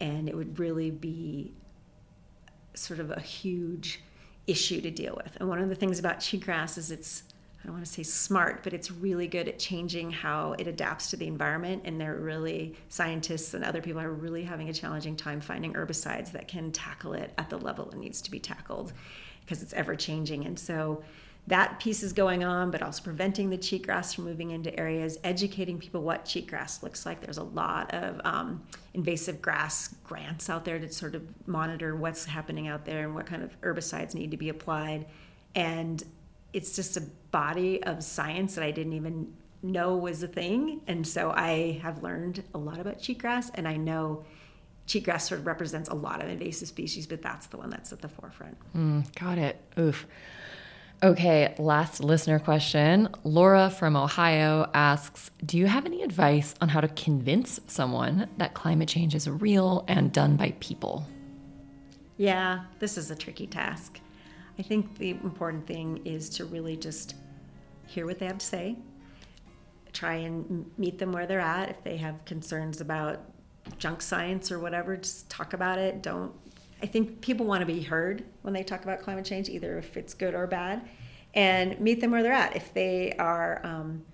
and 0.00 0.28
it 0.28 0.36
would 0.36 0.58
really 0.58 0.90
be 0.90 1.52
sort 2.74 3.00
of 3.00 3.10
a 3.10 3.20
huge 3.20 4.00
issue 4.46 4.80
to 4.80 4.90
deal 4.90 5.18
with. 5.24 5.36
And 5.40 5.48
one 5.48 5.60
of 5.60 5.68
the 5.68 5.74
things 5.74 5.98
about 5.98 6.18
cheatgrass 6.18 6.76
is 6.76 6.90
it's 6.90 7.24
I 7.64 7.66
don't 7.68 7.76
want 7.76 7.86
to 7.86 7.92
say 7.92 8.02
smart, 8.02 8.62
but 8.62 8.74
it's 8.74 8.90
really 8.90 9.26
good 9.26 9.48
at 9.48 9.58
changing 9.58 10.10
how 10.10 10.52
it 10.58 10.66
adapts 10.66 11.08
to 11.10 11.16
the 11.16 11.26
environment. 11.26 11.84
And 11.86 11.98
they're 11.98 12.16
really, 12.16 12.76
scientists 12.90 13.54
and 13.54 13.64
other 13.64 13.80
people 13.80 14.02
are 14.02 14.12
really 14.12 14.44
having 14.44 14.68
a 14.68 14.72
challenging 14.74 15.16
time 15.16 15.40
finding 15.40 15.72
herbicides 15.72 16.30
that 16.32 16.46
can 16.46 16.72
tackle 16.72 17.14
it 17.14 17.32
at 17.38 17.48
the 17.48 17.56
level 17.56 17.90
it 17.90 17.96
needs 17.96 18.20
to 18.20 18.30
be 18.30 18.38
tackled 18.38 18.92
because 19.40 19.62
it's 19.62 19.72
ever 19.72 19.96
changing. 19.96 20.44
And 20.44 20.58
so 20.58 21.02
that 21.46 21.78
piece 21.78 22.02
is 22.02 22.12
going 22.12 22.42
on, 22.42 22.70
but 22.70 22.82
also 22.82 23.02
preventing 23.02 23.50
the 23.50 23.58
cheatgrass 23.58 24.14
from 24.14 24.24
moving 24.24 24.52
into 24.52 24.78
areas, 24.78 25.18
educating 25.24 25.78
people 25.78 26.02
what 26.02 26.24
cheatgrass 26.24 26.82
looks 26.82 27.04
like. 27.04 27.20
There's 27.20 27.36
a 27.36 27.44
lot 27.44 27.92
of 27.92 28.20
um, 28.24 28.62
invasive 28.94 29.42
grass 29.42 29.94
grants 30.04 30.48
out 30.48 30.64
there 30.64 30.78
to 30.78 30.90
sort 30.90 31.14
of 31.14 31.22
monitor 31.46 31.94
what's 31.96 32.24
happening 32.24 32.66
out 32.66 32.86
there 32.86 33.04
and 33.04 33.14
what 33.14 33.26
kind 33.26 33.42
of 33.42 33.60
herbicides 33.60 34.14
need 34.14 34.30
to 34.30 34.38
be 34.38 34.48
applied. 34.48 35.04
And 35.54 36.02
it's 36.54 36.74
just 36.76 36.96
a 36.96 37.02
body 37.30 37.82
of 37.82 38.02
science 38.02 38.54
that 38.54 38.64
I 38.64 38.70
didn't 38.70 38.94
even 38.94 39.34
know 39.62 39.96
was 39.96 40.22
a 40.22 40.28
thing. 40.28 40.80
And 40.86 41.06
so 41.06 41.30
I 41.30 41.78
have 41.82 42.02
learned 42.02 42.42
a 42.54 42.58
lot 42.58 42.78
about 42.78 43.00
cheatgrass, 43.00 43.50
and 43.54 43.68
I 43.68 43.76
know 43.76 44.24
cheatgrass 44.86 45.22
sort 45.22 45.40
of 45.40 45.46
represents 45.46 45.88
a 45.88 45.94
lot 45.94 46.22
of 46.22 46.28
invasive 46.28 46.68
species, 46.68 47.06
but 47.06 47.20
that's 47.20 47.48
the 47.48 47.58
one 47.58 47.70
that's 47.70 47.92
at 47.92 48.00
the 48.00 48.08
forefront. 48.08 48.56
Mm, 48.74 49.14
got 49.14 49.36
it. 49.36 49.60
Oof. 49.78 50.06
Okay, 51.02 51.54
last 51.58 52.02
listener 52.02 52.38
question. 52.38 53.08
Laura 53.24 53.68
from 53.68 53.96
Ohio 53.96 54.70
asks 54.72 55.30
Do 55.44 55.58
you 55.58 55.66
have 55.66 55.84
any 55.84 56.02
advice 56.02 56.54
on 56.60 56.68
how 56.68 56.80
to 56.80 56.88
convince 56.88 57.60
someone 57.66 58.28
that 58.38 58.54
climate 58.54 58.88
change 58.88 59.14
is 59.14 59.28
real 59.28 59.84
and 59.88 60.12
done 60.12 60.36
by 60.36 60.54
people? 60.60 61.06
Yeah, 62.16 62.64
this 62.78 62.96
is 62.96 63.10
a 63.10 63.16
tricky 63.16 63.46
task. 63.46 64.00
I 64.58 64.62
think 64.62 64.98
the 64.98 65.10
important 65.10 65.66
thing 65.66 66.00
is 66.04 66.30
to 66.30 66.44
really 66.44 66.76
just 66.76 67.16
hear 67.86 68.06
what 68.06 68.18
they 68.18 68.26
have 68.26 68.38
to 68.38 68.46
say, 68.46 68.76
try 69.92 70.14
and 70.14 70.70
meet 70.78 70.98
them 70.98 71.12
where 71.12 71.26
they're 71.26 71.40
at. 71.40 71.70
If 71.70 71.82
they 71.82 71.96
have 71.96 72.24
concerns 72.24 72.80
about 72.80 73.20
junk 73.78 74.00
science 74.00 74.52
or 74.52 74.58
whatever, 74.58 74.96
just 74.96 75.28
talk 75.28 75.52
about 75.52 75.78
it. 75.78 76.02
Don't 76.02 76.32
I 76.84 76.86
think 76.86 77.22
people 77.22 77.46
want 77.46 77.60
to 77.60 77.66
be 77.66 77.80
heard 77.80 78.24
when 78.42 78.52
they 78.52 78.62
talk 78.62 78.84
about 78.84 79.00
climate 79.00 79.24
change, 79.24 79.48
either 79.48 79.78
if 79.78 79.96
it's 79.96 80.12
good 80.12 80.34
or 80.34 80.46
bad, 80.46 80.86
and 81.32 81.80
meet 81.80 82.02
them 82.02 82.10
where 82.10 82.22
they're 82.22 82.30
at. 82.30 82.54
If 82.54 82.74
they 82.74 83.14
are 83.18 83.62
um, 83.64 84.04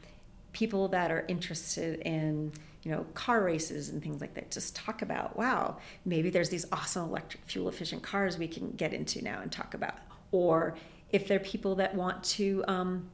people 0.53 0.87
that 0.89 1.11
are 1.11 1.25
interested 1.27 1.99
in 2.01 2.53
you 2.85 2.93
know 2.93 3.05
car 3.13 3.43
races 3.43 3.91
and 3.91 4.03
things 4.03 4.23
like 4.23 4.33
that 4.33 4.51
just 4.51 4.75
talk 4.75 5.03
about 5.03 5.37
wow 5.37 5.77
maybe 6.07 6.31
there's 6.31 6.49
these 6.49 6.65
awesome 6.73 7.07
electric 7.07 7.45
fuel 7.45 7.69
efficient 7.69 8.03
cars 8.03 8.39
we 8.39 8.49
can 8.49 8.71
get 8.71 8.95
into 8.95 9.23
now 9.23 9.39
and 9.43 9.53
talk 9.53 9.75
about 9.75 9.97
or 10.33 10.75
if 11.11 11.29
they're 11.29 11.39
people 11.41 11.75
that 11.75 11.95
want 11.95 12.25
to 12.25 12.65
um, 12.69 13.11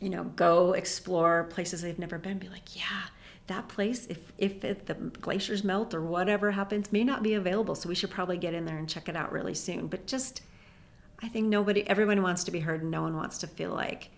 you 0.00 0.10
know, 0.10 0.24
go 0.36 0.72
explore 0.72 1.44
places 1.44 1.82
they've 1.82 1.98
never 1.98 2.18
been. 2.18 2.38
Be 2.38 2.48
like, 2.48 2.76
yeah, 2.76 3.02
that 3.46 3.68
place, 3.68 4.06
if 4.06 4.32
if 4.38 4.64
it, 4.64 4.86
the 4.86 4.94
glaciers 4.94 5.64
melt 5.64 5.94
or 5.94 6.00
whatever 6.00 6.50
happens, 6.52 6.90
may 6.92 7.04
not 7.04 7.22
be 7.22 7.34
available. 7.34 7.74
So 7.74 7.88
we 7.88 7.94
should 7.94 8.10
probably 8.10 8.38
get 8.38 8.54
in 8.54 8.64
there 8.64 8.78
and 8.78 8.88
check 8.88 9.08
it 9.08 9.16
out 9.16 9.32
really 9.32 9.54
soon. 9.54 9.86
But 9.86 10.06
just, 10.06 10.42
I 11.22 11.28
think 11.28 11.48
nobody, 11.48 11.86
everyone 11.88 12.22
wants 12.22 12.44
to 12.44 12.50
be 12.50 12.60
heard, 12.60 12.82
and 12.82 12.90
no 12.90 13.02
one 13.02 13.16
wants 13.16 13.38
to 13.38 13.46
feel 13.46 13.70
like 13.70 14.10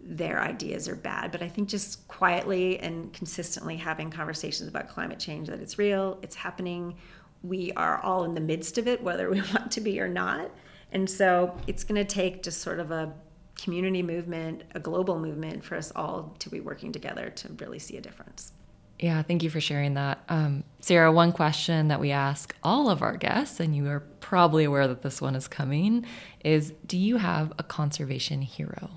their 0.00 0.40
ideas 0.40 0.88
are 0.88 0.96
bad. 0.96 1.32
But 1.32 1.42
I 1.42 1.48
think 1.48 1.68
just 1.68 2.06
quietly 2.06 2.78
and 2.78 3.12
consistently 3.12 3.76
having 3.76 4.10
conversations 4.10 4.68
about 4.68 4.88
climate 4.88 5.18
change, 5.18 5.48
that 5.48 5.60
it's 5.60 5.78
real, 5.78 6.18
it's 6.22 6.36
happening. 6.36 6.96
We 7.42 7.72
are 7.72 7.98
all 8.02 8.24
in 8.24 8.34
the 8.34 8.40
midst 8.40 8.78
of 8.78 8.86
it, 8.86 9.02
whether 9.02 9.30
we 9.30 9.40
want 9.54 9.70
to 9.72 9.80
be 9.80 10.00
or 10.00 10.08
not. 10.08 10.50
And 10.92 11.08
so 11.08 11.56
it's 11.66 11.82
going 11.82 12.04
to 12.04 12.04
take 12.04 12.42
just 12.42 12.60
sort 12.60 12.78
of 12.78 12.90
a 12.90 13.12
community 13.56 14.02
movement, 14.02 14.62
a 14.74 14.80
global 14.80 15.18
movement 15.18 15.64
for 15.64 15.76
us 15.76 15.90
all 15.96 16.34
to 16.38 16.50
be 16.50 16.60
working 16.60 16.92
together 16.92 17.30
to 17.30 17.48
really 17.54 17.78
see 17.78 17.96
a 17.96 18.00
difference. 18.00 18.52
Yeah, 18.98 19.22
thank 19.22 19.42
you 19.42 19.50
for 19.50 19.60
sharing 19.60 19.94
that. 19.94 20.22
Um, 20.28 20.64
Sierra, 20.80 21.12
one 21.12 21.32
question 21.32 21.88
that 21.88 22.00
we 22.00 22.12
ask 22.12 22.54
all 22.62 22.88
of 22.88 23.02
our 23.02 23.16
guests, 23.16 23.60
and 23.60 23.76
you 23.76 23.86
are 23.88 24.00
probably 24.20 24.64
aware 24.64 24.88
that 24.88 25.02
this 25.02 25.20
one 25.20 25.34
is 25.34 25.48
coming, 25.48 26.06
is 26.44 26.72
Do 26.86 26.96
you 26.96 27.18
have 27.18 27.52
a 27.58 27.62
conservation 27.62 28.40
hero? 28.42 28.90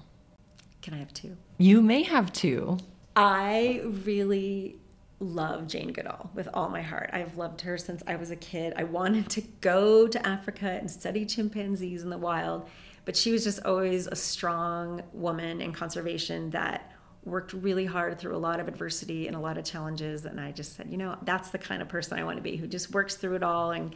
Can 0.82 0.94
I 0.94 0.98
have 0.98 1.14
two? 1.14 1.36
You 1.58 1.82
may 1.82 2.04
have 2.04 2.32
two. 2.32 2.78
I 3.16 3.82
really 3.84 4.78
love 5.20 5.68
Jane 5.68 5.92
Goodall 5.92 6.32
with 6.34 6.48
all 6.54 6.70
my 6.70 6.82
heart. 6.82 7.10
I've 7.12 7.36
loved 7.36 7.60
her 7.62 7.78
since 7.78 8.02
I 8.08 8.16
was 8.16 8.32
a 8.32 8.38
kid. 8.38 8.74
I 8.78 8.86
wanted 8.86 9.30
to 9.32 9.42
go 9.60 10.08
to 10.08 10.28
Africa 10.28 10.78
and 10.80 10.90
study 10.90 11.26
chimpanzees 11.26 12.04
in 12.04 12.10
the 12.10 12.18
wild, 12.18 12.70
but 13.04 13.18
she 13.18 13.34
was 13.34 13.44
just 13.44 13.66
always 13.66 14.08
a 14.08 14.16
strong 14.16 15.04
woman 15.12 15.60
in 15.60 15.74
conservation 15.74 16.50
that 16.52 16.94
worked 17.26 17.54
really 17.54 17.86
hard 17.86 18.18
through 18.18 18.36
a 18.36 18.38
lot 18.40 18.60
of 18.60 18.68
adversity 18.68 19.28
and 19.28 19.36
a 19.36 19.40
lot 19.40 19.58
of 19.58 19.66
challenges. 19.66 20.26
And 20.26 20.40
I 20.40 20.52
just 20.52 20.76
said, 20.76 20.90
you 20.90 20.98
know, 20.98 21.18
that's 21.24 21.50
the 21.50 21.58
kind 21.58 21.82
of 21.82 21.90
person 21.90 22.18
I 22.18 22.24
want 22.24 22.38
to 22.38 22.44
be 22.44 22.56
who 22.56 22.68
just 22.68 22.92
works 22.92 23.16
through 23.16 23.36
it 23.36 23.44
all 23.44 23.72
and 23.72 23.96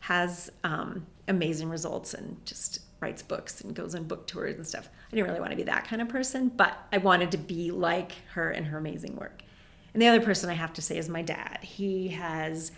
has 0.00 0.50
um, 0.64 1.06
amazing 1.28 1.68
results 1.68 2.14
and 2.14 2.44
just 2.46 2.80
writes 3.00 3.22
books 3.22 3.60
and 3.60 3.74
goes 3.74 3.94
on 3.94 4.04
book 4.04 4.26
tours 4.26 4.56
and 4.56 4.66
stuff. 4.66 4.88
I 5.10 5.16
didn't 5.16 5.28
really 5.28 5.40
want 5.40 5.50
to 5.50 5.56
be 5.56 5.64
that 5.64 5.86
kind 5.86 6.00
of 6.00 6.08
person, 6.08 6.48
but 6.48 6.76
I 6.92 6.98
wanted 6.98 7.32
to 7.32 7.38
be 7.38 7.70
like 7.70 8.12
her 8.34 8.50
and 8.50 8.66
her 8.66 8.78
amazing 8.78 9.16
work. 9.16 9.42
And 9.92 10.00
the 10.00 10.06
other 10.06 10.20
person 10.20 10.48
I 10.50 10.54
have 10.54 10.72
to 10.74 10.82
say 10.82 10.96
is 10.98 11.08
my 11.08 11.22
dad. 11.22 11.58
He 11.62 12.08
has 12.08 12.72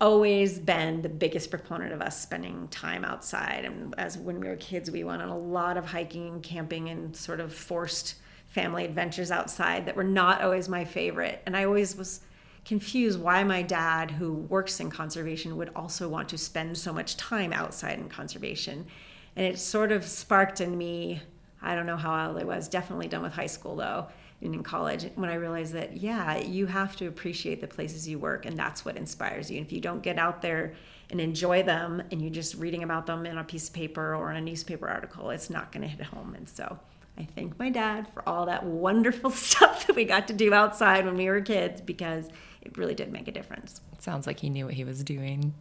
always 0.00 0.58
been 0.58 1.02
the 1.02 1.08
biggest 1.08 1.50
proponent 1.50 1.92
of 1.92 2.00
us 2.00 2.20
spending 2.20 2.68
time 2.68 3.04
outside. 3.04 3.64
And 3.64 3.94
as 3.98 4.18
when 4.18 4.40
we 4.40 4.48
were 4.48 4.56
kids, 4.56 4.90
we 4.90 5.04
went 5.04 5.22
on 5.22 5.28
a 5.28 5.38
lot 5.38 5.76
of 5.76 5.86
hiking 5.86 6.28
and 6.28 6.42
camping 6.42 6.88
and 6.88 7.14
sort 7.14 7.40
of 7.40 7.52
forced 7.54 8.16
family 8.54 8.84
adventures 8.84 9.32
outside 9.32 9.84
that 9.84 9.96
were 9.96 10.04
not 10.04 10.40
always 10.40 10.68
my 10.68 10.84
favorite. 10.84 11.42
And 11.44 11.56
I 11.56 11.64
always 11.64 11.96
was 11.96 12.20
confused 12.64 13.20
why 13.20 13.42
my 13.42 13.62
dad, 13.62 14.12
who 14.12 14.32
works 14.32 14.78
in 14.80 14.90
conservation, 14.90 15.56
would 15.56 15.70
also 15.74 16.08
want 16.08 16.28
to 16.30 16.38
spend 16.38 16.78
so 16.78 16.92
much 16.92 17.16
time 17.16 17.52
outside 17.52 17.98
in 17.98 18.08
conservation. 18.08 18.86
And 19.34 19.44
it 19.44 19.58
sort 19.58 19.90
of 19.90 20.04
sparked 20.04 20.60
in 20.60 20.78
me, 20.78 21.20
I 21.60 21.74
don't 21.74 21.86
know 21.86 21.96
how 21.96 22.28
old 22.28 22.38
I 22.40 22.44
was, 22.44 22.68
definitely 22.68 23.08
done 23.08 23.22
with 23.22 23.32
high 23.32 23.46
school 23.46 23.74
though, 23.74 24.06
and 24.40 24.54
in 24.54 24.62
college, 24.62 25.10
when 25.14 25.30
I 25.30 25.34
realized 25.34 25.72
that, 25.72 25.96
yeah, 25.96 26.36
you 26.36 26.66
have 26.66 26.96
to 26.96 27.06
appreciate 27.06 27.60
the 27.60 27.66
places 27.66 28.06
you 28.06 28.18
work, 28.18 28.44
and 28.44 28.56
that's 28.56 28.84
what 28.84 28.96
inspires 28.96 29.50
you. 29.50 29.56
And 29.56 29.66
if 29.66 29.72
you 29.72 29.80
don't 29.80 30.02
get 30.02 30.18
out 30.18 30.42
there 30.42 30.74
and 31.10 31.20
enjoy 31.20 31.62
them, 31.62 32.02
and 32.10 32.20
you're 32.20 32.30
just 32.30 32.54
reading 32.56 32.82
about 32.82 33.06
them 33.06 33.24
in 33.24 33.38
a 33.38 33.44
piece 33.44 33.68
of 33.68 33.74
paper 33.74 34.14
or 34.14 34.30
in 34.30 34.36
a 34.36 34.40
newspaper 34.40 34.86
article, 34.86 35.30
it's 35.30 35.48
not 35.48 35.72
going 35.72 35.82
to 35.82 35.88
hit 35.88 36.04
home. 36.04 36.34
And 36.34 36.48
so, 36.48 36.78
I 37.16 37.24
thank 37.24 37.58
my 37.58 37.70
dad 37.70 38.08
for 38.12 38.28
all 38.28 38.46
that 38.46 38.64
wonderful 38.64 39.30
stuff 39.30 39.86
that 39.86 39.96
we 39.96 40.04
got 40.04 40.28
to 40.28 40.34
do 40.34 40.52
outside 40.52 41.04
when 41.04 41.16
we 41.16 41.28
were 41.28 41.40
kids 41.40 41.80
because 41.80 42.28
it 42.62 42.76
really 42.76 42.94
did 42.94 43.12
make 43.12 43.28
a 43.28 43.32
difference. 43.32 43.80
It 43.92 44.02
sounds 44.02 44.26
like 44.26 44.40
he 44.40 44.50
knew 44.50 44.66
what 44.66 44.74
he 44.74 44.84
was 44.84 45.04
doing. 45.04 45.54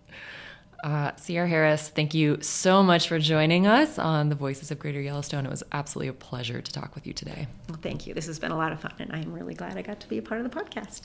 Uh, 0.84 1.12
Sierra 1.16 1.48
Harris, 1.48 1.88
thank 1.88 2.14
you 2.14 2.38
so 2.42 2.84
much 2.84 3.08
for 3.08 3.18
joining 3.18 3.68
us 3.68 3.98
on 3.98 4.28
the 4.28 4.36
Voices 4.36 4.70
of 4.70 4.80
Greater 4.80 5.00
Yellowstone. 5.00 5.46
It 5.46 5.50
was 5.50 5.64
absolutely 5.72 6.10
a 6.10 6.14
pleasure 6.14 6.62
to 6.62 6.72
talk 6.74 6.94
with 6.94 7.08
you 7.08 7.14
today. 7.14 7.48
Well, 7.70 7.80
thank 7.82 8.06
you. 8.06 8.14
This 8.14 8.26
has 8.26 8.38
been 8.38 8.52
a 8.52 8.58
lot 8.58 8.74
of 8.74 8.82
fun, 8.82 8.94
and 9.00 9.14
I'm 9.14 9.32
really 9.32 9.54
glad 9.54 9.78
I 9.78 9.82
got 9.82 10.02
to 10.02 10.10
be 10.10 10.18
a 10.18 10.22
part 10.22 10.42
of 10.42 10.52
the 10.52 10.60
podcast. 10.60 11.04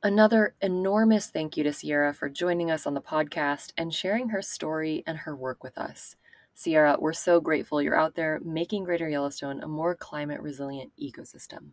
Another 0.00 0.54
enormous 0.60 1.26
thank 1.28 1.56
you 1.56 1.64
to 1.64 1.72
Sierra 1.72 2.14
for 2.14 2.28
joining 2.28 2.70
us 2.70 2.86
on 2.86 2.94
the 2.94 3.00
podcast 3.00 3.72
and 3.76 3.92
sharing 3.92 4.28
her 4.28 4.42
story 4.42 5.02
and 5.06 5.18
her 5.18 5.34
work 5.34 5.64
with 5.64 5.76
us. 5.76 6.14
Sierra, 6.54 6.96
we're 6.98 7.12
so 7.12 7.40
grateful 7.40 7.82
you're 7.82 7.98
out 7.98 8.14
there 8.14 8.40
making 8.44 8.84
Greater 8.84 9.08
Yellowstone 9.08 9.60
a 9.62 9.68
more 9.68 9.94
climate 9.94 10.40
resilient 10.40 10.92
ecosystem. 11.00 11.70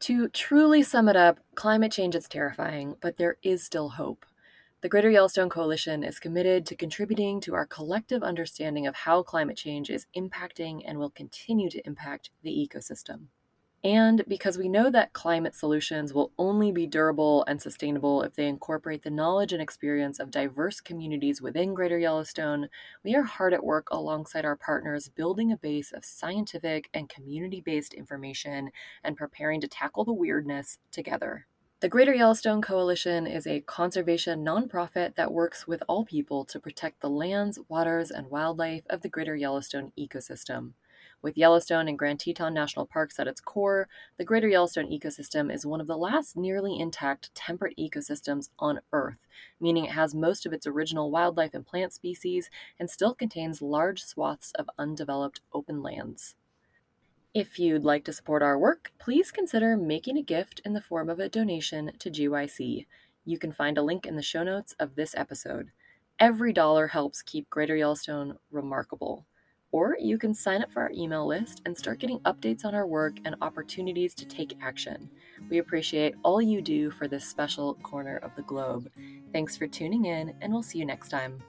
To 0.00 0.28
truly 0.28 0.82
sum 0.82 1.08
it 1.08 1.16
up, 1.16 1.40
climate 1.54 1.90
change 1.90 2.14
is 2.14 2.28
terrifying, 2.28 2.96
but 3.00 3.16
there 3.16 3.38
is 3.42 3.64
still 3.64 3.88
hope. 3.88 4.26
The 4.80 4.88
Greater 4.88 5.10
Yellowstone 5.10 5.48
Coalition 5.48 6.04
is 6.04 6.20
committed 6.20 6.64
to 6.66 6.76
contributing 6.76 7.40
to 7.40 7.54
our 7.54 7.66
collective 7.66 8.22
understanding 8.22 8.86
of 8.86 8.94
how 8.94 9.24
climate 9.24 9.56
change 9.56 9.90
is 9.90 10.06
impacting 10.16 10.82
and 10.86 10.98
will 10.98 11.10
continue 11.10 11.68
to 11.70 11.84
impact 11.84 12.30
the 12.42 12.50
ecosystem. 12.50 13.28
And 13.84 14.24
because 14.26 14.58
we 14.58 14.68
know 14.68 14.90
that 14.90 15.12
climate 15.12 15.54
solutions 15.54 16.12
will 16.12 16.32
only 16.36 16.72
be 16.72 16.86
durable 16.86 17.44
and 17.46 17.62
sustainable 17.62 18.22
if 18.22 18.34
they 18.34 18.48
incorporate 18.48 19.04
the 19.04 19.10
knowledge 19.10 19.52
and 19.52 19.62
experience 19.62 20.18
of 20.18 20.32
diverse 20.32 20.80
communities 20.80 21.40
within 21.40 21.74
Greater 21.74 21.98
Yellowstone, 21.98 22.70
we 23.04 23.14
are 23.14 23.22
hard 23.22 23.54
at 23.54 23.64
work 23.64 23.86
alongside 23.92 24.44
our 24.44 24.56
partners 24.56 25.08
building 25.08 25.52
a 25.52 25.56
base 25.56 25.92
of 25.92 26.04
scientific 26.04 26.90
and 26.92 27.08
community 27.08 27.60
based 27.60 27.94
information 27.94 28.70
and 29.04 29.16
preparing 29.16 29.60
to 29.60 29.68
tackle 29.68 30.04
the 30.04 30.12
weirdness 30.12 30.78
together. 30.90 31.46
The 31.80 31.88
Greater 31.88 32.12
Yellowstone 32.12 32.60
Coalition 32.60 33.28
is 33.28 33.46
a 33.46 33.60
conservation 33.60 34.44
nonprofit 34.44 35.14
that 35.14 35.32
works 35.32 35.68
with 35.68 35.80
all 35.86 36.04
people 36.04 36.44
to 36.46 36.58
protect 36.58 37.00
the 37.00 37.08
lands, 37.08 37.60
waters, 37.68 38.10
and 38.10 38.28
wildlife 38.28 38.82
of 38.90 39.02
the 39.02 39.08
Greater 39.08 39.36
Yellowstone 39.36 39.92
ecosystem. 39.96 40.72
With 41.20 41.36
Yellowstone 41.36 41.88
and 41.88 41.98
Grand 41.98 42.20
Teton 42.20 42.54
National 42.54 42.86
Parks 42.86 43.18
at 43.18 43.26
its 43.26 43.40
core, 43.40 43.88
the 44.18 44.24
Greater 44.24 44.48
Yellowstone 44.48 44.88
ecosystem 44.88 45.52
is 45.52 45.66
one 45.66 45.80
of 45.80 45.88
the 45.88 45.96
last 45.96 46.36
nearly 46.36 46.78
intact 46.78 47.34
temperate 47.34 47.76
ecosystems 47.76 48.50
on 48.60 48.80
Earth, 48.92 49.26
meaning 49.60 49.86
it 49.86 49.92
has 49.92 50.14
most 50.14 50.46
of 50.46 50.52
its 50.52 50.66
original 50.66 51.10
wildlife 51.10 51.54
and 51.54 51.66
plant 51.66 51.92
species 51.92 52.50
and 52.78 52.88
still 52.88 53.14
contains 53.14 53.60
large 53.60 54.04
swaths 54.04 54.52
of 54.52 54.70
undeveloped 54.78 55.40
open 55.52 55.82
lands. 55.82 56.36
If 57.34 57.58
you'd 57.58 57.84
like 57.84 58.04
to 58.04 58.12
support 58.12 58.42
our 58.42 58.56
work, 58.56 58.92
please 58.98 59.32
consider 59.32 59.76
making 59.76 60.16
a 60.16 60.22
gift 60.22 60.60
in 60.64 60.72
the 60.72 60.80
form 60.80 61.10
of 61.10 61.18
a 61.18 61.28
donation 61.28 61.92
to 61.98 62.10
GYC. 62.10 62.86
You 63.24 63.38
can 63.38 63.52
find 63.52 63.76
a 63.76 63.82
link 63.82 64.06
in 64.06 64.14
the 64.14 64.22
show 64.22 64.44
notes 64.44 64.74
of 64.78 64.94
this 64.94 65.16
episode. 65.16 65.72
Every 66.20 66.52
dollar 66.52 66.86
helps 66.86 67.22
keep 67.22 67.50
Greater 67.50 67.76
Yellowstone 67.76 68.38
remarkable. 68.50 69.26
Or 69.70 69.96
you 70.00 70.16
can 70.16 70.32
sign 70.32 70.62
up 70.62 70.72
for 70.72 70.82
our 70.82 70.90
email 70.94 71.26
list 71.26 71.60
and 71.66 71.76
start 71.76 71.98
getting 71.98 72.20
updates 72.20 72.64
on 72.64 72.74
our 72.74 72.86
work 72.86 73.18
and 73.24 73.36
opportunities 73.42 74.14
to 74.14 74.24
take 74.24 74.56
action. 74.62 75.10
We 75.50 75.58
appreciate 75.58 76.14
all 76.22 76.40
you 76.40 76.62
do 76.62 76.90
for 76.90 77.06
this 77.06 77.28
special 77.28 77.74
corner 77.74 78.16
of 78.18 78.34
the 78.34 78.42
globe. 78.42 78.90
Thanks 79.32 79.56
for 79.56 79.66
tuning 79.66 80.06
in, 80.06 80.34
and 80.40 80.52
we'll 80.52 80.62
see 80.62 80.78
you 80.78 80.86
next 80.86 81.10
time. 81.10 81.42